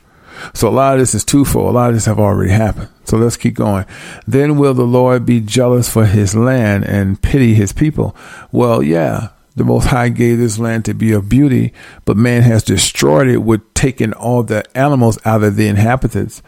So 0.53 0.67
a 0.67 0.69
lot 0.69 0.93
of 0.93 0.99
this 0.99 1.13
is 1.13 1.25
twofold. 1.25 1.69
A 1.69 1.71
lot 1.71 1.89
of 1.89 1.95
this 1.95 2.05
have 2.05 2.19
already 2.19 2.51
happened. 2.51 2.89
So 3.05 3.17
let's 3.17 3.37
keep 3.37 3.55
going. 3.55 3.85
Then 4.25 4.57
will 4.57 4.73
the 4.73 4.83
Lord 4.83 5.25
be 5.25 5.41
jealous 5.41 5.89
for 5.89 6.05
his 6.05 6.35
land 6.35 6.85
and 6.85 7.21
pity 7.21 7.53
his 7.53 7.73
people? 7.73 8.15
Well, 8.51 8.83
yeah, 8.83 9.29
the 9.55 9.63
Most 9.63 9.85
High 9.85 10.09
gave 10.09 10.37
this 10.37 10.59
land 10.59 10.85
to 10.85 10.93
be 10.93 11.11
of 11.11 11.27
beauty, 11.27 11.73
but 12.05 12.17
man 12.17 12.43
has 12.43 12.63
destroyed 12.63 13.27
it 13.27 13.39
with 13.39 13.73
taking 13.73 14.13
all 14.13 14.43
the 14.43 14.63
animals 14.77 15.17
out 15.25 15.43
of 15.43 15.55
the 15.55 15.67
inhabitants 15.67 16.43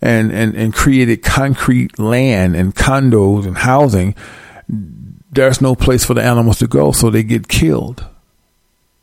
and, 0.00 0.32
and, 0.32 0.54
and 0.54 0.72
created 0.74 1.22
concrete 1.22 1.98
land 1.98 2.56
and 2.56 2.74
condos 2.74 3.46
and 3.46 3.58
housing, 3.58 4.14
there's 5.30 5.60
no 5.60 5.74
place 5.74 6.04
for 6.04 6.14
the 6.14 6.22
animals 6.22 6.58
to 6.58 6.66
go, 6.66 6.92
so 6.92 7.10
they 7.10 7.22
get 7.22 7.48
killed. 7.48 8.06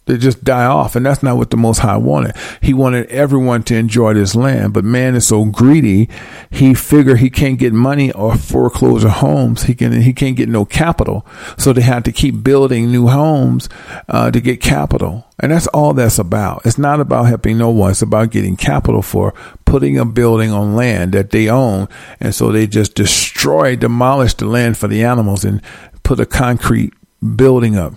They 0.05 0.17
just 0.17 0.43
die 0.43 0.65
off. 0.65 0.95
And 0.95 1.05
that's 1.05 1.23
not 1.23 1.37
what 1.37 1.49
the 1.49 1.57
Most 1.57 1.79
High 1.79 1.97
wanted. 1.97 2.35
He 2.61 2.73
wanted 2.73 3.07
everyone 3.07 3.63
to 3.63 3.75
enjoy 3.75 4.13
this 4.13 4.35
land. 4.35 4.73
But 4.73 4.85
man 4.85 5.15
is 5.15 5.27
so 5.27 5.45
greedy, 5.45 6.09
he 6.51 6.73
figure 6.73 7.15
he 7.15 7.29
can't 7.29 7.57
get 7.57 7.73
money 7.73 8.11
or 8.11 8.37
foreclose 8.37 9.03
homes. 9.03 9.63
He 9.63 9.73
can, 9.73 10.01
he 10.01 10.13
can't 10.13 10.35
get 10.35 10.49
no 10.49 10.63
capital. 10.63 11.25
So 11.57 11.73
they 11.73 11.81
had 11.81 12.05
to 12.05 12.11
keep 12.11 12.43
building 12.43 12.91
new 12.91 13.07
homes, 13.07 13.67
uh, 14.07 14.29
to 14.31 14.39
get 14.39 14.61
capital. 14.61 15.25
And 15.39 15.51
that's 15.51 15.67
all 15.67 15.93
that's 15.93 16.19
about. 16.19 16.61
It's 16.65 16.77
not 16.77 16.99
about 16.99 17.23
helping 17.23 17.57
no 17.57 17.69
one. 17.69 17.91
It's 17.91 18.01
about 18.01 18.31
getting 18.31 18.55
capital 18.55 19.01
for 19.01 19.33
putting 19.65 19.97
a 19.97 20.05
building 20.05 20.51
on 20.51 20.75
land 20.75 21.13
that 21.13 21.31
they 21.31 21.49
own. 21.49 21.89
And 22.19 22.33
so 22.33 22.51
they 22.51 22.67
just 22.67 22.95
destroy, 22.95 23.75
demolish 23.75 24.35
the 24.35 24.45
land 24.45 24.77
for 24.77 24.87
the 24.87 25.03
animals 25.03 25.43
and 25.43 25.61
put 26.03 26.19
a 26.19 26.25
concrete 26.25 26.93
building 27.35 27.75
up. 27.75 27.93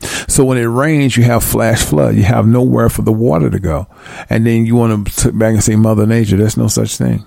So 0.00 0.44
when 0.44 0.58
it 0.58 0.64
rains, 0.64 1.16
you 1.16 1.24
have 1.24 1.42
flash 1.42 1.84
flood. 1.84 2.14
You 2.14 2.22
have 2.22 2.46
nowhere 2.46 2.88
for 2.88 3.02
the 3.02 3.12
water 3.12 3.50
to 3.50 3.58
go. 3.58 3.88
And 4.30 4.46
then 4.46 4.66
you 4.66 4.76
want 4.76 5.06
to 5.06 5.12
sit 5.12 5.36
back 5.36 5.54
and 5.54 5.62
say 5.62 5.76
Mother 5.76 6.06
Nature. 6.06 6.36
There's 6.36 6.56
no 6.56 6.68
such 6.68 6.96
thing. 6.96 7.24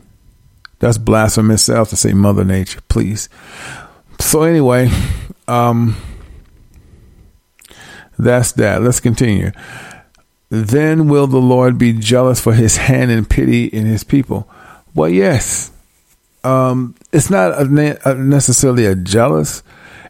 That's 0.79 0.97
blasphemous 0.97 1.63
self 1.63 1.89
to 1.89 1.97
say 1.97 2.13
Mother 2.13 2.43
Nature, 2.43 2.79
please. 2.87 3.29
So 4.19 4.43
anyway, 4.43 4.89
um, 5.47 5.97
that's 8.17 8.53
that. 8.53 8.81
Let's 8.81 8.99
continue. 8.99 9.51
Then 10.49 11.07
will 11.07 11.27
the 11.27 11.41
Lord 11.41 11.77
be 11.77 11.93
jealous 11.93 12.39
for 12.39 12.53
his 12.53 12.77
hand 12.77 13.11
and 13.11 13.29
pity 13.29 13.65
in 13.65 13.85
his 13.85 14.03
people? 14.03 14.49
Well, 14.93 15.09
yes. 15.09 15.71
Um, 16.43 16.95
it's 17.11 17.29
not 17.29 17.51
a, 17.51 18.09
a 18.09 18.15
necessarily 18.15 18.85
a 18.85 18.95
jealous 18.95 19.63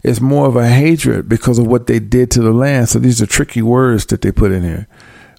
it's 0.03 0.19
more 0.19 0.47
of 0.47 0.55
a 0.55 0.67
hatred 0.67 1.29
because 1.29 1.59
of 1.59 1.67
what 1.67 1.87
they 1.87 1.99
did 1.99 2.31
to 2.31 2.41
the 2.41 2.51
land. 2.51 2.89
So 2.89 2.99
these 2.99 3.21
are 3.21 3.27
tricky 3.27 3.61
words 3.61 4.05
that 4.07 4.21
they 4.21 4.31
put 4.31 4.51
in 4.51 4.63
here. 4.63 4.87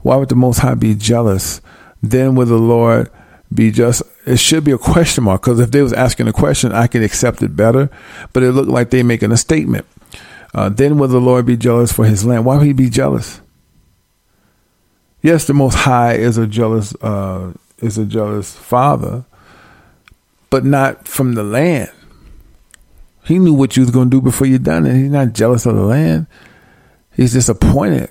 Why 0.02 0.16
would 0.16 0.28
the 0.28 0.36
Most 0.36 0.58
High 0.58 0.74
be 0.74 0.94
jealous? 0.94 1.60
Then 2.02 2.34
would 2.36 2.48
the 2.48 2.56
Lord 2.56 3.10
be 3.52 3.70
just? 3.70 4.02
It 4.24 4.38
should 4.38 4.64
be 4.64 4.72
a 4.72 4.78
question 4.78 5.24
mark 5.24 5.42
because 5.42 5.60
if 5.60 5.70
they 5.70 5.82
was 5.82 5.92
asking 5.92 6.28
a 6.28 6.32
question, 6.32 6.72
I 6.72 6.86
can 6.86 7.02
accept 7.02 7.42
it 7.42 7.56
better. 7.56 7.90
But 8.32 8.42
it 8.42 8.52
looked 8.52 8.70
like 8.70 8.90
they 8.90 9.02
making 9.02 9.32
a 9.32 9.36
statement. 9.36 9.86
Uh, 10.54 10.68
then 10.68 10.98
would 10.98 11.10
the 11.10 11.20
Lord 11.20 11.46
be 11.46 11.56
jealous 11.56 11.92
for 11.92 12.04
His 12.04 12.24
land? 12.24 12.44
Why 12.44 12.56
would 12.56 12.66
He 12.66 12.72
be 12.72 12.90
jealous? 12.90 13.40
Yes, 15.22 15.46
the 15.46 15.54
Most 15.54 15.74
High 15.74 16.14
is 16.14 16.36
a 16.36 16.46
jealous 16.46 16.94
uh, 17.00 17.52
is 17.78 17.98
a 17.98 18.04
jealous 18.04 18.56
Father, 18.56 19.24
but 20.50 20.64
not 20.64 21.06
from 21.06 21.34
the 21.34 21.42
land. 21.42 21.90
He 23.24 23.38
knew 23.38 23.52
what 23.52 23.76
you 23.76 23.82
was 23.82 23.90
going 23.90 24.10
to 24.10 24.16
do 24.16 24.20
before 24.20 24.46
you 24.46 24.58
done 24.58 24.86
it. 24.86 24.96
He's 24.96 25.10
not 25.10 25.32
jealous 25.32 25.66
of 25.66 25.76
the 25.76 25.82
land. 25.82 26.26
He's 27.14 27.32
disappointed. 27.32 28.10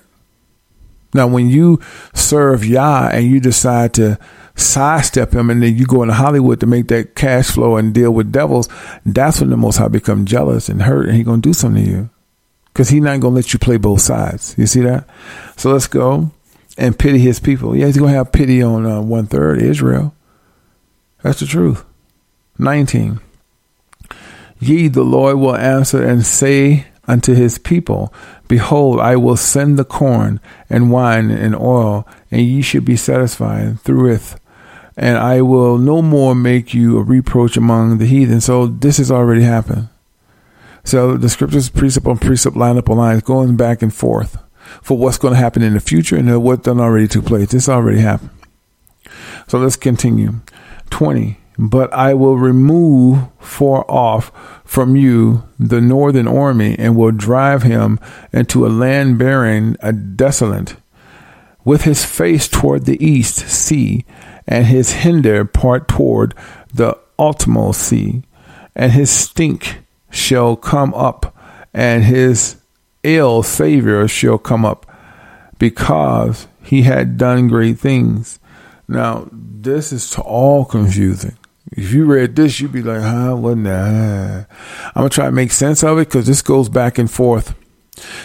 Now, 1.14 1.28
when 1.28 1.50
you 1.50 1.82
serve 2.14 2.66
Yah 2.66 3.10
and 3.12 3.26
you 3.26 3.40
decide 3.40 3.94
to 3.96 4.18
sidestep 4.56 5.34
him 5.34 5.50
and 5.50 5.62
then 5.62 5.76
you 5.76 5.86
go 5.86 6.04
into 6.04 6.14
Hollywood 6.14 6.60
to 6.62 6.66
make 6.66 6.88
that 6.88 7.16
cash 7.16 7.52
flow 7.52 7.76
and 7.76 7.94
deal 7.94 8.12
with 8.12 8.32
devils, 8.32 8.70
that's 9.06 9.42
when 9.42 9.50
the 9.50 9.58
Most 9.58 9.78
High 9.78 9.90
become 9.90 10.26
jealous 10.26 10.70
and 10.70 10.84
hurt 10.84 11.08
and 11.08 11.18
He's 11.18 11.26
going 11.26 11.42
to 11.42 11.50
do 11.50 11.54
something 11.54 11.84
to 11.84 11.90
you. 11.90 12.10
Because 12.68 12.90
He's 12.90 13.02
not 13.02 13.20
going 13.20 13.34
to 13.34 13.36
let 13.36 13.52
you 13.52 13.60
play 13.60 13.78
both 13.78 14.02
sides. 14.02 14.56
You 14.58 14.68
see 14.68 14.82
that? 14.82 15.08
So 15.58 15.72
let's 15.74 15.88
go 15.88 16.32
and 16.78 16.98
pity 16.98 17.20
His 17.20 17.40
people. 17.40 17.76
Yeah, 17.76 17.88
He's 17.88 17.98
going 17.98 18.12
to 18.12 18.18
have 18.18 18.32
pity 18.32 18.62
on 18.62 18.86
uh, 18.86 19.02
one 19.02 19.28
third 19.28 19.62
Israel. 19.62 20.16
That's 21.22 21.42
the 21.42 21.46
truth. 21.46 21.84
19. 22.58 23.20
Ye, 24.62 24.88
the 24.88 25.04
Lord 25.04 25.38
will 25.38 25.56
answer 25.56 26.04
and 26.04 26.24
say 26.24 26.86
unto 27.08 27.34
his 27.34 27.58
people, 27.58 28.14
Behold, 28.48 29.00
I 29.00 29.16
will 29.16 29.36
send 29.36 29.80
the 29.80 29.84
corn 29.84 30.40
and 30.70 30.92
wine 30.92 31.32
and 31.32 31.56
oil, 31.56 32.08
and 32.30 32.42
ye 32.42 32.62
shall 32.62 32.82
be 32.82 32.96
satisfied 32.96 33.80
through 33.82 34.14
it. 34.14 34.36
And 34.96 35.18
I 35.18 35.42
will 35.42 35.80
no 35.80 36.04
more 36.04 36.36
make 36.36 36.76
you 36.76 37.00
a 37.00 37.04
reproach 37.04 37.58
among 37.58 37.98
the 37.98 38.06
heathen. 38.06 38.40
So 38.40 38.68
this 38.68 38.98
has 38.98 39.10
already 39.10 39.42
happened. 39.42 39.90
So 40.84 41.18
the 41.18 41.30
scriptures, 41.30 41.70
precept 41.70 42.06
on 42.06 42.20
precept, 42.20 42.56
line 42.56 42.78
up 42.78 42.90
on 42.90 42.98
line, 42.98 43.20
going 43.20 43.56
back 43.56 43.82
and 43.82 43.94
forth 43.94 44.38
for 44.84 44.96
what's 44.96 45.18
going 45.18 45.34
to 45.34 45.40
happen 45.40 45.64
in 45.64 45.74
the 45.74 45.80
future 45.80 46.18
and 46.18 46.44
what 46.44 46.64
done 46.64 46.80
already 46.80 47.08
took 47.08 47.26
place. 47.26 47.50
This 47.50 47.68
already 47.68 48.02
happened. 48.02 48.30
So 49.48 49.58
let's 49.58 49.76
continue. 49.76 50.36
20. 50.92 51.41
But 51.62 51.94
I 51.94 52.16
will 52.16 52.38
remove 52.38 53.20
far 53.40 53.86
off 53.88 54.32
from 54.66 54.96
you 54.96 55.44
the 55.60 55.80
northern 55.80 56.28
army 56.28 56.76
and 56.80 56.96
will 56.96 57.12
drive 57.12 57.62
him 57.62 58.00
into 58.34 58.66
a 58.66 58.70
land 58.70 59.20
barren, 59.20 59.78
a 59.80 59.94
desolate, 59.94 60.76
with 61.64 61.84
his 61.84 62.04
face 62.04 62.48
toward 62.48 62.86
the 62.86 62.98
east 63.06 63.48
sea 63.48 64.06
and 64.48 64.66
his 64.66 64.92
hinder 64.94 65.46
part 65.46 65.88
toward 65.88 66.34
the 66.74 66.98
utmost 67.20 67.82
sea, 67.82 68.24
and 68.76 68.94
his 68.94 69.12
stink 69.12 69.84
shall 70.10 70.56
come 70.56 70.96
up, 70.96 71.36
and 71.76 72.04
his 72.04 72.56
ill 73.04 73.44
savor 73.44 74.08
shall 74.08 74.40
come 74.40 74.66
up, 74.66 74.88
because 75.60 76.48
he 76.64 76.82
had 76.82 77.18
done 77.18 77.48
great 77.48 77.78
things. 77.78 78.40
Now, 78.88 79.30
this 79.32 79.94
is 79.94 80.18
all 80.18 80.66
confusing. 80.66 81.38
If 81.72 81.94
you 81.94 82.06
read 82.06 82.36
this, 82.36 82.60
you'd 82.60 82.74
be 82.74 82.82
like, 82.82 83.02
huh, 83.02 83.36
what 83.36 83.64
the? 83.64 84.46
I'm 84.94 84.94
going 84.94 85.10
to 85.10 85.16
try 85.16 85.26
to 85.26 85.32
make 85.32 85.52
sense 85.52 85.84
of 85.84 85.98
it 86.00 86.08
because 86.10 86.28
this 86.28 86.42
goes 86.42 86.68
back 86.68 86.98
and 86.98 87.10
forth. 87.10 87.56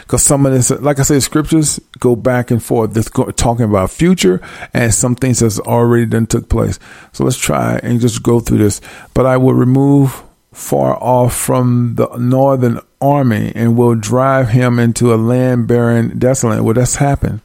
Because 0.01 0.25
some 0.25 0.47
of 0.47 0.53
this, 0.53 0.71
like 0.71 0.99
I 0.99 1.03
said, 1.03 1.23
scriptures 1.23 1.79
go 2.01 2.17
back 2.17 2.51
and 2.51 2.63
forth. 2.63 2.95
This 2.95 3.09
go, 3.09 3.31
talking 3.31 3.65
about 3.65 3.91
future 3.91 4.41
and 4.75 4.93
some 4.93 5.15
things 5.15 5.41
that's 5.41 5.61
already 5.61 6.07
done 6.07 6.27
took 6.27 6.49
place. 6.49 6.81
So 7.13 7.25
let's 7.25 7.39
try 7.39 7.79
and 7.83 8.01
just 8.01 8.23
go 8.23 8.41
through 8.41 8.59
this. 8.59 8.81
But 9.15 9.27
I 9.27 9.37
will 9.37 9.55
remove 9.55 10.25
far 10.53 10.97
off 11.01 11.37
from 11.37 11.95
the 11.97 12.09
northern 12.17 12.81
army 13.01 13.53
and 13.55 13.77
will 13.77 13.95
drive 13.95 14.49
him 14.49 14.79
into 14.79 15.15
a 15.15 15.17
land 15.17 15.69
barren, 15.69 16.19
desolate. 16.19 16.65
Well, 16.65 16.75
that's 16.75 16.97
happened. 16.97 17.43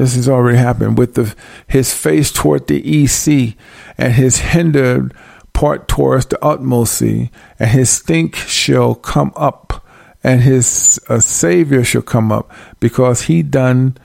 This 0.00 0.14
has 0.14 0.30
already 0.30 0.56
happened 0.56 0.96
with 0.96 1.12
the, 1.12 1.34
his 1.66 1.92
face 1.92 2.32
toward 2.32 2.68
the 2.68 2.80
east 2.90 3.22
sea 3.22 3.54
and 3.98 4.14
his 4.14 4.38
hindered 4.38 5.12
part 5.52 5.88
towards 5.88 6.24
the 6.24 6.42
utmost 6.42 6.94
sea, 6.94 7.30
and 7.58 7.68
his 7.68 7.90
stink 7.90 8.34
shall 8.34 8.94
come 8.94 9.30
up, 9.36 9.86
and 10.24 10.40
his 10.40 10.98
uh, 11.10 11.20
savior 11.20 11.84
shall 11.84 12.00
come 12.00 12.32
up, 12.32 12.50
because 12.80 13.22
he 13.22 13.42
done 13.42 13.98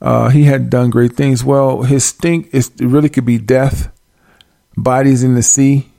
uh, 0.00 0.28
he 0.28 0.44
had 0.44 0.70
done 0.70 0.90
great 0.90 1.14
things. 1.14 1.42
Well, 1.42 1.82
his 1.82 2.04
stink 2.04 2.48
is 2.54 2.70
really 2.78 3.08
could 3.08 3.24
be 3.24 3.38
death, 3.38 3.90
bodies 4.76 5.24
in 5.24 5.34
the 5.34 5.42
sea, 5.42 5.90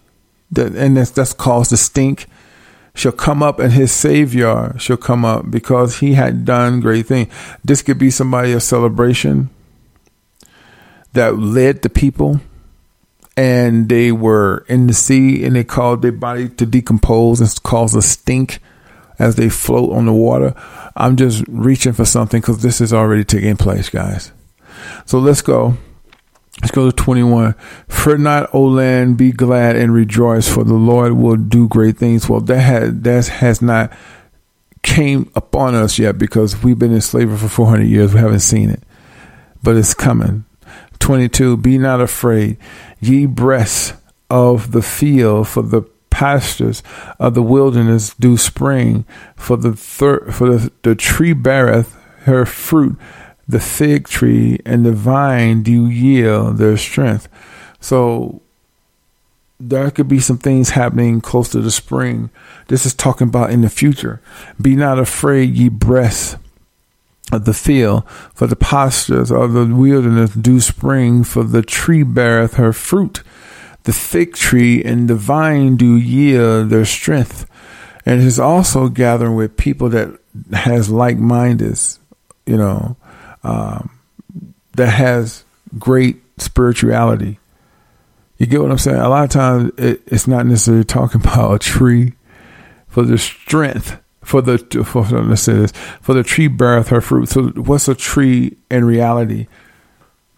and 0.56 0.96
that's 0.96 1.12
that's 1.12 1.34
caused 1.34 1.72
the 1.74 1.78
stink 1.78 2.28
shall 2.96 3.12
come 3.12 3.42
up 3.42 3.60
and 3.60 3.74
his 3.74 3.92
savior 3.92 4.74
shall 4.78 4.98
come 4.98 5.26
up 5.26 5.50
because 5.50 6.00
he 6.00 6.14
had 6.14 6.46
done 6.46 6.80
great 6.80 7.08
things. 7.08 7.34
This 7.64 7.82
could 7.82 7.98
be 7.98 8.12
somebody 8.12 8.54
a 8.54 8.60
celebration 8.60 9.50
that 11.14 11.38
led 11.38 11.82
the 11.82 11.90
people 11.90 12.40
and 13.36 13.90
they 13.90 14.12
were 14.12 14.66
in 14.68 14.88
the 14.88 14.94
sea 14.94 15.44
and 15.44 15.56
they 15.56 15.64
caused 15.64 16.02
their 16.02 16.12
body 16.12 16.50
to 16.50 16.66
decompose 16.66 17.42
and 17.42 17.64
cause 17.64 17.96
a 17.96 18.02
stink 18.02 18.60
as 19.18 19.36
they 19.36 19.50
float 19.50 19.92
on 19.92 20.06
the 20.06 20.14
water. 20.14 20.54
I'm 20.96 21.16
just 21.16 21.44
reaching 21.48 21.94
for 21.94 22.06
something 22.06 22.42
because 22.42 22.62
this 22.62 22.80
is 22.82 22.94
already 22.94 23.24
taking 23.24 23.58
place, 23.58 23.90
guys. 23.90 24.32
So 25.06 25.20
let's 25.20 25.42
go. 25.42 25.78
Let's 26.62 26.72
go 26.72 26.90
to 26.90 26.96
21. 26.96 27.56
Fret 27.88 28.20
not, 28.20 28.54
O 28.54 28.64
land, 28.64 29.18
be 29.18 29.32
glad 29.32 29.76
and 29.76 29.94
rejoice, 29.94 30.48
for 30.48 30.64
the 30.64 30.76
Lord 30.76 31.14
will 31.14 31.36
do 31.36 31.68
great 31.68 31.98
things. 31.98 32.30
Well, 32.30 32.42
that 32.42 32.60
has, 32.60 33.02
that 33.02 33.28
has 33.28 33.62
not 33.62 33.92
came 34.84 35.32
upon 35.36 35.74
us 35.74 35.98
yet 35.98 36.18
because 36.18 36.62
we've 36.62 36.78
been 36.78 36.94
in 36.94 37.02
slavery 37.02 37.38
for 37.38 37.48
400 37.48 37.84
years. 37.86 38.14
We 38.14 38.20
haven't 38.20 38.42
seen 38.42 38.70
it, 38.70 38.84
but 39.64 39.76
it's 39.76 39.94
coming. 39.94 40.46
22. 41.00 41.58
Be 41.58 41.78
not 41.78 42.02
afraid, 42.02 42.58
ye 43.00 43.26
breasts 43.26 43.94
of 44.30 44.72
the 44.72 44.82
field, 44.82 45.48
for 45.48 45.64
the 45.64 45.82
pastures 46.10 46.84
of 47.20 47.34
the 47.34 47.42
wilderness 47.42 48.14
do 48.20 48.38
spring, 48.38 49.06
for 49.36 49.58
the 49.58 49.74
thir- 49.74 50.32
for 50.32 50.58
the, 50.58 50.72
the 50.84 50.96
tree 50.96 51.34
beareth 51.34 51.96
her 52.22 52.46
fruit 52.46 52.98
the 53.48 53.60
fig 53.60 54.08
tree 54.08 54.60
and 54.66 54.86
the 54.86 54.92
vine 54.92 55.64
do 55.64 55.88
yield 55.88 56.58
their 56.58 56.78
strength. 56.78 57.28
So 57.80 58.42
there 59.60 59.92
could 59.92 60.08
be 60.08 60.20
some 60.20 60.38
things 60.38 60.72
happening 60.72 61.22
close 61.22 61.50
to 61.50 61.62
the 61.62 61.72
spring. 61.72 62.30
This 62.68 62.86
is 62.86 62.94
talking 62.94 63.28
about 63.28 63.52
in 63.52 63.62
the 63.62 63.70
future. 63.70 64.22
Be 64.62 64.76
not 64.76 65.00
afraid, 65.00 65.56
ye 65.56 65.70
breasts 65.70 66.38
of 67.32 67.46
the 67.46 67.54
field, 67.54 68.08
for 68.34 68.48
the 68.48 68.56
pastures 68.56 69.32
of 69.32 69.54
the 69.54 69.66
wilderness 69.66 70.34
do 70.34 70.60
spring, 70.60 71.24
for 71.24 71.44
the 71.44 71.62
tree 71.62 72.04
beareth 72.04 72.56
her 72.56 72.74
fruit. 72.74 73.24
The 73.84 73.94
fig 73.94 74.34
tree 74.34 74.84
and 74.84 75.10
the 75.10 75.16
vine 75.16 75.76
do 75.76 75.96
yield 75.98 76.70
their 76.70 76.86
strength. 76.86 77.50
And 78.06 78.22
is 78.22 78.40
also 78.40 78.90
gathering 78.90 79.36
with 79.36 79.56
people 79.56 79.90
that 79.90 80.20
has 80.52 80.90
like 80.90 81.18
mindedness, 81.18 82.00
you 82.46 82.58
know, 82.58 82.98
um, 83.44 83.92
that 84.76 84.90
has 84.90 85.44
great 85.78 86.18
spirituality. 86.38 87.40
You 88.38 88.46
get 88.46 88.62
what 88.62 88.72
I'm 88.72 88.78
saying? 88.78 88.98
A 88.98 89.10
lot 89.10 89.24
of 89.24 89.30
times 89.30 89.72
it, 89.78 90.02
it's 90.08 90.28
not 90.28 90.46
necessarily 90.46 90.84
talking 90.84 91.22
about 91.26 91.56
a 91.56 91.60
tree 91.60 92.14
for 92.88 93.04
the 93.04 93.18
strength 93.18 94.00
for 94.24 94.42
the 94.42 94.58
for, 94.86 95.04
let's 95.04 95.42
say 95.42 95.54
this 95.54 95.72
for 96.02 96.14
the 96.14 96.24
tree 96.24 96.48
beareth 96.48 96.88
her 96.88 97.02
fruit. 97.02 97.30
So 97.30 97.48
what's 97.50 97.88
a 97.88 97.96
tree 97.96 98.58
in 98.72 98.86
reality? 98.86 99.48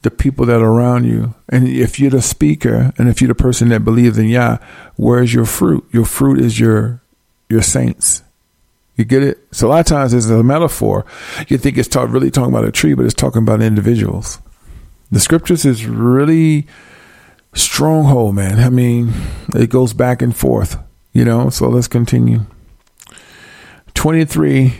The 0.01 0.11
people 0.11 0.45
that 0.45 0.61
are 0.61 0.71
around 0.71 1.05
you, 1.05 1.33
and 1.49 1.67
if 1.67 1.99
you're 1.99 2.11
the 2.11 2.21
speaker, 2.21 2.93
and 2.97 3.09
if 3.09 3.21
you're 3.21 3.27
the 3.27 3.35
person 3.35 3.69
that 3.69 3.83
believes 3.83 4.19
in 4.19 4.27
Yah, 4.27 4.59
where's 4.97 5.33
your 5.33 5.45
fruit? 5.45 5.83
Your 5.91 6.05
fruit 6.05 6.39
is 6.39 6.59
your 6.59 7.01
your 7.49 7.63
saints. 7.63 8.21
You 8.95 9.03
get 9.05 9.23
it? 9.23 9.45
So 9.51 9.67
a 9.67 9.69
lot 9.69 9.79
of 9.79 9.85
times 9.85 10.13
it's 10.13 10.27
a 10.27 10.43
metaphor. 10.43 11.05
You 11.47 11.57
think 11.57 11.77
it's 11.77 11.87
talk, 11.87 12.09
really 12.09 12.31
talking 12.31 12.53
about 12.53 12.65
a 12.65 12.71
tree, 12.71 12.93
but 12.93 13.05
it's 13.05 13.13
talking 13.13 13.41
about 13.41 13.61
individuals. 13.61 14.39
The 15.11 15.19
scriptures 15.19 15.65
is 15.65 15.85
really 15.85 16.67
stronghold, 17.53 18.35
man. 18.35 18.59
I 18.59 18.69
mean, 18.69 19.13
it 19.53 19.69
goes 19.69 19.93
back 19.93 20.21
and 20.21 20.35
forth, 20.35 20.77
you 21.13 21.25
know. 21.25 21.49
So 21.49 21.67
let's 21.67 21.87
continue. 21.87 22.41
23 23.93 24.73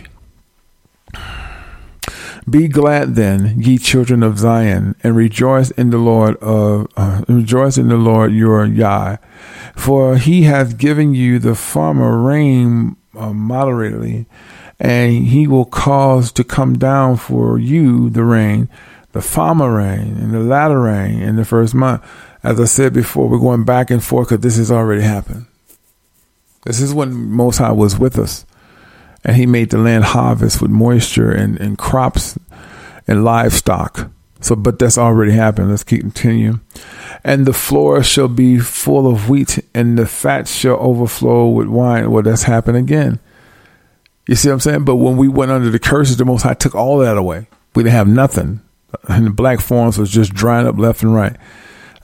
be 2.48 2.68
glad 2.68 3.16
then, 3.16 3.60
ye 3.60 3.76
children 3.76 4.22
of 4.22 4.38
Zion, 4.38 4.94
and 5.02 5.16
rejoice 5.16 5.72
in 5.72 5.90
the 5.90 5.98
Lord 5.98 6.36
of 6.36 6.86
uh, 6.96 7.24
rejoice 7.28 7.76
in 7.76 7.88
the 7.88 7.96
Lord 7.96 8.32
your 8.32 8.64
Yah, 8.64 9.16
for 9.74 10.16
he 10.16 10.42
hath 10.42 10.78
given 10.78 11.12
you 11.12 11.40
the 11.40 11.56
former 11.56 12.22
rain 12.22 12.96
uh, 13.16 13.32
moderately, 13.32 14.26
and 14.78 15.26
he 15.26 15.46
will 15.46 15.64
cause 15.64 16.32
to 16.32 16.44
come 16.44 16.78
down 16.78 17.16
for 17.16 17.58
you 17.58 18.10
the 18.10 18.24
rain, 18.24 18.68
the 19.12 19.22
farmer 19.22 19.74
rain, 19.74 20.16
and 20.16 20.32
the 20.32 20.40
latter 20.40 20.80
rain 20.80 21.20
in 21.20 21.36
the 21.36 21.44
first 21.44 21.74
month. 21.74 22.04
As 22.42 22.60
I 22.60 22.64
said 22.64 22.92
before, 22.92 23.28
we're 23.28 23.38
going 23.38 23.64
back 23.64 23.90
and 23.90 24.02
forth 24.02 24.28
because 24.28 24.42
this 24.42 24.56
has 24.56 24.70
already 24.70 25.02
happened. 25.02 25.46
This 26.64 26.80
is 26.80 26.92
when 26.92 27.14
Most 27.14 27.58
High 27.58 27.72
was 27.72 27.98
with 27.98 28.18
us, 28.18 28.44
and 29.24 29.36
He 29.36 29.46
made 29.46 29.70
the 29.70 29.78
land 29.78 30.04
harvest 30.04 30.60
with 30.60 30.70
moisture 30.70 31.32
and, 31.32 31.58
and 31.60 31.78
crops 31.78 32.38
and 33.08 33.24
livestock. 33.24 34.10
So, 34.46 34.54
but 34.54 34.78
that's 34.78 34.96
already 34.96 35.32
happened. 35.32 35.70
Let's 35.70 35.82
keep 35.82 36.02
continue. 36.02 36.60
And 37.24 37.46
the 37.46 37.52
floor 37.52 38.04
shall 38.04 38.28
be 38.28 38.60
full 38.60 39.08
of 39.08 39.28
wheat, 39.28 39.58
and 39.74 39.98
the 39.98 40.06
fat 40.06 40.46
shall 40.46 40.76
overflow 40.76 41.48
with 41.48 41.66
wine. 41.66 42.12
Well, 42.12 42.22
that's 42.22 42.44
happened 42.44 42.76
again. 42.76 43.18
You 44.28 44.36
see 44.36 44.48
what 44.48 44.54
I'm 44.54 44.60
saying? 44.60 44.84
But 44.84 44.96
when 44.96 45.16
we 45.16 45.26
went 45.26 45.50
under 45.50 45.68
the 45.68 45.80
curses, 45.80 46.16
the 46.16 46.24
Most 46.24 46.42
High 46.42 46.54
took 46.54 46.76
all 46.76 46.98
that 46.98 47.16
away. 47.16 47.48
We 47.74 47.82
didn't 47.82 47.96
have 47.96 48.06
nothing. 48.06 48.60
And 49.08 49.26
the 49.26 49.30
black 49.30 49.60
forms 49.60 49.98
was 49.98 50.12
just 50.12 50.32
drying 50.32 50.68
up 50.68 50.78
left 50.78 51.02
and 51.02 51.12
right. 51.12 51.36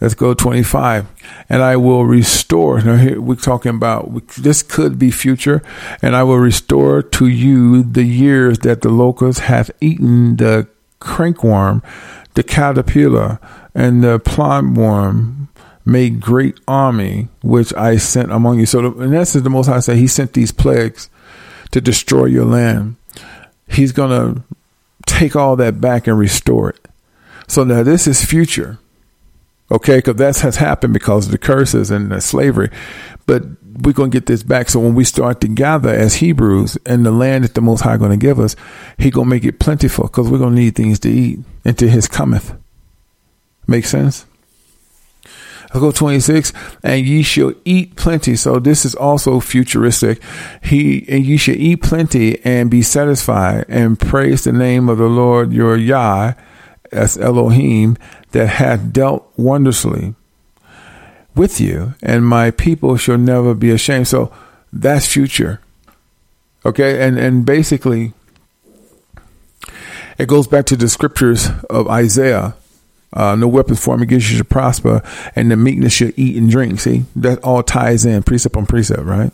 Let's 0.01 0.15
go 0.15 0.35
25. 0.35 1.07
And 1.49 1.63
I 1.63 1.77
will 1.77 2.05
restore. 2.05 2.81
Now, 2.81 2.97
here 2.97 3.21
we're 3.21 3.37
talking 3.37 3.73
about 3.73 4.27
this 4.31 4.65
could 4.65 4.99
be 4.99 5.13
future. 5.13 5.63
And 6.03 6.17
I 6.17 6.25
will 6.25 6.39
restore 6.39 7.03
to 7.03 7.29
you 7.29 7.85
the 7.85 8.03
years 8.03 8.59
that 8.61 8.81
the 8.81 8.89
locust 8.89 9.41
hath 9.41 9.71
eaten 9.81 10.37
the 10.39 10.67
cankerworm 11.01 11.83
the 12.35 12.43
caterpillar 12.43 13.39
and 13.75 14.03
the 14.03 14.19
worm 14.75 15.49
made 15.85 16.21
great 16.21 16.59
army 16.69 17.29
which 17.43 17.75
I 17.75 17.97
sent 17.97 18.31
among 18.31 18.61
you. 18.61 18.67
So, 18.67 18.91
the, 18.91 19.03
in 19.03 19.15
essence, 19.15 19.43
the 19.43 19.51
Most 19.51 19.67
High 19.67 19.81
said 19.81 19.97
He 19.97 20.07
sent 20.07 20.33
these 20.33 20.53
plagues 20.53 21.11
to 21.73 21.81
destroy 21.81 22.27
your 22.27 22.45
land. 22.45 22.97
He's 23.69 23.93
to 24.11 24.43
take 25.07 25.35
all 25.35 25.57
that 25.57 25.81
back 25.81 26.07
and 26.07 26.19
restore 26.19 26.71
it. 26.71 26.89
So 27.49 27.65
now 27.65 27.83
this 27.83 28.07
is 28.07 28.25
future, 28.25 28.79
okay? 29.71 29.99
Because 29.99 30.17
that 30.17 30.39
has 30.39 30.57
happened 30.57 30.95
because 30.95 31.27
of 31.27 31.33
the 31.33 31.39
curses 31.39 31.91
and 31.91 32.11
the 32.11 32.21
slavery. 32.21 32.71
But 33.27 33.43
we're 33.81 33.93
going 33.93 34.11
to 34.11 34.15
get 34.15 34.27
this 34.27 34.43
back. 34.43 34.69
So 34.69 34.81
when 34.81 34.95
we 34.95 35.05
start 35.05 35.41
to 35.41 35.49
gather 35.49 35.91
as 35.91 36.17
Hebrews 36.17 36.79
and 36.85 37.05
the 37.05 37.11
land 37.11 37.45
that 37.45 37.55
the 37.55 37.61
Most 37.61 37.83
High 37.83 37.97
going 37.97 38.11
to 38.11 38.17
give 38.17 38.39
us, 38.39 38.57
He 38.99 39.11
going 39.11 39.27
to 39.27 39.31
make 39.31 39.45
it 39.45 39.59
plentiful 39.59 40.05
because 40.05 40.29
we're 40.29 40.39
going 40.39 40.55
to 40.55 40.61
need 40.61 40.75
things 40.75 40.99
to 41.01 41.11
eat 41.11 41.41
until 41.65 41.89
His 41.89 42.09
cometh. 42.09 42.55
Make 43.67 43.85
sense? 43.85 44.27
Let's 45.25 45.81
go 45.81 45.93
26. 45.93 46.53
And 46.83 47.07
ye 47.07 47.23
shall 47.23 47.55
eat 47.65 47.97
plenty. 47.97 48.37
So 48.37 48.59
this 48.59 48.85
is 48.85 48.95
also 48.95 49.41
futuristic. 49.41 50.23
He, 50.63 51.07
and 51.09 51.25
ye 51.25 51.37
shall 51.37 51.57
eat 51.57 51.83
plenty 51.83 52.45
and 52.45 52.71
be 52.71 52.83
satisfied 52.83 53.65
and 53.69 53.99
praise 53.99 54.45
the 54.45 54.53
name 54.53 54.89
of 54.89 54.99
the 54.99 55.07
Lord 55.07 55.53
your 55.53 55.77
Yah 55.77 56.35
as 56.91 57.17
Elohim 57.17 57.97
that 58.33 58.49
hath 58.49 58.93
dealt 58.93 59.33
wondrously 59.39 60.15
with 61.35 61.61
you, 61.61 61.95
and 62.03 62.27
my 62.27 62.51
people 62.51 62.97
shall 62.97 63.19
never 63.19 63.55
be 63.55 63.71
ashamed. 63.71 64.09
So 64.09 64.33
that's 64.73 65.07
future. 65.07 65.61
Okay, 66.65 67.07
and 67.07 67.19
and 67.19 67.45
basically, 67.45 68.13
it 70.19 70.29
goes 70.29 70.47
back 70.47 70.67
to 70.67 70.77
the 70.77 70.89
scriptures 70.89 71.49
of 71.69 71.89
Isaiah. 71.89 72.55
Uh, 73.15 73.35
no 73.35 73.47
weapons 73.47 73.85
formed 73.85 74.03
against 74.03 74.31
you 74.31 74.37
shall 74.37 74.45
prosper, 74.45 75.03
and 75.37 75.51
the 75.51 75.57
meekness 75.57 75.93
shall 75.93 76.13
eat 76.17 76.37
and 76.37 76.51
drink. 76.51 76.81
See, 76.81 77.05
that 77.17 77.43
all 77.45 77.63
ties 77.63 78.07
in 78.07 78.23
precept 78.23 78.57
on 78.57 78.65
precept, 78.65 79.03
right? 79.03 79.33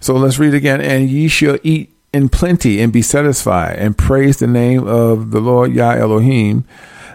So 0.00 0.14
let's 0.14 0.38
read 0.38 0.54
again. 0.54 0.80
And 0.80 1.10
ye 1.10 1.28
shall 1.28 1.58
eat 1.62 1.92
in 2.14 2.28
plenty 2.28 2.80
and 2.80 2.92
be 2.92 3.02
satisfied, 3.02 3.76
and 3.76 3.98
praise 3.98 4.38
the 4.38 4.46
name 4.46 4.86
of 4.86 5.32
the 5.32 5.40
Lord 5.40 5.72
Yah 5.72 5.92
Elohim 5.92 6.64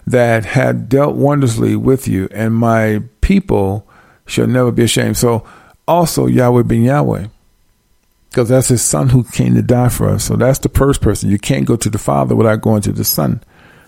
that 0.06 0.46
had 0.46 0.88
dealt 0.88 1.16
wondrously 1.16 1.76
with 1.76 2.08
you, 2.08 2.28
and 2.32 2.54
my 2.54 3.02
people 3.22 3.88
shall 4.26 4.48
never 4.48 4.72
be 4.72 4.84
ashamed. 4.84 5.18
So 5.18 5.46
also 5.88 6.28
Yahweh 6.28 6.64
ben 6.64 6.84
Yahweh, 6.84 7.28
because 8.30 8.50
that's 8.50 8.68
his 8.68 8.82
son 8.82 9.10
who 9.10 9.24
came 9.24 9.56
to 9.56 9.62
die 9.62 9.90
for 9.90 10.10
us. 10.10 10.26
So 10.26 10.36
that's 10.36 10.60
the 10.60 10.70
first 10.70 11.02
person. 11.02 11.30
You 11.30 11.40
can't 11.40 11.66
go 11.66 11.76
to 11.76 11.90
the 11.90 11.98
Father 11.98 12.36
without 12.36 12.62
going 12.62 12.82
to 12.82 12.92
the 12.92 13.06
Son. 13.06 13.42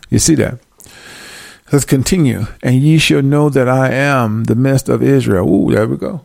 You 0.09 0.19
see 0.19 0.35
that? 0.35 0.59
Let's 1.71 1.83
continue. 1.83 2.47
And 2.63 2.75
ye 2.75 2.97
shall 2.97 3.21
know 3.21 3.49
that 3.49 3.67
I 3.67 3.91
am 3.91 4.45
the 4.45 4.55
midst 4.55 4.87
of 4.87 5.03
Israel. 5.03 5.49
Ooh, 5.49 5.69
there 5.73 5.85
we 5.85 5.97
go. 5.97 6.23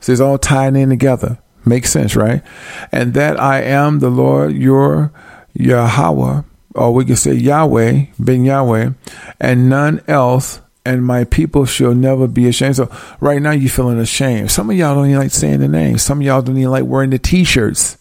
So 0.00 0.10
it's 0.10 0.20
all 0.20 0.38
tied 0.38 0.74
in 0.74 0.88
together. 0.88 1.38
Makes 1.64 1.92
sense, 1.92 2.16
right? 2.16 2.42
And 2.90 3.14
that 3.14 3.38
I 3.38 3.62
am 3.62 4.00
the 4.00 4.10
Lord 4.10 4.54
your 4.54 5.12
Yahweh, 5.54 6.42
or 6.74 6.92
we 6.92 7.04
can 7.04 7.14
say 7.14 7.34
Yahweh, 7.34 8.06
Ben 8.18 8.44
Yahweh, 8.44 8.90
and 9.38 9.68
none 9.68 10.02
else, 10.08 10.60
and 10.84 11.04
my 11.04 11.24
people 11.24 11.64
shall 11.64 11.94
never 11.94 12.26
be 12.26 12.48
ashamed. 12.48 12.76
So 12.76 12.90
right 13.20 13.40
now 13.40 13.52
you're 13.52 13.70
feeling 13.70 13.98
ashamed. 13.98 14.50
Some 14.50 14.70
of 14.70 14.76
y'all 14.76 14.94
don't 14.94 15.06
even 15.06 15.18
like 15.18 15.30
saying 15.30 15.60
the 15.60 15.68
name. 15.68 15.98
Some 15.98 16.20
of 16.20 16.26
y'all 16.26 16.42
don't 16.42 16.56
even 16.56 16.70
like 16.70 16.84
wearing 16.84 17.10
the 17.10 17.18
t-shirts. 17.18 17.96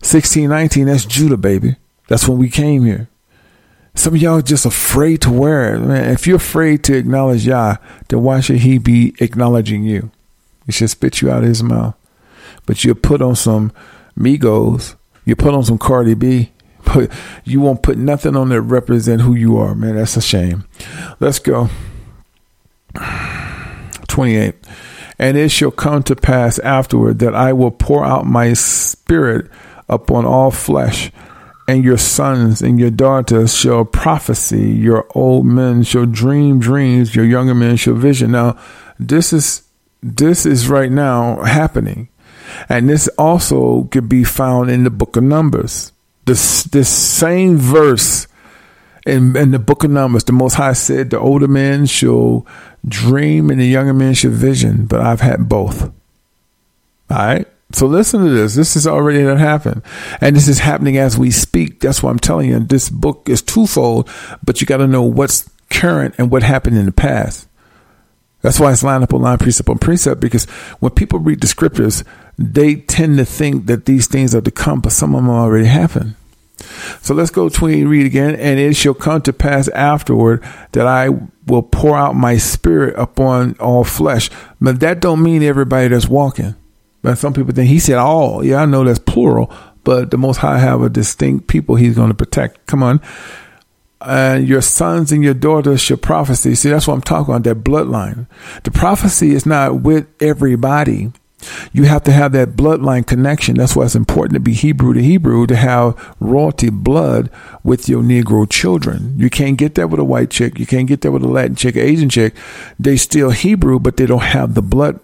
1619, 0.00 0.86
that's 0.86 1.06
Judah, 1.06 1.36
baby. 1.36 1.76
That's 2.08 2.28
when 2.28 2.38
we 2.38 2.50
came 2.50 2.84
here. 2.84 3.08
Some 3.94 4.14
of 4.14 4.20
y'all 4.20 4.42
just 4.42 4.66
afraid 4.66 5.22
to 5.22 5.30
wear 5.30 5.74
it. 5.74 5.78
Man, 5.78 6.10
if 6.10 6.26
you're 6.26 6.36
afraid 6.36 6.82
to 6.84 6.96
acknowledge 6.96 7.46
Yah, 7.46 7.76
then 8.08 8.22
why 8.22 8.40
should 8.40 8.58
he 8.58 8.78
be 8.78 9.14
acknowledging 9.20 9.84
you? 9.84 10.10
He 10.66 10.72
should 10.72 10.90
spit 10.90 11.22
you 11.22 11.30
out 11.30 11.42
of 11.42 11.48
his 11.48 11.62
mouth. 11.62 11.94
But 12.66 12.82
you 12.84 12.94
put 12.94 13.22
on 13.22 13.36
some 13.36 13.72
Migos, 14.18 14.96
you 15.24 15.36
put 15.36 15.54
on 15.54 15.64
some 15.64 15.78
Cardi 15.78 16.14
B, 16.14 16.50
but 16.84 17.10
you 17.44 17.60
won't 17.60 17.82
put 17.82 17.98
nothing 17.98 18.36
on 18.36 18.48
that 18.50 18.62
represent 18.62 19.22
who 19.22 19.34
you 19.34 19.56
are, 19.56 19.74
man. 19.74 19.96
That's 19.96 20.16
a 20.16 20.22
shame. 20.22 20.64
Let's 21.20 21.38
go. 21.38 21.68
28. 24.08 24.54
And 25.18 25.36
it 25.36 25.50
shall 25.50 25.70
come 25.70 26.02
to 26.04 26.16
pass 26.16 26.58
afterward 26.60 27.18
that 27.20 27.34
I 27.34 27.52
will 27.52 27.70
pour 27.70 28.04
out 28.04 28.26
my 28.26 28.52
spirit 28.52 29.50
upon 29.88 30.24
all 30.24 30.50
flesh, 30.50 31.12
and 31.68 31.84
your 31.84 31.98
sons 31.98 32.62
and 32.62 32.78
your 32.80 32.90
daughters 32.90 33.56
shall 33.56 33.84
prophesy, 33.84 34.72
your 34.72 35.06
old 35.14 35.46
men 35.46 35.82
shall 35.82 36.06
dream 36.06 36.58
dreams, 36.58 37.14
your 37.14 37.24
younger 37.24 37.54
men 37.54 37.76
shall 37.76 37.94
vision. 37.94 38.32
Now, 38.32 38.58
this 38.98 39.32
is 39.32 39.62
this 40.02 40.44
is 40.44 40.68
right 40.68 40.92
now 40.92 41.42
happening. 41.42 42.08
And 42.68 42.90
this 42.90 43.08
also 43.16 43.84
could 43.84 44.08
be 44.08 44.22
found 44.22 44.70
in 44.70 44.84
the 44.84 44.90
book 44.90 45.16
of 45.16 45.24
Numbers. 45.24 45.92
This 46.24 46.64
this 46.64 46.88
same 46.88 47.56
verse 47.56 48.26
in, 49.06 49.36
in 49.36 49.50
the 49.50 49.58
book 49.58 49.84
of 49.84 49.90
Numbers, 49.90 50.24
the 50.24 50.32
Most 50.32 50.54
High 50.54 50.72
said, 50.72 51.10
The 51.10 51.18
older 51.18 51.48
men 51.48 51.86
shall 51.86 52.46
dream 52.86 53.50
and 53.50 53.60
the 53.60 53.66
younger 53.66 53.94
men 53.94 54.14
shall 54.14 54.30
vision, 54.30 54.86
but 54.86 55.00
I've 55.00 55.20
had 55.20 55.48
both. 55.48 55.82
All 55.82 55.92
right? 57.10 57.46
So 57.72 57.86
listen 57.86 58.24
to 58.24 58.30
this. 58.30 58.54
This 58.54 58.76
is 58.76 58.86
already 58.86 59.22
that 59.22 59.38
happened. 59.38 59.82
And 60.20 60.36
this 60.36 60.48
is 60.48 60.60
happening 60.60 60.96
as 60.96 61.18
we 61.18 61.30
speak. 61.30 61.80
That's 61.80 62.02
why 62.02 62.10
I'm 62.10 62.18
telling 62.18 62.48
you. 62.48 62.60
This 62.60 62.88
book 62.88 63.28
is 63.28 63.42
twofold, 63.42 64.08
but 64.44 64.60
you 64.60 64.66
got 64.66 64.78
to 64.78 64.86
know 64.86 65.02
what's 65.02 65.50
current 65.70 66.14
and 66.18 66.30
what 66.30 66.42
happened 66.42 66.78
in 66.78 66.86
the 66.86 66.92
past. 66.92 67.48
That's 68.44 68.60
why 68.60 68.72
it's 68.72 68.82
line 68.82 69.02
up 69.02 69.14
on 69.14 69.22
line, 69.22 69.38
precept 69.38 69.70
on 69.70 69.78
precept, 69.78 70.20
because 70.20 70.44
when 70.78 70.92
people 70.92 71.18
read 71.18 71.40
the 71.40 71.46
scriptures, 71.46 72.04
they 72.36 72.74
tend 72.74 73.16
to 73.16 73.24
think 73.24 73.64
that 73.68 73.86
these 73.86 74.06
things 74.06 74.34
are 74.34 74.42
to 74.42 74.50
come, 74.50 74.82
but 74.82 74.92
some 74.92 75.14
of 75.14 75.22
them 75.22 75.30
already 75.30 75.64
happened. 75.64 76.14
So 77.00 77.14
let's 77.14 77.30
go 77.30 77.48
to 77.48 77.66
read 77.88 78.04
again. 78.04 78.36
And 78.36 78.60
it 78.60 78.74
shall 78.74 78.92
come 78.92 79.22
to 79.22 79.32
pass 79.32 79.68
afterward 79.68 80.44
that 80.72 80.86
I 80.86 81.08
will 81.46 81.62
pour 81.62 81.96
out 81.96 82.16
my 82.16 82.36
spirit 82.36 82.94
upon 82.98 83.56
all 83.60 83.82
flesh. 83.82 84.28
But 84.60 84.80
that 84.80 85.00
don't 85.00 85.22
mean 85.22 85.42
everybody 85.42 85.88
that's 85.88 86.06
walking. 86.06 86.54
But 87.00 87.16
some 87.16 87.32
people 87.32 87.54
think 87.54 87.70
he 87.70 87.78
said 87.78 87.96
all. 87.96 88.44
Yeah, 88.44 88.56
I 88.56 88.66
know 88.66 88.84
that's 88.84 88.98
plural, 88.98 89.50
but 89.84 90.10
the 90.10 90.18
Most 90.18 90.36
High 90.36 90.58
have 90.58 90.82
a 90.82 90.90
distinct 90.90 91.46
people 91.46 91.76
he's 91.76 91.96
going 91.96 92.10
to 92.10 92.14
protect. 92.14 92.66
Come 92.66 92.82
on. 92.82 93.00
And 94.06 94.46
your 94.46 94.62
sons 94.62 95.12
and 95.12 95.24
your 95.24 95.34
daughters 95.34 95.80
shall 95.80 95.96
prophesy. 95.96 96.54
See, 96.54 96.70
that's 96.70 96.86
what 96.86 96.94
I'm 96.94 97.02
talking 97.02 97.34
about, 97.34 97.44
that 97.44 97.64
bloodline. 97.64 98.26
The 98.64 98.70
prophecy 98.70 99.32
is 99.32 99.46
not 99.46 99.80
with 99.80 100.06
everybody. 100.20 101.12
You 101.72 101.84
have 101.84 102.04
to 102.04 102.12
have 102.12 102.32
that 102.32 102.50
bloodline 102.50 103.06
connection. 103.06 103.56
That's 103.56 103.76
why 103.76 103.84
it's 103.84 103.94
important 103.94 104.34
to 104.34 104.40
be 104.40 104.52
Hebrew 104.54 104.94
to 104.94 105.02
Hebrew 105.02 105.46
to 105.46 105.56
have 105.56 106.16
royalty 106.20 106.70
blood 106.70 107.30
with 107.62 107.88
your 107.88 108.02
Negro 108.02 108.48
children. 108.48 109.14
You 109.18 109.30
can't 109.30 109.58
get 109.58 109.74
that 109.74 109.88
with 109.88 110.00
a 110.00 110.04
white 110.04 110.30
chick. 110.30 110.58
You 110.58 110.66
can't 110.66 110.88
get 110.88 111.02
that 111.02 111.12
with 111.12 111.22
a 111.22 111.28
Latin 111.28 111.56
chick, 111.56 111.76
Asian 111.76 112.08
chick. 112.08 112.34
They 112.78 112.96
still 112.96 113.30
Hebrew, 113.30 113.78
but 113.78 113.96
they 113.96 114.06
don't 114.06 114.22
have 114.22 114.54
the 114.54 114.62
blood 114.62 115.00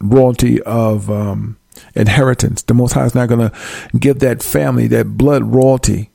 royalty 0.00 0.62
of 0.62 1.10
um, 1.10 1.56
inheritance. 1.94 2.62
The 2.62 2.74
Most 2.74 2.92
High 2.92 3.06
is 3.06 3.14
not 3.14 3.28
going 3.28 3.50
to 3.50 3.98
give 3.98 4.20
that 4.20 4.42
family 4.42 4.86
that 4.88 5.16
blood 5.16 5.44
royalty 5.44 6.10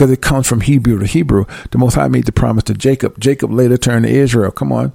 because 0.00 0.10
it 0.10 0.22
comes 0.22 0.46
from 0.46 0.62
Hebrew 0.62 0.98
to 0.98 1.04
Hebrew. 1.04 1.44
The 1.72 1.76
Most 1.76 1.92
High 1.92 2.08
made 2.08 2.24
the 2.24 2.32
promise 2.32 2.64
to 2.64 2.74
Jacob. 2.74 3.20
Jacob 3.20 3.52
later 3.52 3.76
turned 3.76 4.06
to 4.06 4.10
Israel. 4.10 4.50
Come 4.50 4.72
on. 4.72 4.94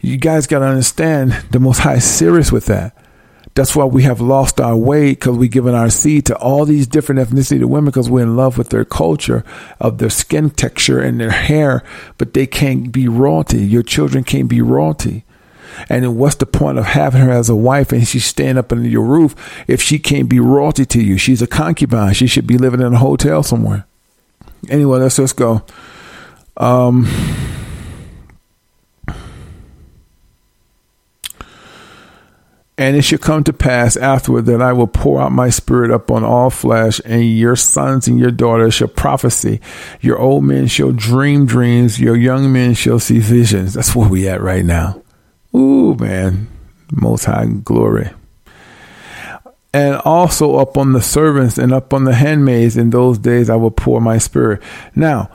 You 0.00 0.16
guys 0.16 0.46
got 0.46 0.60
to 0.60 0.64
understand 0.64 1.32
the 1.50 1.60
Most 1.60 1.80
High 1.80 1.96
is 1.96 2.04
serious 2.04 2.50
with 2.50 2.64
that. 2.64 2.96
That's 3.52 3.76
why 3.76 3.84
we 3.84 4.04
have 4.04 4.22
lost 4.22 4.58
our 4.58 4.74
way 4.74 5.10
because 5.10 5.36
we've 5.36 5.50
given 5.50 5.74
our 5.74 5.90
seed 5.90 6.24
to 6.26 6.36
all 6.38 6.64
these 6.64 6.86
different 6.86 7.20
ethnicity 7.20 7.62
of 7.62 7.68
women 7.68 7.90
because 7.90 8.08
we're 8.08 8.22
in 8.22 8.34
love 8.34 8.56
with 8.56 8.70
their 8.70 8.86
culture, 8.86 9.44
of 9.78 9.98
their 9.98 10.08
skin 10.08 10.48
texture 10.48 10.98
and 10.98 11.20
their 11.20 11.30
hair, 11.30 11.84
but 12.16 12.32
they 12.32 12.46
can't 12.46 12.90
be 12.90 13.08
royalty. 13.08 13.58
Your 13.58 13.82
children 13.82 14.24
can't 14.24 14.48
be 14.48 14.62
royalty. 14.62 15.26
And 15.90 16.16
what's 16.16 16.36
the 16.36 16.46
point 16.46 16.78
of 16.78 16.86
having 16.86 17.20
her 17.20 17.30
as 17.30 17.50
a 17.50 17.54
wife 17.54 17.92
and 17.92 18.08
she's 18.08 18.24
staying 18.24 18.56
up 18.56 18.72
under 18.72 18.88
your 18.88 19.04
roof 19.04 19.34
if 19.68 19.82
she 19.82 19.98
can't 19.98 20.30
be 20.30 20.40
royalty 20.40 20.86
to 20.86 21.02
you? 21.02 21.18
She's 21.18 21.42
a 21.42 21.46
concubine. 21.46 22.14
She 22.14 22.26
should 22.26 22.46
be 22.46 22.56
living 22.56 22.80
in 22.80 22.94
a 22.94 22.98
hotel 22.98 23.42
somewhere. 23.42 23.86
Anyway, 24.68 24.98
let's 24.98 25.16
just 25.16 25.36
go. 25.36 25.62
Um, 26.56 27.06
And 32.78 32.96
it 32.96 33.02
shall 33.02 33.18
come 33.18 33.44
to 33.44 33.52
pass 33.52 33.96
afterward 33.96 34.46
that 34.46 34.60
I 34.60 34.72
will 34.72 34.88
pour 34.88 35.20
out 35.20 35.30
my 35.30 35.50
spirit 35.50 35.92
upon 35.92 36.24
all 36.24 36.50
flesh, 36.50 37.00
and 37.04 37.22
your 37.22 37.54
sons 37.54 38.08
and 38.08 38.18
your 38.18 38.32
daughters 38.32 38.74
shall 38.74 38.88
prophesy. 38.88 39.60
Your 40.00 40.18
old 40.18 40.42
men 40.42 40.66
shall 40.66 40.90
dream 40.90 41.46
dreams. 41.46 42.00
Your 42.00 42.16
young 42.16 42.52
men 42.52 42.74
shall 42.74 42.98
see 42.98 43.20
visions. 43.20 43.74
That's 43.74 43.94
where 43.94 44.08
we 44.08 44.26
at 44.26 44.40
right 44.40 44.64
now. 44.64 45.00
Ooh, 45.54 45.94
man. 45.94 46.48
Most 46.90 47.26
high 47.26 47.46
glory. 47.46 48.10
And 49.74 49.96
also 49.96 50.56
up 50.56 50.76
on 50.76 50.92
the 50.92 51.00
servants 51.00 51.56
and 51.56 51.72
up 51.72 51.94
on 51.94 52.04
the 52.04 52.14
handmaids 52.14 52.76
in 52.76 52.90
those 52.90 53.18
days 53.18 53.48
I 53.48 53.56
will 53.56 53.70
pour 53.70 54.00
my 54.00 54.18
spirit. 54.18 54.62
Now, 54.94 55.30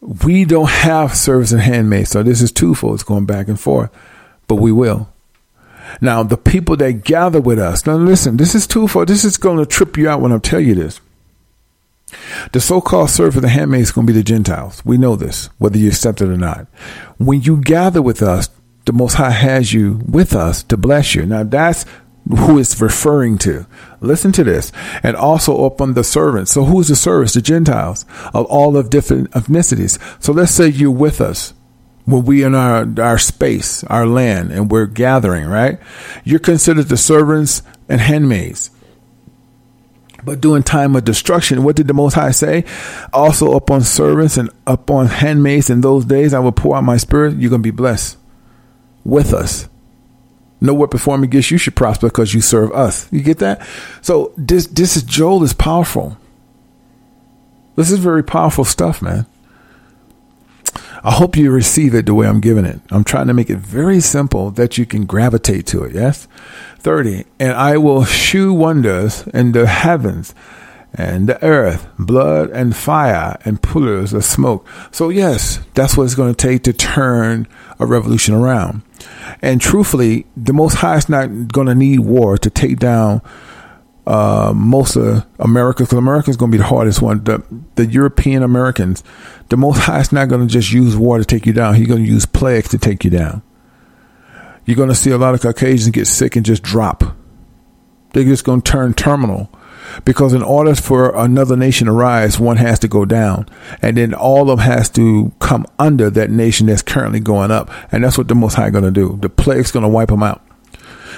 we 0.00 0.44
don't 0.44 0.68
have 0.68 1.14
servants 1.14 1.52
and 1.52 1.60
handmaids, 1.60 2.10
so 2.10 2.24
this 2.24 2.42
is 2.42 2.50
twofold. 2.50 2.94
It's 2.94 3.04
going 3.04 3.24
back 3.24 3.46
and 3.46 3.60
forth, 3.60 3.90
but 4.48 4.56
we 4.56 4.72
will. 4.72 5.08
Now, 6.00 6.22
the 6.22 6.36
people 6.36 6.76
that 6.78 7.04
gather 7.04 7.40
with 7.40 7.58
us, 7.58 7.86
now 7.86 7.96
listen, 7.96 8.36
this 8.36 8.54
is 8.54 8.66
twofold. 8.66 9.08
This 9.08 9.24
is 9.24 9.36
going 9.36 9.58
to 9.58 9.66
trip 9.66 9.96
you 9.96 10.08
out 10.08 10.20
when 10.20 10.32
I 10.32 10.38
tell 10.38 10.60
you 10.60 10.74
this. 10.74 11.00
The 12.52 12.60
so 12.60 12.80
called 12.80 13.10
servant 13.10 13.36
of 13.36 13.42
the 13.42 13.48
handmaid 13.48 13.82
is 13.82 13.92
going 13.92 14.06
to 14.06 14.12
be 14.12 14.18
the 14.18 14.24
Gentiles. 14.24 14.84
We 14.84 14.98
know 14.98 15.16
this, 15.16 15.46
whether 15.58 15.78
you 15.78 15.88
accept 15.88 16.20
it 16.20 16.28
or 16.28 16.36
not. 16.36 16.66
When 17.18 17.42
you 17.42 17.58
gather 17.58 18.02
with 18.02 18.22
us, 18.22 18.48
the 18.84 18.92
Most 18.92 19.14
High 19.14 19.30
has 19.30 19.72
you 19.72 20.00
with 20.08 20.34
us 20.34 20.62
to 20.64 20.76
bless 20.76 21.14
you. 21.14 21.24
Now, 21.24 21.44
that's 21.44 21.86
who 22.28 22.58
it's 22.58 22.80
referring 22.80 23.38
to. 23.38 23.66
Listen 24.00 24.32
to 24.32 24.44
this. 24.44 24.72
And 25.02 25.16
also 25.16 25.64
upon 25.64 25.94
the 25.94 26.04
servants. 26.04 26.52
So, 26.52 26.64
who's 26.64 26.88
the 26.88 26.96
servants? 26.96 27.34
The 27.34 27.42
Gentiles 27.42 28.04
of 28.32 28.46
all 28.46 28.76
of 28.76 28.90
different 28.90 29.30
ethnicities. 29.32 29.98
So, 30.22 30.32
let's 30.32 30.52
say 30.52 30.68
you're 30.68 30.90
with 30.90 31.20
us 31.20 31.54
when 32.04 32.24
we 32.24 32.42
in 32.42 32.54
our 32.54 32.86
our 33.00 33.18
space, 33.18 33.84
our 33.84 34.06
land, 34.06 34.52
and 34.52 34.70
we're 34.70 34.86
gathering, 34.86 35.46
right? 35.46 35.78
You're 36.24 36.40
considered 36.40 36.88
the 36.88 36.96
servants 36.96 37.62
and 37.88 38.00
handmaids. 38.00 38.70
But 40.24 40.40
during 40.40 40.62
time 40.62 40.94
of 40.94 41.04
destruction, 41.04 41.64
what 41.64 41.74
did 41.74 41.88
the 41.88 41.94
Most 41.94 42.14
High 42.14 42.30
say? 42.30 42.64
Also 43.12 43.52
upon 43.56 43.82
servants 43.82 44.36
and 44.36 44.50
upon 44.66 45.08
handmaids 45.08 45.68
in 45.68 45.80
those 45.80 46.04
days, 46.04 46.32
I 46.32 46.38
will 46.38 46.52
pour 46.52 46.76
out 46.76 46.84
my 46.84 46.96
spirit. 46.96 47.38
You're 47.38 47.50
gonna 47.50 47.62
be 47.62 47.72
blessed 47.72 48.18
with 49.04 49.34
us. 49.34 49.68
No 50.62 50.74
weapon 50.74 51.00
formed 51.00 51.24
against 51.24 51.50
you 51.50 51.58
should 51.58 51.74
prosper 51.74 52.06
because 52.06 52.32
you 52.32 52.40
serve 52.40 52.72
us. 52.72 53.12
You 53.12 53.20
get 53.20 53.38
that? 53.38 53.66
So 54.00 54.32
this 54.36 54.68
this 54.68 54.96
is 54.96 55.02
Joel 55.02 55.42
is 55.42 55.52
powerful. 55.52 56.16
This 57.74 57.90
is 57.90 57.98
very 57.98 58.22
powerful 58.22 58.64
stuff, 58.64 59.02
man. 59.02 59.26
I 61.04 61.10
hope 61.10 61.36
you 61.36 61.50
receive 61.50 61.96
it 61.96 62.06
the 62.06 62.14
way 62.14 62.28
I'm 62.28 62.40
giving 62.40 62.64
it. 62.64 62.80
I'm 62.90 63.02
trying 63.02 63.26
to 63.26 63.34
make 63.34 63.50
it 63.50 63.58
very 63.58 63.98
simple 63.98 64.52
that 64.52 64.78
you 64.78 64.86
can 64.86 65.04
gravitate 65.04 65.66
to 65.68 65.82
it. 65.82 65.94
Yes. 65.94 66.28
30. 66.78 67.24
And 67.40 67.52
I 67.52 67.76
will 67.76 68.04
shew 68.04 68.52
wonders 68.52 69.26
in 69.28 69.50
the 69.50 69.66
heavens 69.66 70.32
and 70.94 71.28
the 71.28 71.42
earth, 71.42 71.88
blood 71.98 72.50
and 72.50 72.76
fire 72.76 73.36
and 73.44 73.60
pillars 73.60 74.12
of 74.12 74.24
smoke. 74.24 74.64
So 74.92 75.08
yes, 75.08 75.58
that's 75.74 75.96
what 75.96 76.04
it's 76.04 76.14
going 76.14 76.34
to 76.34 76.46
take 76.48 76.62
to 76.64 76.72
turn 76.72 77.48
a 77.80 77.86
revolution 77.86 78.34
around. 78.34 78.82
And 79.40 79.60
truthfully, 79.60 80.26
the 80.36 80.52
Most 80.52 80.74
High 80.74 80.96
is 80.96 81.08
not 81.08 81.48
going 81.48 81.66
to 81.66 81.74
need 81.74 82.00
war 82.00 82.38
to 82.38 82.50
take 82.50 82.78
down 82.78 83.22
uh, 84.06 84.52
most 84.54 84.96
of 84.96 85.24
America, 85.38 85.84
because 85.84 85.98
America 85.98 86.30
is 86.30 86.36
going 86.36 86.50
to 86.50 86.56
be 86.56 86.62
the 86.62 86.68
hardest 86.68 87.00
one. 87.00 87.22
The, 87.24 87.42
the 87.76 87.86
European 87.86 88.42
Americans, 88.42 89.04
the 89.48 89.56
Most 89.56 89.78
High 89.78 90.00
is 90.00 90.12
not 90.12 90.28
going 90.28 90.40
to 90.46 90.52
just 90.52 90.72
use 90.72 90.96
war 90.96 91.18
to 91.18 91.24
take 91.24 91.46
you 91.46 91.52
down. 91.52 91.74
He's 91.74 91.86
going 91.86 92.04
to 92.04 92.10
use 92.10 92.26
plagues 92.26 92.70
to 92.70 92.78
take 92.78 93.04
you 93.04 93.10
down. 93.10 93.42
You're 94.64 94.76
going 94.76 94.88
to 94.88 94.94
see 94.94 95.10
a 95.10 95.18
lot 95.18 95.34
of 95.34 95.40
Caucasians 95.40 95.90
get 95.90 96.06
sick 96.06 96.36
and 96.36 96.44
just 96.44 96.62
drop. 96.62 97.04
They're 98.12 98.24
just 98.24 98.44
going 98.44 98.62
to 98.62 98.70
turn 98.70 98.94
terminal 98.94 99.50
because 100.04 100.32
in 100.32 100.42
order 100.42 100.74
for 100.74 101.14
another 101.16 101.56
nation 101.56 101.86
to 101.86 101.92
rise, 101.92 102.38
one 102.38 102.56
has 102.56 102.78
to 102.80 102.88
go 102.88 103.04
down, 103.04 103.48
and 103.80 103.96
then 103.96 104.14
all 104.14 104.50
of 104.50 104.58
them 104.58 104.66
has 104.66 104.88
to 104.90 105.32
come 105.38 105.66
under 105.78 106.10
that 106.10 106.30
nation 106.30 106.66
that's 106.66 106.82
currently 106.82 107.20
going 107.20 107.50
up, 107.50 107.70
and 107.92 108.04
that's 108.04 108.18
what 108.18 108.28
the 108.28 108.34
Most 108.34 108.54
High 108.54 108.70
going 108.70 108.84
to 108.84 108.90
do. 108.90 109.18
The 109.20 109.28
plague's 109.28 109.72
going 109.72 109.84
to 109.84 109.88
wipe 109.88 110.08
them 110.08 110.22
out. 110.22 110.42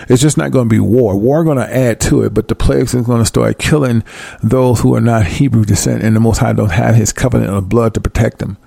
It's 0.08 0.20
just 0.20 0.36
not 0.36 0.50
going 0.50 0.68
to 0.68 0.74
be 0.74 0.80
war. 0.80 1.16
War 1.16 1.44
going 1.44 1.56
to 1.56 1.74
add 1.74 2.00
to 2.02 2.22
it, 2.22 2.34
but 2.34 2.48
the 2.48 2.54
plagues 2.54 2.94
is 2.94 3.06
going 3.06 3.20
to 3.20 3.26
start 3.26 3.58
killing 3.58 4.02
those 4.42 4.80
who 4.80 4.94
are 4.94 5.00
not 5.00 5.26
Hebrew 5.26 5.64
descent, 5.64 6.02
and 6.02 6.14
the 6.14 6.20
Most 6.20 6.38
High 6.38 6.52
don't 6.52 6.70
have 6.70 6.94
His 6.94 7.12
covenant 7.12 7.52
of 7.52 7.68
blood 7.68 7.94
to 7.94 8.00
protect 8.00 8.38
them. 8.38 8.58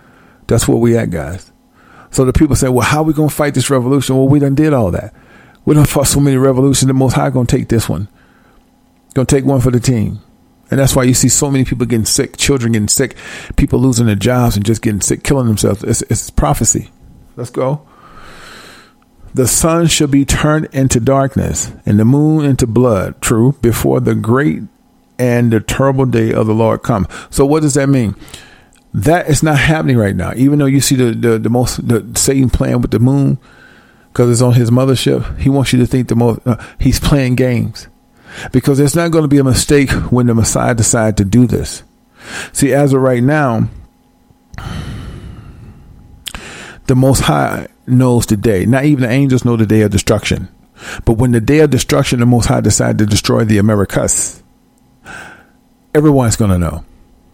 That's 0.48 0.68
where 0.68 0.78
we 0.78 0.98
at, 0.98 1.12
guys. 1.12 1.52
So 2.10 2.26
the 2.26 2.34
people 2.34 2.56
say, 2.56 2.70
"Well, 2.70 2.86
how 2.86 3.00
are 3.00 3.04
we 3.04 3.14
going 3.14 3.30
to 3.30 3.36
fight 3.36 3.54
this 3.54 3.70
revolution?" 3.70 4.16
Well, 4.16 4.30
we 4.30 4.40
done 4.40 4.56
did 4.56 4.74
all 4.74 4.92
that. 4.92 5.14
We 5.66 5.76
done 5.76 5.86
fought 5.86 6.08
so 6.08 6.22
many 6.22 6.38
revolutions. 6.38 6.88
The 6.88 6.94
Most 6.94 7.14
High 7.14 7.30
going 7.30 7.46
to 7.46 7.58
take 7.58 7.68
this 7.68 7.90
one. 7.90 8.08
To 9.16 9.26
take 9.26 9.46
one 9.46 9.62
for 9.62 9.72
the 9.72 9.80
team. 9.80 10.20
And 10.70 10.80
that's 10.80 10.96
why 10.96 11.04
you 11.04 11.14
see 11.14 11.30
so 11.30 11.50
many 11.50 11.64
people 11.64 11.86
getting 11.86 12.06
sick, 12.06 12.38
children 12.38 12.74
getting 12.74 12.88
sick, 12.88 13.16
people 13.56 13.80
losing 13.80 14.06
their 14.06 14.16
jobs 14.16 14.56
and 14.56 14.66
just 14.66 14.82
getting 14.82 15.02
sick, 15.02 15.24
killing 15.24 15.48
themselves. 15.48 15.84
It's, 15.84 16.02
it's 16.04 16.30
prophecy. 16.30 16.90
Let's 17.36 17.50
go. 17.50 17.88
The 19.34 19.48
sun 19.48 19.88
shall 19.88 20.08
be 20.08 20.26
turned 20.26 20.66
into 20.74 21.00
darkness 21.00 21.72
and 21.86 22.00
the 22.00 22.06
moon 22.06 22.44
into 22.44 22.68
blood, 22.68 23.22
true, 23.22 23.54
before 23.62 24.00
the 24.00 24.16
great 24.16 24.64
and 25.20 25.52
the 25.52 25.60
terrible 25.60 26.06
day 26.06 26.34
of 26.34 26.48
the 26.48 26.54
Lord 26.54 26.84
come. 26.84 27.08
So 27.30 27.46
what 27.46 27.62
does 27.62 27.76
that 27.76 27.88
mean? 27.88 28.16
That 28.94 29.30
is 29.30 29.44
not 29.44 29.60
happening 29.60 29.98
right 29.98 30.16
now. 30.16 30.34
Even 30.36 30.60
though 30.60 30.66
you 30.66 30.82
see 30.82 30.96
the, 30.96 31.12
the, 31.12 31.40
the 31.40 31.50
most, 31.50 31.88
the 31.88 32.12
Satan 32.16 32.50
playing 32.50 32.82
with 32.82 32.92
the 32.92 33.00
moon 33.00 33.38
because 34.12 34.32
it's 34.32 34.42
on 34.42 34.54
his 34.54 34.72
mothership, 34.72 35.38
he 35.40 35.50
wants 35.50 35.72
you 35.72 35.80
to 35.80 35.86
think 35.86 36.08
the 36.08 36.16
most, 36.16 36.46
uh, 36.46 36.58
he's 36.80 37.00
playing 37.00 37.36
games 37.36 37.88
because 38.52 38.80
it's 38.80 38.96
not 38.96 39.12
going 39.12 39.24
to 39.24 39.28
be 39.28 39.38
a 39.38 39.44
mistake 39.44 39.92
when 40.12 40.28
the 40.28 40.36
Messiah 40.36 40.76
decides 40.76 41.18
to 41.18 41.26
do 41.26 41.48
this. 41.48 41.84
See, 42.52 42.74
as 42.74 42.94
of 42.94 43.02
right 43.02 43.24
now, 43.24 43.70
the 46.88 46.96
Most 46.96 47.22
High 47.22 47.68
knows 47.86 48.26
the 48.26 48.38
day. 48.38 48.66
Not 48.66 48.86
even 48.86 49.04
the 49.04 49.10
angels 49.10 49.46
know 49.46 49.56
the 49.56 49.66
day 49.66 49.82
of 49.82 49.92
destruction. 49.92 50.50
But 51.06 51.14
when 51.14 51.32
the 51.32 51.42
day 51.42 51.60
of 51.60 51.70
destruction, 51.70 52.20
the 52.20 52.26
Most 52.26 52.48
High 52.48 52.62
decide 52.62 52.98
to 53.00 53.06
destroy 53.06 53.44
the 53.46 53.58
Americas, 53.58 54.44
everyone's 55.94 56.36
going 56.36 56.52
to 56.52 56.58
know. 56.58 56.86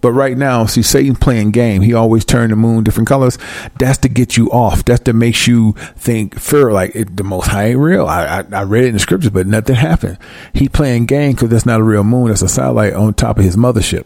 But 0.04 0.12
right 0.12 0.38
now, 0.38 0.66
see 0.66 0.82
Satan 0.82 1.16
playing 1.16 1.51
game. 1.51 1.82
He 1.82 1.93
always 1.93 2.26
turn 2.26 2.49
the 2.49 2.58
moon 2.58 2.84
different 2.84 3.08
colors. 3.08 3.38
That's 3.80 3.97
to 3.99 4.10
get 4.10 4.36
you 4.36 4.51
off. 4.51 4.84
That's 4.84 4.99
to 5.04 5.14
make 5.14 5.47
you 5.47 5.72
think 5.95 6.38
fear 6.38 6.74
like 6.74 6.93
it, 6.93 7.16
the 7.16 7.24
Most 7.24 7.47
High 7.47 7.68
ain't 7.68 7.80
real. 7.80 8.06
I, 8.06 8.26
I, 8.26 8.45
I 8.51 8.64
read 8.64 8.84
it 8.84 8.88
in 8.88 8.93
the 8.95 8.99
scriptures, 8.99 9.32
but 9.32 9.47
nothing 9.47 9.76
happened. 9.76 10.18
He 10.54 10.68
playing 10.68 11.06
game 11.06 11.32
because 11.32 11.51
that's 11.51 11.66
not 11.66 11.80
a 11.80 11.84
real 11.84 12.04
moon. 12.04 12.28
That's 12.28 12.41
a 12.41 12.49
satellite 12.49 12.91
on 12.91 13.14
top 13.14 13.38
of 13.38 13.45
his 13.45 13.56
mothership. 13.56 14.06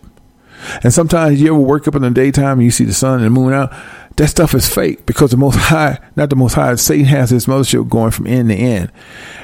And 0.84 0.94
sometimes 0.94 1.42
you 1.42 1.48
ever 1.48 1.58
work 1.58 1.88
up 1.88 1.96
in 1.96 2.04
the 2.04 2.12
daytime 2.12 2.60
and 2.60 2.64
you 2.64 2.70
see 2.70 2.86
the 2.86 2.94
sun 2.94 3.16
and 3.16 3.26
the 3.26 3.30
moon 3.32 3.54
out. 3.54 3.74
That 4.18 4.28
stuff 4.28 4.54
is 4.54 4.72
fake 4.72 5.08
because 5.08 5.32
the 5.32 5.38
Most 5.38 5.56
High, 5.56 5.98
not 6.16 6.30
the 6.30 6.36
Most 6.36 6.54
High, 6.54 6.76
Satan 6.76 7.06
has 7.06 7.32
his 7.32 7.48
mothership 7.48 7.90
going 7.90 8.12
from 8.12 8.28
end 8.28 8.50
to 8.50 8.56
end, 8.56 8.92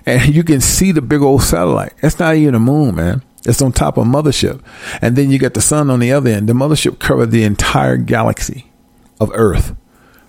and 0.06 0.34
you 0.34 0.44
can 0.44 0.62
see 0.62 0.92
the 0.92 1.02
big 1.02 1.22
old 1.22 1.42
satellite. 1.42 1.94
That's 2.02 2.20
not 2.20 2.36
even 2.36 2.54
a 2.54 2.60
moon, 2.60 2.94
man. 2.96 3.24
It's 3.46 3.62
on 3.62 3.72
top 3.74 3.98
of 3.98 4.06
mothership. 4.06 4.62
And 5.02 5.16
then 5.16 5.30
you 5.30 5.38
got 5.38 5.54
the 5.54 5.62
sun 5.62 5.90
on 5.90 6.00
the 6.00 6.12
other 6.14 6.30
end. 6.30 6.48
The 6.48 6.54
mothership 6.54 7.00
covered 7.00 7.32
the 7.32 7.44
entire 7.44 7.98
galaxy 7.98 8.72
of 9.20 9.32
Earth. 9.34 9.76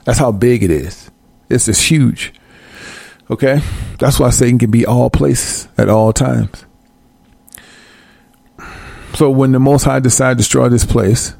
That's 0.04 0.18
how 0.18 0.32
big 0.32 0.62
it 0.62 0.70
is. 0.70 1.10
It's 1.48 1.66
just 1.66 1.88
huge. 1.88 2.34
Okay? 3.30 3.60
That's 3.98 4.18
why 4.18 4.30
Satan 4.30 4.58
can 4.58 4.70
be 4.70 4.84
all 4.84 5.10
places 5.10 5.68
at 5.78 5.88
all 5.88 6.12
times. 6.12 6.64
So 9.14 9.30
when 9.30 9.52
the 9.52 9.60
Most 9.60 9.84
High 9.84 10.00
decide 10.00 10.30
to 10.30 10.36
destroy 10.38 10.68
this 10.68 10.84
place 10.84 11.34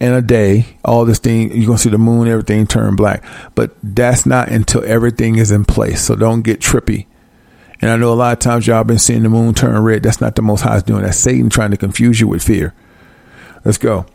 in 0.00 0.12
a 0.12 0.22
day, 0.22 0.78
all 0.82 1.04
this 1.04 1.18
thing, 1.18 1.54
you're 1.54 1.66
going 1.66 1.76
to 1.76 1.82
see 1.82 1.90
the 1.90 1.98
moon, 1.98 2.26
everything 2.26 2.66
turn 2.66 2.96
black. 2.96 3.22
But 3.54 3.76
that's 3.82 4.24
not 4.24 4.48
until 4.48 4.82
everything 4.84 5.36
is 5.36 5.50
in 5.50 5.66
place. 5.66 6.02
So 6.02 6.16
don't 6.16 6.40
get 6.40 6.60
trippy 6.60 7.06
and 7.84 7.92
I 7.92 7.96
know 7.96 8.14
a 8.14 8.14
lot 8.14 8.32
of 8.32 8.38
times 8.38 8.66
y'all 8.66 8.82
been 8.82 8.98
seeing 8.98 9.24
the 9.24 9.28
moon 9.28 9.52
turn 9.52 9.78
red. 9.82 10.04
That's 10.04 10.18
not 10.18 10.36
the 10.36 10.40
Most 10.40 10.62
High 10.62 10.80
doing. 10.80 11.02
That's 11.02 11.18
Satan 11.18 11.50
trying 11.50 11.70
to 11.70 11.76
confuse 11.76 12.18
you 12.18 12.26
with 12.26 12.42
fear. 12.42 12.72
Let's 13.62 13.76
go. 13.76 14.06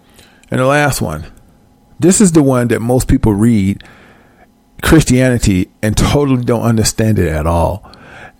And 0.50 0.60
the 0.60 0.66
last 0.66 1.04
one. 1.04 1.28
This 2.00 2.20
is 2.20 2.32
the 2.32 2.42
one 2.42 2.70
that 2.70 2.80
most 2.80 3.08
people 3.08 3.36
read 3.36 3.84
Christianity 4.82 5.70
and 5.84 5.96
totally 5.96 6.44
don't 6.44 6.64
understand 6.64 7.20
it 7.20 7.28
at 7.28 7.46
all. 7.46 7.88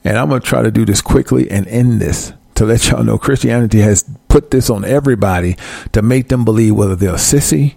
And 0.04 0.18
I'm 0.18 0.30
going 0.30 0.42
to 0.42 0.48
try 0.48 0.64
to 0.64 0.72
do 0.72 0.84
this 0.84 1.00
quickly 1.00 1.48
and 1.52 1.68
end 1.68 2.02
this 2.02 2.34
to 2.56 2.66
let 2.66 2.90
y'all 2.90 3.04
know 3.04 3.20
Christianity 3.20 3.82
has 3.82 4.10
put 4.30 4.50
this 4.50 4.68
on 4.68 4.84
everybody 4.84 5.58
to 5.92 6.02
make 6.02 6.30
them 6.30 6.44
believe 6.44 6.76
whether 6.76 6.96
they're 6.96 7.12
a 7.12 7.18
sissy, 7.18 7.76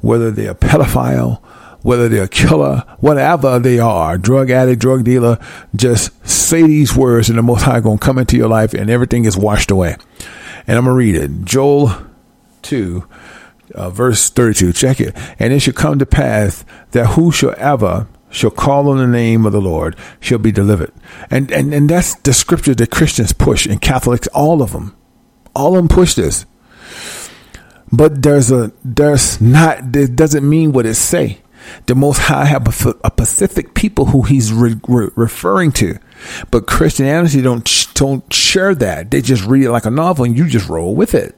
whether 0.00 0.32
they're 0.32 0.50
a 0.50 0.56
pedophile, 0.56 1.40
whether 1.82 2.08
they're 2.08 2.24
a 2.24 2.28
killer, 2.28 2.84
whatever 2.98 3.58
they 3.58 3.78
are, 3.78 4.18
drug 4.18 4.50
addict, 4.50 4.80
drug 4.80 5.04
dealer, 5.04 5.38
just 5.76 6.28
say 6.28 6.62
these 6.62 6.94
words 6.94 7.28
and 7.28 7.38
the 7.38 7.42
Most 7.42 7.62
High 7.62 7.80
going 7.80 7.98
to 7.98 8.04
come 8.04 8.18
into 8.18 8.36
your 8.36 8.48
life 8.48 8.74
and 8.74 8.90
everything 8.90 9.24
is 9.24 9.36
washed 9.36 9.70
away. 9.70 9.96
And 10.66 10.76
I'm 10.76 10.84
going 10.84 10.94
to 10.94 10.98
read 10.98 11.14
it. 11.14 11.44
Joel 11.44 11.92
2, 12.62 13.06
uh, 13.74 13.90
verse 13.90 14.28
32. 14.30 14.72
Check 14.72 15.00
it. 15.00 15.16
And 15.38 15.52
it 15.52 15.60
shall 15.60 15.74
come 15.74 15.98
to 15.98 16.06
pass 16.06 16.64
that 16.90 17.08
whosoever 17.08 18.08
shall 18.30 18.50
call 18.50 18.90
on 18.90 18.98
the 18.98 19.06
name 19.06 19.46
of 19.46 19.52
the 19.52 19.60
Lord 19.60 19.96
shall 20.20 20.38
be 20.38 20.52
delivered. 20.52 20.92
And, 21.30 21.50
and, 21.50 21.72
and 21.72 21.88
that's 21.88 22.14
the 22.16 22.34
scripture 22.34 22.74
that 22.74 22.90
Christians 22.90 23.32
push 23.32 23.66
and 23.66 23.80
Catholics, 23.80 24.26
all 24.28 24.60
of 24.62 24.72
them, 24.72 24.96
all 25.54 25.68
of 25.68 25.76
them 25.76 25.88
push 25.88 26.14
this. 26.14 26.44
But 27.90 28.22
there's 28.22 28.50
a, 28.50 28.72
there's 28.84 29.40
not, 29.40 29.96
it 29.96 30.14
doesn't 30.14 30.46
mean 30.46 30.72
what 30.72 30.84
it 30.84 30.94
say 30.94 31.38
the 31.86 31.94
Most 31.94 32.18
High 32.18 32.44
have 32.44 32.66
a, 33.04 33.10
Pacific 33.10 33.74
people 33.74 34.06
who 34.06 34.22
He's 34.22 34.52
re, 34.52 34.76
re, 34.86 35.08
referring 35.16 35.72
to, 35.72 35.98
but 36.50 36.66
Christianity 36.66 37.40
don't 37.40 37.88
don't 37.94 38.32
share 38.32 38.74
that. 38.76 39.10
They 39.10 39.20
just 39.20 39.44
read 39.44 39.64
it 39.64 39.70
like 39.70 39.86
a 39.86 39.90
novel, 39.90 40.24
and 40.24 40.36
you 40.36 40.48
just 40.48 40.68
roll 40.68 40.94
with 40.94 41.14
it, 41.14 41.36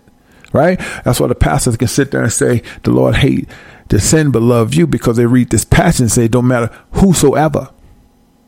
right? 0.53 0.78
That's 1.05 1.20
why 1.20 1.28
the 1.28 1.35
pastors 1.35 1.76
can 1.76 1.89
sit 1.89 2.11
there 2.11 2.22
and 2.22 2.33
say, 2.33 2.62
"The 2.83 2.91
Lord 2.91 3.16
hate 3.16 3.49
the 3.89 4.01
sin, 4.01 4.31
but 4.31 4.43
love 4.43 4.74
you," 4.74 4.87
because 4.87 5.16
they 5.16 5.26
read 5.26 5.51
this 5.51 5.64
passage 5.64 6.01
and 6.01 6.12
say, 6.12 6.28
"Don't 6.28 6.49
matter 6.49 6.70
whosoever." 6.93 7.70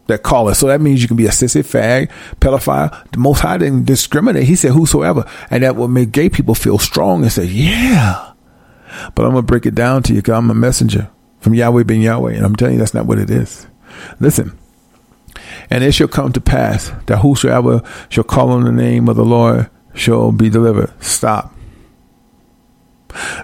That 0.08 0.24
call 0.24 0.48
it. 0.48 0.56
So 0.56 0.66
that 0.66 0.80
means 0.80 1.00
you 1.00 1.06
can 1.06 1.16
be 1.16 1.26
a 1.26 1.30
sissy, 1.30 1.62
fag, 1.62 2.10
pedophile. 2.40 2.90
The 3.12 3.18
Most 3.18 3.38
High 3.38 3.58
didn't 3.58 3.84
discriminate. 3.84 4.44
He 4.44 4.56
said 4.56 4.72
whosoever. 4.72 5.24
And 5.48 5.62
that 5.62 5.76
will 5.76 5.86
make 5.86 6.10
gay 6.10 6.28
people 6.28 6.56
feel 6.56 6.78
strong 6.78 7.22
and 7.22 7.30
say, 7.30 7.44
yeah. 7.44 8.32
But 9.14 9.24
I'm 9.24 9.34
to 9.34 9.42
break 9.42 9.64
it 9.64 9.76
down 9.76 10.02
to 10.02 10.12
you 10.12 10.18
because 10.18 10.36
I'm 10.36 10.50
a 10.50 10.54
messenger 10.54 11.08
from 11.42 11.54
Yahweh 11.54 11.82
ben 11.82 12.00
Yahweh. 12.00 12.32
And 12.34 12.46
I'm 12.46 12.56
telling 12.56 12.74
you, 12.74 12.78
that's 12.78 12.94
not 12.94 13.06
what 13.06 13.18
it 13.18 13.28
is. 13.28 13.66
Listen. 14.20 14.56
And 15.68 15.82
it 15.84 15.92
shall 15.92 16.08
come 16.08 16.32
to 16.32 16.40
pass 16.40 16.92
that 17.06 17.18
whosoever 17.18 17.82
shall 18.08 18.24
call 18.24 18.50
on 18.50 18.64
the 18.64 18.72
name 18.72 19.08
of 19.08 19.16
the 19.16 19.24
Lord 19.24 19.68
shall 19.94 20.32
be 20.32 20.48
delivered. 20.48 20.92
Stop. 21.02 21.54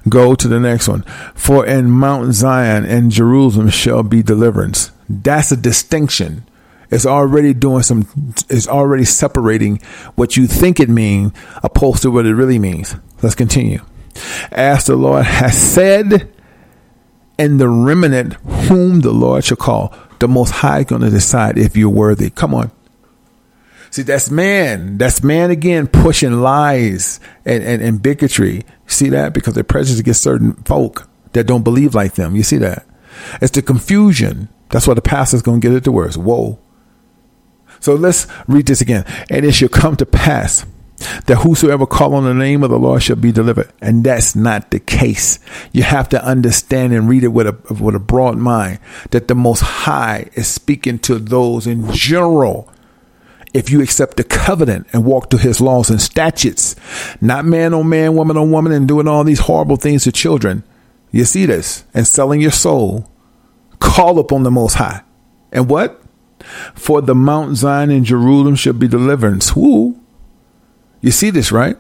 Go 0.09 0.35
to 0.35 0.49
the 0.49 0.61
next 0.61 0.89
one. 0.89 1.03
For 1.35 1.67
in 1.67 1.91
Mount 1.91 2.33
Zion 2.35 2.85
and 2.85 3.11
Jerusalem 3.11 3.69
shall 3.69 4.03
be 4.03 4.23
deliverance. 4.23 4.91
That's 5.09 5.53
a 5.53 5.57
distinction. 5.57 6.49
It's 6.91 7.05
already 7.05 7.53
doing 7.53 7.83
some, 7.83 8.09
it's 8.49 8.69
already 8.69 9.05
separating 9.05 9.81
what 10.15 10.37
you 10.37 10.47
think 10.47 10.81
it 10.81 10.89
means 10.89 11.33
opposed 11.63 12.03
to 12.03 12.11
what 12.11 12.25
it 12.25 12.35
really 12.35 12.59
means. 12.59 12.95
Let's 13.23 13.35
continue. 13.35 13.81
As 14.51 14.87
the 14.87 14.97
Lord 14.97 15.25
has 15.25 15.57
said, 15.57 16.33
and 17.39 17.61
the 17.61 17.69
remnant 17.69 18.35
whom 18.69 19.01
the 19.01 19.13
Lord 19.13 19.45
shall 19.45 19.57
call. 19.57 19.95
The 20.19 20.29
Most 20.29 20.51
High 20.51 20.81
is 20.81 20.85
going 20.87 21.03
to 21.03 21.11
decide 21.11 21.57
if 21.57 21.77
you're 21.77 21.89
worthy. 21.89 22.31
Come 22.31 22.55
on. 22.55 22.73
See, 23.91 24.03
that's 24.03 24.31
man. 24.31 24.99
That's 24.99 25.23
man 25.23 25.51
again 25.51 25.87
pushing 25.87 26.41
lies 26.41 27.21
and, 27.45 27.63
and, 27.63 27.81
and 27.81 28.03
bigotry. 28.03 28.65
See 28.87 29.09
that? 29.11 29.33
Because 29.33 29.55
they're 29.55 29.65
prejudiced 29.65 30.01
against 30.01 30.23
certain 30.23 30.55
folk 30.65 31.09
that 31.33 31.47
don't 31.47 31.63
believe 31.63 31.95
like 31.95 32.15
them. 32.15 32.37
You 32.37 32.43
see 32.43 32.59
that? 32.59 32.87
It's 33.41 33.53
the 33.53 33.63
confusion. 33.63 34.49
That's 34.71 34.87
why 34.87 34.95
the 34.95 35.03
pastor's 35.03 35.43
going 35.43 35.61
to 35.61 35.69
get 35.69 35.77
it 35.77 35.85
to 35.85 35.93
worse. 35.93 36.17
Whoa. 36.17 36.59
So 37.81 37.95
let's 37.95 38.27
read 38.47 38.67
this 38.67 38.81
again. 38.81 39.05
And 39.31 39.47
it 39.47 39.53
shall 39.53 39.69
come 39.69 39.97
to 39.97 40.07
pass 40.07 40.67
that 41.27 41.43
whosoever 41.43 41.87
call 41.87 42.15
on 42.15 42.25
the 42.25 42.35
name 42.35 42.63
of 42.63 42.71
the 42.71 42.79
Lord 42.79 43.03
shall 43.03 43.17
be 43.17 43.33
delivered. 43.33 43.73
And 43.81 44.05
that's 44.05 44.35
not 44.35 44.71
the 44.71 44.81
case. 44.81 45.39
You 45.73 45.83
have 45.85 46.09
to 46.11 46.25
understand 46.25 46.93
and 46.93 47.09
read 47.09 47.25
it 47.25 47.29
with 47.29 47.47
a, 47.47 47.75
with 47.83 47.95
a 47.95 48.01
broad 48.01 48.37
mind 48.37 48.81
that 49.11 49.29
the 49.29 49.35
most 49.35 49.61
high 49.61 50.29
is 50.35 50.49
speaking 50.49 50.99
to 51.01 51.19
those 51.19 51.67
in 51.67 51.91
general. 51.93 52.73
If 53.55 53.71
you 53.71 53.81
accept 53.81 54.17
the 54.17 54.25
covenant 54.25 54.89
and 54.93 55.05
walk 55.05 55.31
to 55.31 55.39
his 55.39 55.61
laws 55.61 55.89
and 55.89 56.03
statutes, 56.03 56.77
not 57.21 57.45
man 57.45 57.73
on 57.73 57.89
man, 57.89 58.15
woman 58.15 58.37
on 58.37 58.51
woman, 58.51 58.73
and 58.73 58.87
doing 58.87 59.09
all 59.09 59.25
these 59.25 59.41
horrible 59.41 59.77
things 59.77 60.05
to 60.05 60.13
children, 60.13 60.65
you 61.11 61.25
see 61.25 61.47
this, 61.47 61.85
and 61.95 62.07
selling 62.07 62.41
your 62.43 62.51
soul, 62.51 63.11
call 63.79 64.19
upon 64.19 64.43
the 64.43 64.51
most 64.51 64.75
high. 64.75 65.03
And 65.51 65.71
what? 65.71 66.03
For 66.75 67.01
the 67.01 67.15
Mount 67.15 67.57
Zion 67.57 67.91
and 67.91 68.05
Jerusalem 68.05 68.55
shall 68.55 68.75
be 68.75 68.87
deliverance. 68.87 69.51
Who? 69.51 69.98
You 71.01 71.11
see 71.11 71.31
this, 71.31 71.53
right? 71.53 71.77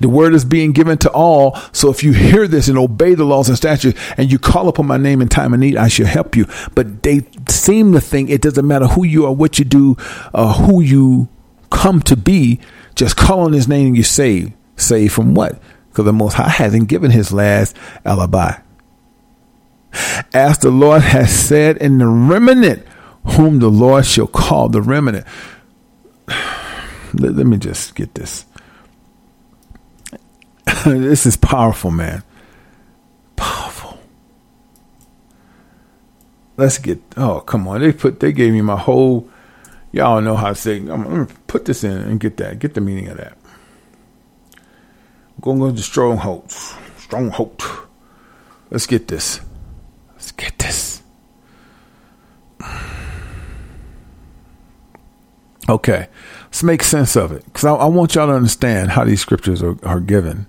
The 0.00 0.08
word 0.08 0.34
is 0.34 0.44
being 0.44 0.72
given 0.72 0.98
to 0.98 1.10
all. 1.10 1.56
So 1.72 1.90
if 1.90 2.02
you 2.02 2.12
hear 2.12 2.48
this 2.48 2.68
and 2.68 2.78
obey 2.78 3.14
the 3.14 3.24
laws 3.24 3.48
and 3.48 3.56
statutes 3.56 3.98
and 4.16 4.30
you 4.30 4.38
call 4.38 4.68
upon 4.68 4.86
my 4.86 4.96
name 4.96 5.20
in 5.20 5.28
time 5.28 5.54
of 5.54 5.60
need, 5.60 5.76
I 5.76 5.88
shall 5.88 6.06
help 6.06 6.36
you. 6.36 6.46
But 6.74 7.02
they 7.02 7.26
seem 7.48 7.92
to 7.92 8.00
think 8.00 8.30
it 8.30 8.42
doesn't 8.42 8.66
matter 8.66 8.86
who 8.86 9.04
you 9.04 9.26
are, 9.26 9.32
what 9.32 9.58
you 9.58 9.64
do, 9.64 9.96
uh, 10.34 10.54
who 10.54 10.80
you 10.80 11.28
come 11.70 12.00
to 12.02 12.16
be. 12.16 12.60
Just 12.94 13.16
call 13.16 13.40
on 13.40 13.52
his 13.52 13.68
name 13.68 13.88
and 13.88 13.96
you 13.96 14.02
save. 14.02 14.52
Save 14.76 15.12
from 15.12 15.34
what? 15.34 15.60
Because 15.88 16.06
the 16.06 16.12
Most 16.12 16.34
High 16.34 16.48
hasn't 16.48 16.88
given 16.88 17.10
his 17.10 17.32
last 17.32 17.76
alibi. 18.04 18.54
As 20.32 20.58
the 20.58 20.70
Lord 20.70 21.02
has 21.02 21.32
said 21.32 21.76
in 21.76 21.98
the 21.98 22.06
remnant, 22.06 22.86
whom 23.36 23.58
the 23.58 23.68
Lord 23.70 24.06
shall 24.06 24.26
call 24.26 24.68
the 24.68 24.80
remnant. 24.80 25.26
Let, 27.14 27.34
let 27.34 27.46
me 27.46 27.58
just 27.58 27.94
get 27.94 28.14
this. 28.14 28.44
this 30.84 31.26
is 31.26 31.36
powerful, 31.36 31.90
man. 31.90 32.22
Powerful. 33.36 33.98
Let's 36.56 36.78
get. 36.78 37.00
Oh, 37.16 37.40
come 37.40 37.66
on! 37.68 37.80
They 37.80 37.92
put. 37.92 38.20
They 38.20 38.32
gave 38.32 38.52
me 38.52 38.60
my 38.60 38.76
whole. 38.76 39.28
Y'all 39.92 40.20
know 40.20 40.36
how 40.36 40.48
to 40.50 40.54
say. 40.54 40.78
I'm, 40.78 40.90
I'm 40.90 41.04
gonna 41.04 41.26
put 41.46 41.64
this 41.64 41.84
in 41.84 41.92
and 41.92 42.20
get 42.20 42.36
that. 42.38 42.58
Get 42.58 42.74
the 42.74 42.80
meaning 42.80 43.08
of 43.08 43.16
that. 43.16 43.36
I'm 45.40 45.42
going 45.42 45.58
to 45.58 45.70
go 45.70 45.76
to 45.76 45.82
strongholds. 45.82 46.74
Stronghold. 46.98 47.62
Let's 48.70 48.86
get 48.86 49.08
this. 49.08 49.40
Let's 50.12 50.32
get 50.32 50.58
this. 50.58 51.02
Okay, 55.70 56.08
let's 56.46 56.64
make 56.64 56.82
sense 56.82 57.14
of 57.14 57.30
it 57.30 57.44
because 57.44 57.64
I, 57.64 57.72
I, 57.72 57.86
want 57.86 58.16
y'all 58.16 58.26
to 58.26 58.32
understand 58.32 58.90
how 58.90 59.04
these 59.04 59.20
scriptures 59.20 59.62
are, 59.62 59.76
are 59.84 60.00
given. 60.00 60.48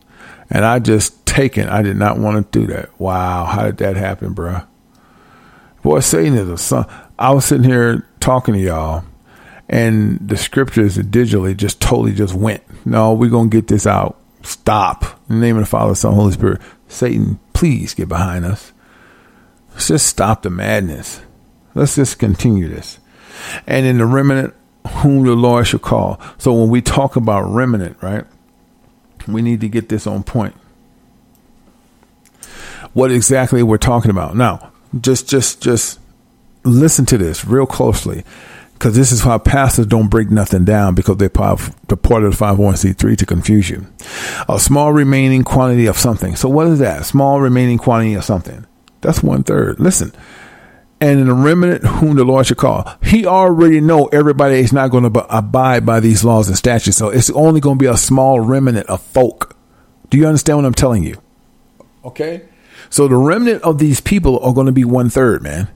And 0.49 0.65
I 0.65 0.79
just 0.79 1.27
taken. 1.27 1.69
I 1.69 1.83
did 1.83 1.95
not 1.95 2.17
want 2.17 2.51
to 2.51 2.59
do 2.59 2.65
that. 2.73 2.99
Wow, 2.99 3.45
how 3.45 3.65
did 3.65 3.77
that 3.77 3.97
happen, 3.97 4.33
bruh? 4.33 4.65
Boy, 5.83 5.99
Satan 5.99 6.33
is 6.33 6.49
a 6.49 6.57
son. 6.57 6.87
I 7.19 7.31
was 7.31 7.45
sitting 7.45 7.69
here 7.69 8.03
talking 8.19 8.55
to 8.55 8.59
y'all, 8.59 9.03
and 9.69 10.17
the 10.27 10.37
scriptures 10.37 10.97
digitally 10.97 11.55
just 11.55 11.79
totally 11.79 12.13
just 12.13 12.33
went. 12.33 12.63
No, 12.83 13.13
we're 13.13 13.29
gonna 13.29 13.49
get 13.49 13.67
this 13.67 13.85
out. 13.85 14.19
Stop. 14.41 15.03
In 15.29 15.39
the 15.39 15.45
name 15.45 15.57
of 15.57 15.63
the 15.63 15.69
Father, 15.69 15.93
Son, 15.93 16.15
Holy 16.15 16.31
Spirit. 16.31 16.61
Satan, 16.87 17.39
please 17.53 17.93
get 17.93 18.09
behind 18.09 18.43
us. 18.43 18.73
Let's 19.73 19.87
just 19.87 20.07
stop 20.07 20.41
the 20.41 20.49
madness. 20.49 21.21
Let's 21.75 21.95
just 21.95 22.17
continue 22.17 22.69
this. 22.69 22.97
And 23.67 23.85
in 23.85 23.99
the 23.99 24.05
remnant 24.07 24.55
whom 24.87 25.25
the 25.25 25.33
Lord 25.33 25.67
shall 25.67 25.79
call. 25.79 26.19
So 26.37 26.53
when 26.53 26.69
we 26.69 26.81
talk 26.81 27.15
about 27.15 27.43
remnant, 27.43 27.97
right, 28.01 28.25
we 29.27 29.41
need 29.41 29.61
to 29.61 29.69
get 29.69 29.89
this 29.89 30.07
on 30.07 30.23
point. 30.23 30.55
What 32.93 33.11
exactly 33.11 33.63
we're 33.63 33.77
talking 33.77 34.11
about. 34.11 34.35
Now, 34.35 34.71
just 34.99 35.29
just 35.29 35.61
just 35.61 35.99
listen 36.63 37.05
to 37.07 37.17
this 37.17 37.45
real 37.45 37.65
closely. 37.65 38.23
Because 38.73 38.95
this 38.95 39.11
is 39.11 39.23
why 39.23 39.37
pastors 39.37 39.85
don't 39.85 40.07
break 40.07 40.31
nothing 40.31 40.65
down 40.65 40.95
because 40.95 41.17
they 41.17 41.29
part 41.29 41.59
the 41.87 41.95
part 41.95 42.23
of 42.23 42.35
the 42.35 42.43
501c3 42.43 43.15
to 43.15 43.25
confuse 43.27 43.69
you. 43.69 43.85
A 44.49 44.59
small 44.59 44.91
remaining 44.91 45.43
quantity 45.43 45.85
of 45.85 45.99
something. 45.99 46.35
So 46.35 46.49
what 46.49 46.65
is 46.65 46.79
that? 46.79 47.05
Small 47.05 47.39
remaining 47.39 47.77
quantity 47.77 48.15
of 48.15 48.23
something. 48.23 48.65
That's 49.01 49.21
one 49.21 49.43
third. 49.43 49.79
Listen, 49.79 50.11
and 51.01 51.19
in 51.19 51.27
the 51.27 51.33
remnant 51.33 51.83
whom 51.83 52.15
the 52.15 52.23
Lord 52.23 52.45
shall 52.45 52.55
call. 52.55 52.89
He 53.01 53.25
already 53.25 53.81
know 53.81 54.05
everybody 54.07 54.59
is 54.59 54.71
not 54.71 54.91
going 54.91 55.11
to 55.11 55.35
abide 55.35 55.83
by 55.83 55.99
these 55.99 56.23
laws 56.23 56.47
and 56.47 56.55
statutes. 56.55 56.97
So 56.97 57.09
it's 57.09 57.31
only 57.31 57.59
going 57.59 57.79
to 57.79 57.83
be 57.83 57.89
a 57.89 57.97
small 57.97 58.39
remnant 58.39 58.87
of 58.87 59.01
folk. 59.01 59.57
Do 60.11 60.17
you 60.19 60.27
understand 60.27 60.59
what 60.59 60.65
I'm 60.65 60.75
telling 60.75 61.03
you? 61.03 61.19
Okay. 62.05 62.43
So 62.91 63.07
the 63.07 63.17
remnant 63.17 63.63
of 63.63 63.79
these 63.79 63.99
people 63.99 64.39
are 64.39 64.53
going 64.53 64.67
to 64.67 64.71
be 64.71 64.85
one 64.85 65.09
third, 65.09 65.41
man. 65.41 65.69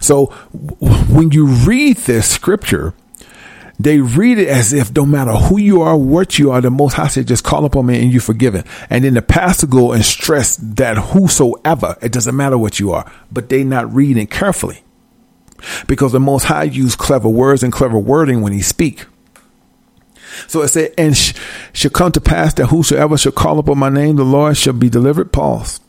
So 0.00 0.26
when 0.26 1.30
you 1.30 1.46
read 1.46 1.98
this 1.98 2.28
scripture, 2.28 2.94
they 3.78 4.00
read 4.00 4.38
it 4.38 4.48
as 4.48 4.72
if 4.72 4.94
no 4.94 5.04
matter 5.04 5.32
who 5.32 5.58
you 5.58 5.82
are, 5.82 5.96
what 5.96 6.38
you 6.38 6.50
are, 6.50 6.60
the 6.60 6.70
Most 6.70 6.94
High 6.94 7.08
said, 7.08 7.28
just 7.28 7.44
call 7.44 7.64
upon 7.64 7.86
me 7.86 8.00
and 8.00 8.10
you're 8.10 8.20
forgiven. 8.20 8.64
And 8.88 9.04
then 9.04 9.14
the 9.14 9.22
pastor 9.22 9.66
go 9.66 9.92
and 9.92 10.04
stress 10.04 10.56
that 10.56 10.96
whosoever, 10.96 11.96
it 12.00 12.12
doesn't 12.12 12.36
matter 12.36 12.56
what 12.56 12.80
you 12.80 12.92
are, 12.92 13.10
but 13.30 13.48
they 13.48 13.64
not 13.64 13.92
reading 13.92 14.26
carefully 14.26 14.82
because 15.86 16.12
the 16.12 16.20
Most 16.20 16.44
High 16.44 16.64
use 16.64 16.96
clever 16.96 17.28
words 17.28 17.62
and 17.62 17.72
clever 17.72 17.98
wording 17.98 18.40
when 18.40 18.52
he 18.52 18.62
speak. 18.62 19.06
So 20.48 20.62
it 20.62 20.68
said, 20.68 20.92
and 20.98 21.16
sh- 21.16 21.34
shall 21.72 21.90
come 21.90 22.12
to 22.12 22.20
pass 22.20 22.54
that 22.54 22.66
whosoever 22.66 23.16
shall 23.16 23.32
call 23.32 23.58
upon 23.58 23.78
my 23.78 23.88
name, 23.88 24.16
the 24.16 24.24
Lord 24.24 24.56
shall 24.56 24.74
be 24.74 24.90
delivered. 24.90 25.32
Pause. 25.32 25.80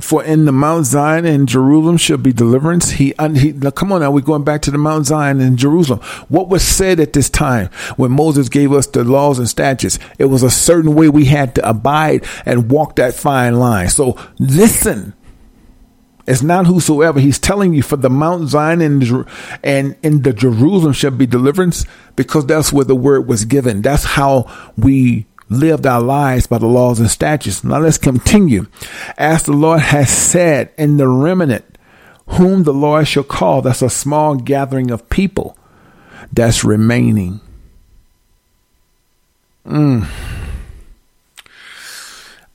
For 0.00 0.24
in 0.24 0.46
the 0.46 0.52
Mount 0.52 0.86
Zion 0.86 1.26
and 1.26 1.46
Jerusalem 1.46 1.98
shall 1.98 2.16
be 2.16 2.32
deliverance. 2.32 2.92
He, 2.92 3.14
he 3.34 3.52
come 3.74 3.92
on 3.92 4.00
now, 4.00 4.10
we're 4.10 4.22
going 4.22 4.42
back 4.42 4.62
to 4.62 4.70
the 4.70 4.78
Mount 4.78 5.06
Zion 5.06 5.40
and 5.40 5.58
Jerusalem. 5.58 6.00
What 6.28 6.48
was 6.48 6.62
said 6.62 6.98
at 6.98 7.12
this 7.12 7.28
time 7.28 7.68
when 7.96 8.10
Moses 8.10 8.48
gave 8.48 8.72
us 8.72 8.86
the 8.86 9.04
laws 9.04 9.38
and 9.38 9.48
statutes? 9.48 9.98
It 10.18 10.26
was 10.26 10.42
a 10.42 10.50
certain 10.50 10.94
way 10.94 11.08
we 11.08 11.26
had 11.26 11.54
to 11.56 11.68
abide 11.68 12.24
and 12.46 12.70
walk 12.70 12.96
that 12.96 13.14
fine 13.14 13.58
line. 13.58 13.88
So 13.88 14.18
listen. 14.38 15.14
It's 16.24 16.42
not 16.42 16.66
whosoever. 16.66 17.18
He's 17.18 17.40
telling 17.40 17.74
you 17.74 17.82
for 17.82 17.96
the 17.96 18.08
Mount 18.08 18.48
Zion 18.48 18.80
and, 18.80 19.26
and 19.64 19.96
in 20.04 20.22
the 20.22 20.32
Jerusalem 20.32 20.92
shall 20.92 21.10
be 21.10 21.26
deliverance 21.26 21.84
because 22.14 22.46
that's 22.46 22.72
where 22.72 22.84
the 22.84 22.94
word 22.94 23.26
was 23.26 23.44
given. 23.44 23.82
That's 23.82 24.04
how 24.04 24.48
we 24.76 25.26
lived 25.52 25.86
our 25.86 26.00
lives 26.00 26.46
by 26.46 26.58
the 26.58 26.66
laws 26.66 27.00
and 27.00 27.10
statutes. 27.10 27.62
Now 27.62 27.78
let's 27.78 27.98
continue. 27.98 28.66
As 29.16 29.44
the 29.44 29.52
Lord 29.52 29.80
has 29.80 30.10
said 30.10 30.72
in 30.76 30.96
the 30.96 31.08
remnant, 31.08 31.64
whom 32.26 32.62
the 32.62 32.72
Lord 32.72 33.06
shall 33.08 33.24
call, 33.24 33.62
that's 33.62 33.82
a 33.82 33.90
small 33.90 34.36
gathering 34.36 34.90
of 34.90 35.08
people 35.08 35.56
that's 36.32 36.64
remaining. 36.64 37.40
Mm. 39.66 40.06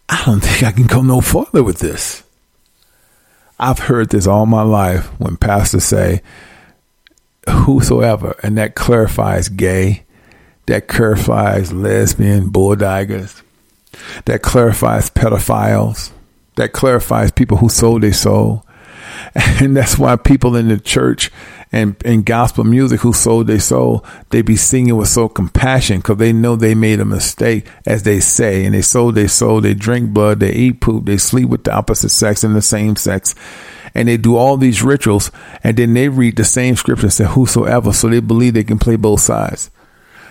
I 0.09 0.23
don't 0.25 0.39
think 0.39 0.63
I 0.63 0.71
can 0.71 0.87
go 0.87 1.01
no 1.01 1.21
further 1.21 1.63
with 1.63 1.79
this. 1.79 2.23
I've 3.59 3.79
heard 3.79 4.09
this 4.09 4.27
all 4.27 4.45
my 4.45 4.61
life 4.61 5.07
when 5.19 5.37
pastors 5.37 5.83
say, 5.83 6.21
whosoever, 7.49 8.35
and 8.43 8.57
that 8.57 8.75
clarifies 8.75 9.49
gay, 9.49 10.03
that 10.67 10.87
clarifies 10.87 11.73
lesbian 11.73 12.49
bulldaggers, 12.49 13.41
that 14.25 14.41
clarifies 14.41 15.09
pedophiles, 15.09 16.11
that 16.55 16.73
clarifies 16.73 17.31
people 17.31 17.57
who 17.57 17.69
sold 17.69 18.03
their 18.03 18.13
soul. 18.13 18.63
And 19.59 19.75
that's 19.75 19.97
why 19.97 20.15
people 20.15 20.55
in 20.55 20.67
the 20.67 20.79
church 20.79 21.31
and 21.71 21.95
in 22.03 22.23
gospel 22.23 22.63
music 22.63 23.01
who 23.01 23.13
sold 23.13 23.47
their 23.47 23.59
soul, 23.59 24.05
they 24.29 24.41
be 24.41 24.55
singing 24.55 24.95
with 24.95 25.09
so 25.09 25.27
compassion 25.27 25.97
because 25.97 26.17
they 26.17 26.33
know 26.33 26.55
they 26.55 26.75
made 26.75 26.99
a 26.99 27.05
mistake, 27.05 27.67
as 27.85 28.03
they 28.03 28.19
say, 28.19 28.65
and 28.65 28.73
they 28.73 28.81
sold 28.81 29.15
their 29.15 29.27
soul. 29.27 29.61
They 29.61 29.73
drink 29.73 30.11
blood, 30.11 30.39
they 30.39 30.53
eat 30.53 30.81
poop, 30.81 31.05
they 31.05 31.17
sleep 31.17 31.49
with 31.49 31.65
the 31.65 31.73
opposite 31.73 32.09
sex 32.09 32.43
and 32.43 32.55
the 32.55 32.61
same 32.61 32.95
sex, 32.95 33.35
and 33.93 34.07
they 34.07 34.17
do 34.17 34.37
all 34.37 34.57
these 34.57 34.81
rituals, 34.81 35.29
and 35.63 35.77
then 35.77 35.93
they 35.93 36.09
read 36.09 36.35
the 36.37 36.45
same 36.45 36.75
scripture 36.75 37.07
and 37.07 37.13
say, 37.13 37.25
"Whosoever," 37.25 37.91
so 37.93 38.07
they 38.07 38.21
believe 38.21 38.53
they 38.53 38.63
can 38.63 38.79
play 38.79 38.95
both 38.95 39.21
sides. 39.21 39.69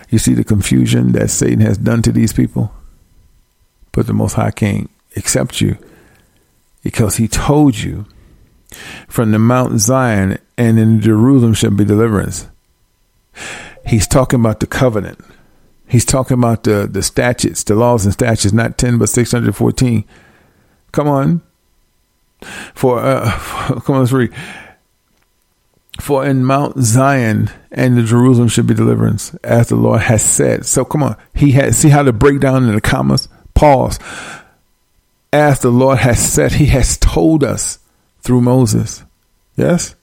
You 0.09 0.19
see 0.19 0.33
the 0.33 0.43
confusion 0.43 1.11
that 1.13 1.29
Satan 1.29 1.59
has 1.61 1.77
done 1.77 2.01
to 2.03 2.11
these 2.11 2.33
people? 2.33 2.71
But 3.91 4.07
the 4.07 4.13
Most 4.13 4.33
High 4.33 4.51
can't 4.51 4.89
accept 5.15 5.59
you 5.59 5.77
because 6.83 7.17
he 7.17 7.27
told 7.27 7.77
you 7.77 8.05
from 9.07 9.31
the 9.31 9.39
Mount 9.39 9.79
Zion 9.79 10.37
and 10.57 10.79
in 10.79 11.01
Jerusalem 11.01 11.53
shall 11.53 11.71
be 11.71 11.85
deliverance. 11.85 12.47
He's 13.85 14.07
talking 14.07 14.39
about 14.39 14.59
the 14.59 14.67
covenant. 14.67 15.19
He's 15.87 16.05
talking 16.05 16.37
about 16.37 16.63
the, 16.63 16.87
the 16.89 17.01
statutes, 17.01 17.63
the 17.63 17.75
laws 17.75 18.05
and 18.05 18.13
statutes, 18.13 18.53
not 18.53 18.77
10, 18.77 18.97
but 18.97 19.09
614. 19.09 20.03
Come 20.91 21.07
on. 21.07 21.41
For, 22.73 22.99
uh, 22.99 23.31
come 23.85 23.95
on, 23.95 23.99
let's 24.01 24.11
read. 24.11 24.33
For 25.99 26.25
in 26.25 26.45
Mount 26.45 26.79
Zion 26.79 27.49
and 27.71 27.97
the 27.97 28.03
Jerusalem 28.03 28.47
should 28.47 28.67
be 28.67 28.73
deliverance, 28.73 29.33
as 29.43 29.69
the 29.69 29.75
Lord 29.75 30.01
has 30.01 30.23
said. 30.23 30.65
So 30.65 30.85
come 30.85 31.03
on. 31.03 31.17
He 31.33 31.51
had, 31.51 31.75
see 31.75 31.89
how 31.89 32.03
to 32.03 32.13
break 32.13 32.39
down 32.39 32.65
in 32.65 32.75
the 32.75 32.81
commas? 32.81 33.27
Pause. 33.53 33.99
As 35.33 35.59
the 35.59 35.71
Lord 35.71 35.97
has 35.99 36.19
said, 36.19 36.53
he 36.53 36.67
has 36.67 36.97
told 36.97 37.43
us 37.43 37.79
through 38.21 38.41
Moses. 38.41 39.03
Yes? 39.55 39.95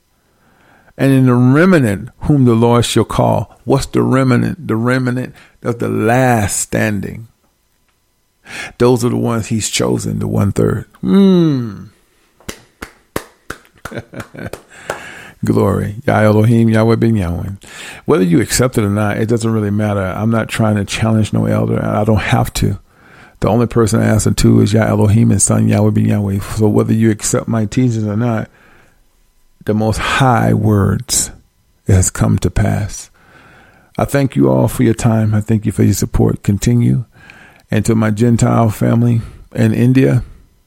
And 0.96 1.12
in 1.12 1.26
the 1.26 1.34
remnant 1.34 2.10
whom 2.20 2.44
the 2.44 2.54
Lord 2.54 2.84
shall 2.84 3.04
call. 3.04 3.58
What's 3.64 3.86
the 3.86 4.02
remnant? 4.02 4.66
The 4.66 4.76
remnant 4.76 5.34
of 5.62 5.78
the 5.78 5.88
last 5.88 6.60
standing. 6.60 7.28
Those 8.78 9.04
are 9.04 9.08
the 9.08 9.16
ones 9.16 9.46
he's 9.46 9.70
chosen, 9.70 10.18
the 10.18 10.28
one 10.28 10.52
third. 10.52 10.84
Hmm. 11.00 11.86
Glory. 15.44 15.96
Yah 16.06 16.20
Elohim, 16.20 16.68
Yahweh 16.68 16.96
ben 16.96 17.16
Yahweh. 17.16 17.50
Whether 18.04 18.24
you 18.24 18.40
accept 18.40 18.78
it 18.78 18.84
or 18.84 18.90
not, 18.90 19.18
it 19.18 19.28
doesn't 19.28 19.52
really 19.52 19.70
matter. 19.70 20.00
I'm 20.00 20.30
not 20.30 20.48
trying 20.48 20.76
to 20.76 20.84
challenge 20.84 21.32
no 21.32 21.46
elder. 21.46 21.84
I 21.84 22.04
don't 22.04 22.16
have 22.20 22.52
to. 22.54 22.78
The 23.40 23.48
only 23.48 23.66
person 23.66 24.00
I 24.00 24.06
answer 24.06 24.32
to 24.32 24.60
is 24.60 24.72
Yah 24.72 24.86
Elohim 24.86 25.30
and 25.30 25.42
Son 25.42 25.68
Yahweh 25.68 25.90
ben 25.90 26.06
Yahweh. 26.06 26.40
So 26.40 26.68
whether 26.68 26.92
you 26.92 27.10
accept 27.10 27.46
my 27.46 27.66
teachings 27.66 28.04
or 28.04 28.16
not, 28.16 28.50
the 29.64 29.74
most 29.74 29.98
high 29.98 30.54
words 30.54 31.30
has 31.86 32.10
come 32.10 32.38
to 32.38 32.50
pass. 32.50 33.10
I 33.96 34.04
thank 34.04 34.34
you 34.34 34.50
all 34.50 34.68
for 34.68 34.82
your 34.82 34.94
time. 34.94 35.34
I 35.34 35.40
thank 35.40 35.66
you 35.66 35.72
for 35.72 35.82
your 35.82 35.94
support. 35.94 36.42
Continue. 36.42 37.04
And 37.70 37.84
to 37.86 37.94
my 37.94 38.10
Gentile 38.10 38.70
family 38.70 39.20
in 39.54 39.72
India, 39.72 40.24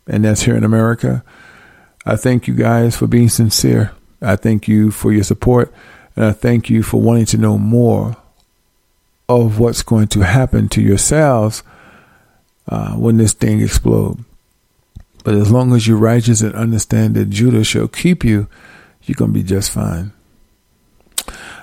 and 0.07 0.23
that's 0.23 0.43
here 0.43 0.55
in 0.55 0.63
America, 0.63 1.23
I 2.05 2.15
thank 2.15 2.47
you 2.47 2.53
guys 2.53 2.95
for 2.95 3.07
being 3.07 3.29
sincere. 3.29 3.91
I 4.21 4.35
thank 4.35 4.67
you 4.67 4.91
for 4.91 5.11
your 5.11 5.23
support, 5.23 5.73
and 6.15 6.25
I 6.25 6.31
thank 6.31 6.69
you 6.69 6.83
for 6.83 7.01
wanting 7.01 7.25
to 7.27 7.37
know 7.37 7.57
more 7.57 8.17
of 9.29 9.59
what's 9.59 9.83
going 9.83 10.07
to 10.07 10.21
happen 10.21 10.69
to 10.69 10.81
yourselves 10.81 11.63
uh, 12.67 12.93
when 12.93 13.17
this 13.17 13.33
thing 13.33 13.61
explodes. 13.61 14.21
But 15.23 15.35
as 15.35 15.51
long 15.51 15.73
as 15.73 15.87
you're 15.87 15.97
righteous 15.97 16.41
and 16.41 16.55
understand 16.55 17.15
that 17.15 17.29
Judah 17.29 17.63
shall 17.63 17.89
keep 17.89 18.23
you, 18.23 18.47
you're 19.03 19.15
going 19.15 19.33
to 19.33 19.39
be 19.39 19.43
just 19.43 19.71
fine. 19.71 20.13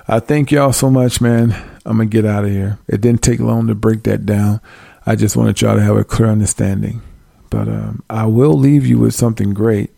I 0.06 0.20
thank 0.20 0.50
y'all 0.50 0.72
so 0.72 0.90
much, 0.90 1.20
man. 1.20 1.52
I'm 1.86 1.96
going 1.96 2.10
to 2.10 2.12
get 2.12 2.26
out 2.26 2.44
of 2.44 2.50
here. 2.50 2.78
It 2.86 3.00
didn't 3.00 3.22
take 3.22 3.40
long 3.40 3.66
to 3.68 3.74
break 3.74 4.02
that 4.02 4.26
down. 4.26 4.60
I 5.06 5.16
just 5.16 5.36
wanted 5.36 5.60
y'all 5.60 5.76
to 5.76 5.82
have 5.82 5.96
a 5.96 6.04
clear 6.04 6.28
understanding. 6.28 7.00
But 7.48 7.68
um, 7.68 8.02
I 8.10 8.26
will 8.26 8.52
leave 8.52 8.86
you 8.86 8.98
with 8.98 9.14
something 9.14 9.54
great. 9.54 9.90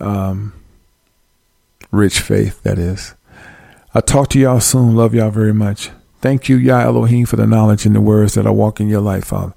Um, 0.00 0.52
rich 1.94 2.20
faith, 2.20 2.62
that 2.62 2.78
is. 2.78 3.14
I'll 3.94 4.02
talk 4.02 4.28
to 4.30 4.38
y'all 4.38 4.60
soon. 4.60 4.96
Love 4.96 5.14
y'all 5.14 5.30
very 5.30 5.54
much. 5.54 5.90
Thank 6.20 6.48
you, 6.48 6.56
Yah 6.56 6.80
Elohim, 6.80 7.26
for 7.26 7.36
the 7.36 7.46
knowledge 7.46 7.86
and 7.86 7.94
the 7.94 8.00
words 8.00 8.34
that 8.34 8.46
I 8.46 8.50
walk 8.50 8.80
in 8.80 8.88
your 8.88 9.00
life, 9.00 9.26
Father. 9.26 9.54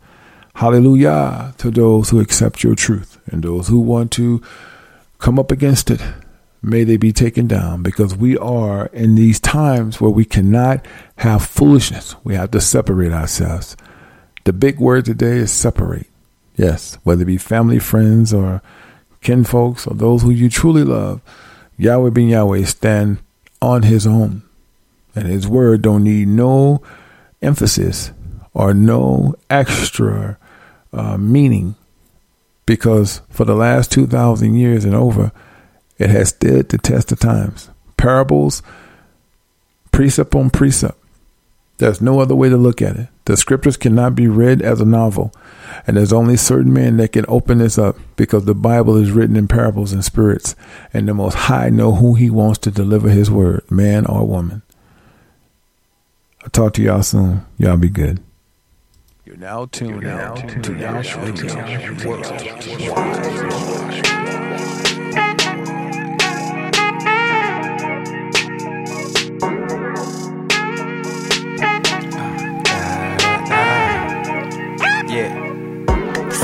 Hallelujah 0.55 1.53
to 1.59 1.71
those 1.71 2.09
who 2.09 2.19
accept 2.19 2.63
your 2.63 2.75
truth 2.75 3.19
and 3.27 3.43
those 3.43 3.67
who 3.67 3.79
want 3.79 4.11
to 4.13 4.41
come 5.19 5.39
up 5.39 5.51
against 5.51 5.91
it. 5.91 6.01
May 6.61 6.83
they 6.83 6.97
be 6.97 7.11
taken 7.11 7.47
down 7.47 7.83
because 7.83 8.15
we 8.15 8.37
are 8.37 8.87
in 8.87 9.15
these 9.15 9.39
times 9.39 10.01
where 10.01 10.09
we 10.09 10.25
cannot 10.25 10.85
have 11.17 11.45
foolishness. 11.45 12.15
We 12.23 12.35
have 12.35 12.51
to 12.51 12.61
separate 12.61 13.11
ourselves. 13.11 13.77
The 14.43 14.53
big 14.53 14.79
word 14.79 15.05
today 15.05 15.37
is 15.37 15.51
separate. 15.51 16.07
Yes, 16.55 16.97
whether 17.03 17.21
it 17.21 17.25
be 17.25 17.37
family, 17.37 17.79
friends, 17.79 18.33
or 18.33 18.61
kinfolks, 19.21 19.85
or 19.85 19.93
those 19.93 20.23
who 20.23 20.31
you 20.31 20.49
truly 20.49 20.83
love, 20.83 21.21
Yahweh 21.77 22.09
ben 22.09 22.27
Yahweh 22.27 22.63
stand 22.65 23.19
on 23.61 23.83
his 23.83 24.05
own. 24.05 24.43
And 25.15 25.27
his 25.27 25.47
word 25.47 25.81
don't 25.81 26.03
need 26.03 26.27
no 26.27 26.81
emphasis 27.41 28.11
or 28.53 28.73
no 28.73 29.35
extra 29.49 30.37
uh, 30.93 31.17
meaning 31.17 31.75
because 32.65 33.21
for 33.29 33.45
the 33.45 33.55
last 33.55 33.91
2,000 33.91 34.55
years 34.55 34.85
and 34.85 34.93
over, 34.93 35.31
it 35.97 36.09
has 36.09 36.29
stood 36.29 36.69
the 36.69 36.77
test 36.77 37.11
of 37.11 37.19
times. 37.19 37.69
Parables, 37.95 38.61
precept 39.91 40.35
on 40.35 40.51
precept. 40.51 40.97
There's 41.77 42.01
no 42.01 42.19
other 42.19 42.35
way 42.35 42.49
to 42.49 42.57
look 42.57 42.81
at 42.81 42.95
it. 42.95 43.07
The 43.27 43.35
scriptures 43.35 43.75
cannot 43.75 44.15
be 44.15 44.29
read 44.29 44.61
as 44.61 44.79
a 44.79 44.85
novel, 44.85 45.33
and 45.85 45.97
there's 45.97 46.13
only 46.13 46.37
certain 46.37 46.71
men 46.71 46.95
that 46.95 47.11
can 47.11 47.25
open 47.27 47.57
this 47.57 47.77
up 47.77 47.97
because 48.15 48.45
the 48.45 48.55
Bible 48.55 48.95
is 48.95 49.11
written 49.11 49.35
in 49.35 49.49
parables 49.49 49.91
and 49.91 50.05
spirits, 50.05 50.55
and 50.93 51.09
the 51.09 51.13
Most 51.13 51.33
High 51.33 51.69
know 51.69 51.95
who 51.95 52.13
He 52.13 52.29
wants 52.29 52.59
to 52.59 52.71
deliver 52.71 53.09
His 53.09 53.29
word, 53.29 53.69
man 53.69 54.05
or 54.05 54.25
woman. 54.25 54.61
I'll 56.41 56.51
talk 56.51 56.71
to 56.75 56.81
y'all 56.81 57.03
soon. 57.03 57.45
Y'all 57.57 57.75
be 57.75 57.89
good. 57.89 58.23
You're 59.25 59.35
now 59.35 59.65
tuned 59.65 60.05
out 60.05 60.37
to 60.63 60.77
Yash 60.77 61.17
Radio 61.17 61.67
Yeah. 62.79 64.86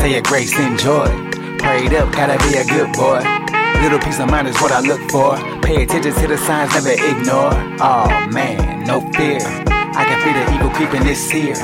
Say 0.03 0.15
your 0.15 0.21
grace, 0.21 0.51
enjoy. 0.59 1.07
Prayed 1.59 1.93
up, 1.93 2.11
gotta 2.11 2.37
be 2.45 2.57
a 2.57 2.65
good 2.65 2.91
boy. 2.91 3.23
Little 3.81 3.99
peace 3.99 4.19
of 4.19 4.29
mind 4.29 4.49
is 4.49 4.59
what 4.59 4.73
I 4.73 4.81
look 4.81 4.99
for. 5.09 5.37
Pay 5.61 5.83
attention 5.83 6.11
to 6.15 6.27
the 6.27 6.37
signs, 6.39 6.73
never 6.73 6.91
ignore. 6.91 7.53
Oh 7.79 8.09
man, 8.33 8.85
no 8.85 8.99
fear. 9.13 9.39
I 9.39 10.03
can 10.03 10.19
feel 10.19 10.33
the 10.33 10.55
evil 10.55 10.71
creeping 10.71 11.05
this 11.05 11.31
here. 11.31 11.55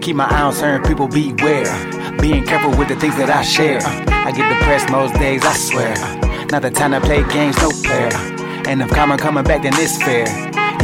Keep 0.00 0.14
my 0.14 0.26
eye 0.26 0.42
on 0.42 0.52
certain 0.52 0.88
people, 0.88 1.08
beware. 1.08 1.66
Being 2.20 2.44
careful 2.44 2.70
with 2.78 2.86
the 2.86 2.94
things 2.94 3.16
that 3.16 3.30
I 3.30 3.42
share. 3.42 3.80
I 3.82 4.30
get 4.30 4.48
depressed 4.48 4.90
most 4.90 5.14
days, 5.14 5.44
I 5.44 5.54
swear. 5.54 5.96
Not 6.52 6.62
the 6.62 6.70
time 6.70 6.92
to 6.92 7.00
play 7.00 7.26
games, 7.28 7.56
no 7.56 7.70
player. 7.82 8.12
And 8.68 8.80
if 8.80 8.90
karma 8.90 9.18
coming 9.18 9.42
back, 9.42 9.62
then 9.62 9.72
it's 9.74 10.00
fair. 10.00 10.28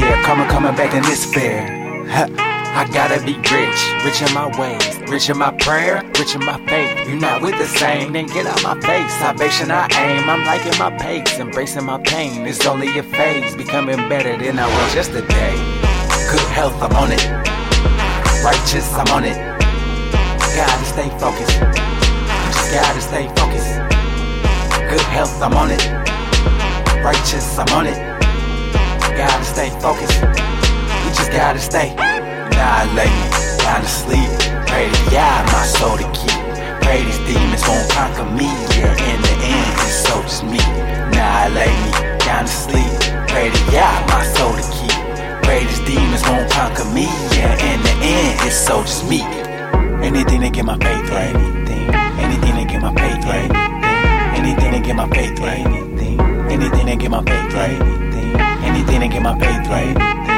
Yeah, 0.01 0.21
karma 0.25 0.49
coming 0.49 0.75
back, 0.75 0.91
then 0.91 1.05
it's 1.05 1.33
fair. 1.33 2.44
I 2.77 2.89
gotta 2.93 3.25
be 3.25 3.35
rich, 3.39 3.81
rich 4.05 4.21
in 4.21 4.35
my 4.35 4.51
ways, 4.59 4.99
rich 5.09 5.31
in 5.31 5.39
my 5.39 5.53
prayer, 5.53 6.03
rich 6.19 6.35
in 6.35 6.45
my 6.45 6.59
faith. 6.67 7.09
You 7.09 7.15
not 7.15 7.41
with 7.41 7.57
the 7.57 7.69
same, 7.69 8.13
then 8.13 8.27
get 8.27 8.47
out 8.47 8.61
my 8.65 8.75
face. 8.81 9.13
Salvation 9.15 9.71
I 9.71 9.87
aim, 9.95 10.29
I'm 10.29 10.45
liking 10.45 10.77
my 10.77 10.91
pace, 10.91 11.39
embracing 11.39 11.85
my 11.85 11.99
pain. 12.03 12.45
It's 12.49 12.67
only 12.67 12.99
a 12.99 13.05
phase, 13.05 13.55
becoming 13.55 14.09
better 14.09 14.37
than 14.37 14.59
I 14.59 14.67
was 14.67 14.93
yesterday. 14.93 15.55
Good 16.29 16.49
health, 16.51 16.75
I'm 16.83 16.97
on 16.97 17.13
it. 17.13 17.23
Righteous, 18.43 18.93
I'm 18.95 19.07
on 19.15 19.23
it. 19.23 19.39
Gotta 20.59 20.85
stay 20.85 21.09
focused. 21.23 21.61
Just 22.51 22.75
gotta 22.75 23.01
stay 23.01 23.29
focused. 23.39 23.71
Good 24.91 25.07
health, 25.15 25.41
I'm 25.41 25.55
on 25.55 25.71
it. 25.71 25.85
Righteous, 27.05 27.57
I'm 27.57 27.73
on 27.73 27.87
it. 27.87 27.97
Gotta 29.17 29.45
stay 29.45 29.71
focused. 29.79 30.21
We 31.05 31.11
just 31.15 31.31
gotta 31.31 31.61
stay. 31.61 32.14
Now 32.57 32.83
I 32.83 32.85
lay 32.95 33.11
me 33.11 33.29
down 33.63 33.81
to 33.83 33.89
sleep. 33.89 34.31
Pray 34.71 34.87
to 34.91 35.03
God, 35.11 35.43
my 35.53 35.65
soul 35.67 35.97
to 35.99 36.07
keep. 36.15 36.39
Pray 36.83 37.03
these 37.05 37.19
demons 37.27 37.63
won't 37.67 37.89
conquer 37.91 38.29
me. 38.39 38.49
Yeah, 38.77 38.95
in 39.11 39.19
the 39.23 39.35
end, 39.43 39.73
it's 39.83 40.07
so 40.07 40.23
just 40.23 40.45
me. 40.45 40.63
Now 41.15 41.45
I 41.45 41.49
lay 41.49 41.73
me 41.73 41.91
down 42.25 42.45
to 42.45 42.51
sleep. 42.51 42.93
Pray 43.29 43.51
to 43.51 43.61
Yah, 43.73 44.07
my 44.09 44.23
soul 44.37 44.53
to 44.55 44.65
keep. 44.75 44.95
Pray 45.45 45.65
these 45.67 45.81
demons 45.89 46.23
won't 46.29 46.51
conquer 46.51 46.85
me. 46.95 47.07
Yeah, 47.37 47.55
in 47.73 47.83
the 47.83 47.95
end, 48.03 48.41
it's 48.47 48.57
so 48.57 48.83
just 48.83 49.09
me. 49.09 49.21
Anything 50.05 50.41
to 50.43 50.51
get 50.51 50.65
my 50.65 50.77
faith 50.79 51.09
right. 51.11 51.35
Anything, 51.35 51.89
anything 52.21 52.55
to 52.57 52.65
get 52.73 52.81
my 52.83 52.93
faith 52.95 53.25
right. 53.25 53.51
Anything 54.39 54.73
to 54.73 54.81
get 54.81 54.97
my 54.97 55.09
faith 55.09 55.39
right. 55.41 55.67
Anything, 55.67 56.21
anything 56.51 56.87
to 56.87 56.97
get 56.97 57.11
my 57.11 57.23
faith 57.23 57.55
right. 57.55 57.81
Anything, 57.81 58.41
anything 58.69 59.01
to 59.01 59.09
get 59.09 59.23
my 59.23 59.39
faith 59.39 59.69
right. 59.69 60.34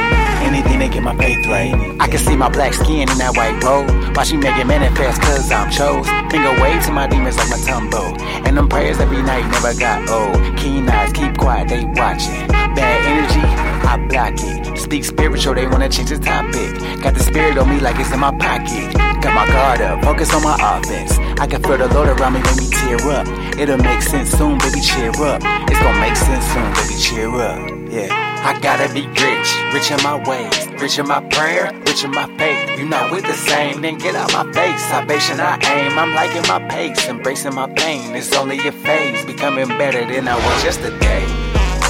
Anything 0.56 0.80
to 0.80 0.88
get 0.88 1.02
my 1.02 1.14
faith 1.18 1.46
right. 1.48 1.74
I 2.00 2.08
can 2.08 2.16
see 2.18 2.34
my 2.34 2.48
black 2.48 2.72
skin 2.72 3.10
in 3.10 3.18
that 3.18 3.36
white 3.36 3.62
robe. 3.62 3.92
Why 4.16 4.24
she 4.24 4.38
make 4.38 4.56
it 4.56 4.66
manifest? 4.66 5.20
Cause 5.20 5.52
I'm 5.52 5.70
chose. 5.70 6.08
Finger 6.32 6.48
wave 6.62 6.82
to 6.86 6.92
my 6.92 7.06
demons 7.06 7.36
like 7.36 7.50
my 7.50 7.60
tumbo. 7.60 8.18
And 8.48 8.56
them 8.56 8.66
prayers 8.66 8.98
every 8.98 9.20
night 9.20 9.44
never 9.50 9.78
got 9.78 10.08
old. 10.08 10.40
Keen 10.56 10.88
eyes, 10.88 11.12
keep 11.12 11.36
quiet, 11.36 11.68
they 11.68 11.84
watching. 11.84 12.48
Bad 12.72 13.04
energy, 13.04 13.44
I 13.84 14.00
block 14.08 14.32
it. 14.40 14.78
Speak 14.80 15.04
spiritual, 15.04 15.52
they 15.52 15.66
wanna 15.66 15.90
change 15.90 16.08
the 16.08 16.18
topic. 16.18 16.72
Got 17.02 17.12
the 17.12 17.20
spirit 17.20 17.58
on 17.58 17.68
me 17.68 17.78
like 17.78 18.00
it's 18.00 18.10
in 18.10 18.20
my 18.20 18.32
pocket. 18.38 18.96
Got 19.20 19.34
my 19.34 19.46
guard 19.52 19.82
up, 19.82 20.02
focus 20.02 20.32
on 20.32 20.42
my 20.42 20.56
offense. 20.56 21.18
I 21.38 21.46
can 21.46 21.62
feel 21.62 21.76
the 21.76 21.92
Lord 21.92 22.08
around 22.08 22.32
me, 22.32 22.40
make 22.40 22.56
me 22.56 22.70
tear 22.72 22.96
up. 23.12 23.28
It'll 23.60 23.76
make 23.76 24.00
sense 24.00 24.30
soon, 24.30 24.56
baby, 24.56 24.80
cheer 24.80 25.12
up. 25.20 25.42
It's 25.68 25.80
gonna 25.84 26.00
make 26.00 26.16
sense 26.16 26.46
soon, 26.48 26.72
baby, 26.72 26.96
cheer 26.98 27.28
up. 27.28 27.92
Yeah. 27.92 28.35
I 28.46 28.56
gotta 28.60 28.86
be 28.94 29.08
rich, 29.08 29.50
rich 29.74 29.90
in 29.90 30.00
my 30.04 30.22
ways, 30.22 30.68
rich 30.80 31.00
in 31.00 31.08
my 31.08 31.20
prayer, 31.30 31.72
rich 31.84 32.04
in 32.04 32.12
my 32.12 32.28
faith. 32.38 32.78
You 32.78 32.88
not 32.88 33.10
with 33.10 33.24
the 33.26 33.32
same, 33.34 33.80
then 33.80 33.98
get 33.98 34.14
out 34.14 34.32
my 34.32 34.44
face. 34.52 34.80
Salvation 34.82 35.40
I 35.40 35.58
aim, 35.66 35.98
I'm 35.98 36.14
liking 36.14 36.46
my 36.46 36.60
pace, 36.68 37.08
embracing 37.08 37.56
my 37.56 37.66
pain. 37.74 38.14
It's 38.14 38.32
only 38.36 38.64
a 38.68 38.70
phase, 38.70 39.24
becoming 39.24 39.66
better 39.66 40.06
than 40.06 40.28
I 40.28 40.36
was 40.36 40.62
yesterday. 40.62 41.26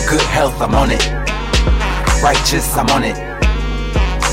Good 0.09 0.27
health, 0.33 0.59
I'm 0.63 0.75
on 0.75 0.89
it. 0.91 1.05
Righteous, 2.23 2.75
I'm 2.75 2.89
on 2.89 3.05
it. 3.05 3.17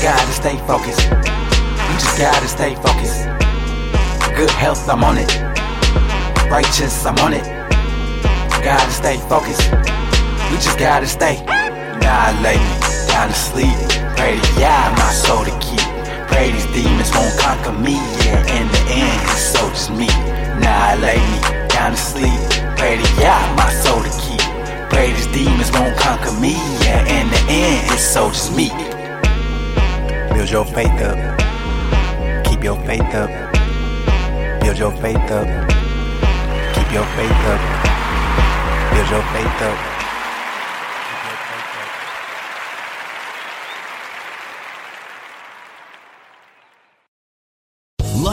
Gotta 0.00 0.32
stay 0.32 0.56
focused. 0.66 1.04
You 1.04 1.94
just 2.00 2.16
gotta 2.16 2.48
stay 2.48 2.74
focused. 2.76 3.24
Good 4.34 4.50
health, 4.52 4.88
I'm 4.88 5.04
on 5.04 5.18
it. 5.18 5.30
Righteous, 6.50 7.04
I'm 7.04 7.18
on 7.18 7.34
it. 7.34 7.44
Gotta 8.64 8.92
stay 8.92 9.18
focused. 9.28 9.70
You 10.50 10.56
just 10.56 10.78
gotta 10.78 11.06
stay. 11.06 11.73
Lay 12.44 12.58
me 12.58 12.76
down 13.08 13.28
to 13.28 13.34
sleep. 13.34 13.72
Pray 14.16 14.36
to 14.38 14.60
Yah, 14.60 14.92
my 14.98 15.10
soul 15.12 15.44
to 15.44 15.50
keep. 15.64 15.80
Pray 16.28 16.52
these 16.52 16.66
demons 16.76 17.10
won't 17.14 17.32
conquer 17.38 17.72
me. 17.72 17.94
Yeah, 18.20 18.60
in 18.60 18.68
the 18.68 18.82
end, 19.00 19.22
it's 19.32 19.40
so 19.40 19.66
just 19.70 19.90
me. 19.90 20.08
Nah, 20.60 20.92
I 20.92 20.96
lay 21.00 21.16
me 21.16 21.40
down 21.68 21.92
to 21.92 21.96
sleep. 21.96 22.38
Pray 22.76 22.98
to 23.00 23.08
Yah, 23.22 23.54
my 23.56 23.70
soul 23.72 24.02
to 24.02 24.10
keep. 24.20 24.44
Pray 24.90 25.12
these 25.12 25.26
demons 25.28 25.72
won't 25.72 25.96
conquer 25.96 26.32
me. 26.32 26.52
Yeah, 26.84 27.00
in 27.16 27.30
the 27.30 27.40
end, 27.48 27.92
it's 27.92 28.04
so 28.04 28.28
just 28.28 28.54
me. 28.54 28.68
Build 30.34 30.50
your 30.50 30.66
faith 30.66 31.00
up. 31.00 31.16
Keep 32.44 32.62
your 32.62 32.76
faith 32.84 33.14
up. 33.14 33.30
Build 34.60 34.76
your 34.76 34.92
faith 35.00 35.30
up. 35.32 35.48
Keep 36.74 36.92
your 36.92 37.06
faith 37.16 37.42
up. 37.52 37.62
Build 38.92 39.08
your 39.08 39.24
faith 39.32 39.62
up. 39.62 39.93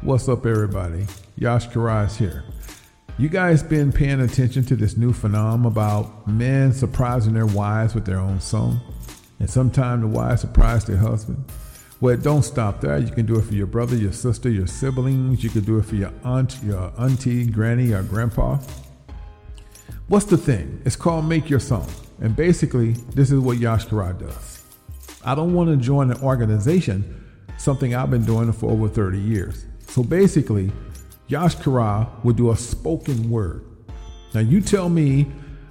What's 0.00 0.28
up, 0.28 0.46
everybody? 0.46 1.08
Yash 1.36 1.70
Karaz 1.70 2.16
here. 2.16 2.44
You 3.18 3.28
guys 3.28 3.64
been 3.64 3.90
paying 3.90 4.20
attention 4.20 4.64
to 4.66 4.76
this 4.76 4.96
new 4.96 5.12
phenomenon 5.12 5.66
about 5.66 6.28
men 6.28 6.72
surprising 6.72 7.34
their 7.34 7.46
wives 7.46 7.96
with 7.96 8.06
their 8.06 8.20
own 8.20 8.40
song? 8.40 8.80
And 9.40 9.50
sometimes 9.50 10.02
the 10.02 10.06
wives 10.06 10.42
surprise 10.42 10.84
their 10.84 10.98
husband? 10.98 11.44
Well, 12.00 12.16
don't 12.16 12.44
stop 12.44 12.80
there. 12.80 12.98
You 12.98 13.10
can 13.10 13.26
do 13.26 13.40
it 13.40 13.42
for 13.42 13.54
your 13.54 13.66
brother, 13.66 13.96
your 13.96 14.12
sister, 14.12 14.48
your 14.48 14.68
siblings. 14.68 15.42
You 15.42 15.50
can 15.50 15.64
do 15.64 15.80
it 15.80 15.84
for 15.84 15.96
your 15.96 16.12
aunt, 16.22 16.62
your 16.62 16.92
auntie, 16.96 17.44
granny, 17.44 17.92
or 17.92 18.04
grandpa. 18.04 18.58
What's 20.06 20.26
the 20.26 20.38
thing? 20.38 20.80
It's 20.84 20.94
called 20.94 21.24
Make 21.24 21.50
Your 21.50 21.58
Song. 21.58 21.90
And 22.20 22.36
basically, 22.36 22.92
this 23.16 23.32
is 23.32 23.40
what 23.40 23.58
Yash 23.58 23.86
Karaz 23.86 24.20
does. 24.20 24.62
I 25.24 25.34
don't 25.34 25.54
want 25.54 25.70
to 25.70 25.76
join 25.76 26.12
an 26.12 26.22
organization, 26.22 27.26
something 27.58 27.96
I've 27.96 28.10
been 28.10 28.24
doing 28.24 28.52
for 28.52 28.70
over 28.70 28.88
30 28.88 29.18
years. 29.18 29.64
So 29.88 30.02
basically, 30.02 30.70
Yash 31.28 31.56
Kara 31.56 32.08
will 32.22 32.34
do 32.34 32.50
a 32.50 32.56
spoken 32.56 33.30
word. 33.30 33.64
Now 34.34 34.40
you 34.40 34.60
tell 34.60 34.88
me 34.88 35.26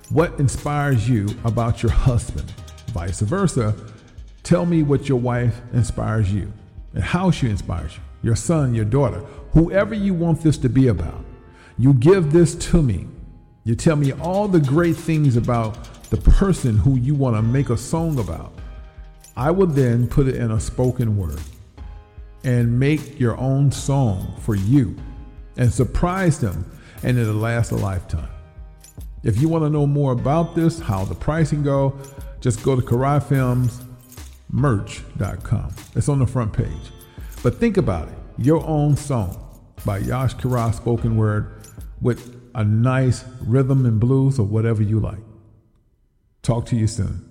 what 0.09 0.39
inspires 0.39 1.07
you 1.07 1.27
about 1.45 1.83
your 1.83 1.91
husband. 1.91 2.51
Vice 2.87 3.21
versa, 3.21 3.75
tell 4.43 4.65
me 4.65 4.81
what 4.81 5.07
your 5.07 5.19
wife 5.19 5.61
inspires 5.71 6.33
you 6.33 6.51
and 6.93 7.03
how 7.03 7.29
she 7.29 7.47
inspires 7.47 7.95
you. 7.95 8.01
Your 8.23 8.35
son, 8.35 8.73
your 8.73 8.85
daughter, 8.85 9.19
whoever 9.51 9.93
you 9.93 10.15
want 10.15 10.41
this 10.41 10.57
to 10.59 10.69
be 10.69 10.87
about. 10.87 11.23
You 11.77 11.93
give 11.93 12.31
this 12.31 12.55
to 12.71 12.81
me. 12.81 13.07
You 13.63 13.75
tell 13.75 13.95
me 13.95 14.13
all 14.13 14.47
the 14.47 14.59
great 14.59 14.95
things 14.95 15.37
about 15.37 16.09
the 16.09 16.17
person 16.17 16.77
who 16.77 16.97
you 16.97 17.13
want 17.13 17.35
to 17.35 17.43
make 17.43 17.69
a 17.69 17.77
song 17.77 18.17
about. 18.17 18.53
I 19.35 19.51
will 19.51 19.67
then 19.67 20.07
put 20.07 20.27
it 20.27 20.35
in 20.35 20.49
a 20.49 20.59
spoken 20.59 21.17
word 21.17 21.39
and 22.43 22.79
make 22.79 23.19
your 23.19 23.35
own 23.37 23.71
song 23.71 24.35
for 24.39 24.55
you 24.55 24.95
and 25.57 25.73
surprise 25.73 26.39
them, 26.39 26.71
and 27.03 27.17
it'll 27.17 27.33
last 27.33 27.71
a 27.71 27.75
lifetime. 27.75 28.29
If 29.23 29.41
you 29.41 29.49
want 29.49 29.63
to 29.63 29.69
know 29.69 29.87
more 29.87 30.13
about 30.13 30.55
this, 30.55 30.79
how 30.79 31.03
the 31.03 31.15
pricing 31.15 31.63
go, 31.63 31.97
just 32.39 32.63
go 32.63 32.75
to 32.75 32.81
KaraiFilmsMerch.com. 32.81 35.75
It's 35.95 36.09
on 36.09 36.19
the 36.19 36.27
front 36.27 36.53
page. 36.53 36.91
But 37.43 37.55
think 37.55 37.77
about 37.77 38.09
it 38.09 38.17
your 38.37 38.63
own 38.65 38.95
song 38.95 39.43
by 39.83 39.97
Yash 39.97 40.35
Karai 40.35 40.73
spoken 40.73 41.17
word 41.17 41.67
with 42.01 42.39
a 42.53 42.63
nice 42.63 43.25
rhythm 43.41 43.85
and 43.85 43.99
blues 43.99 44.39
or 44.39 44.45
whatever 44.45 44.83
you 44.83 44.99
like. 44.99 45.17
Talk 46.43 46.67
to 46.67 46.75
you 46.75 46.85
soon. 46.87 47.26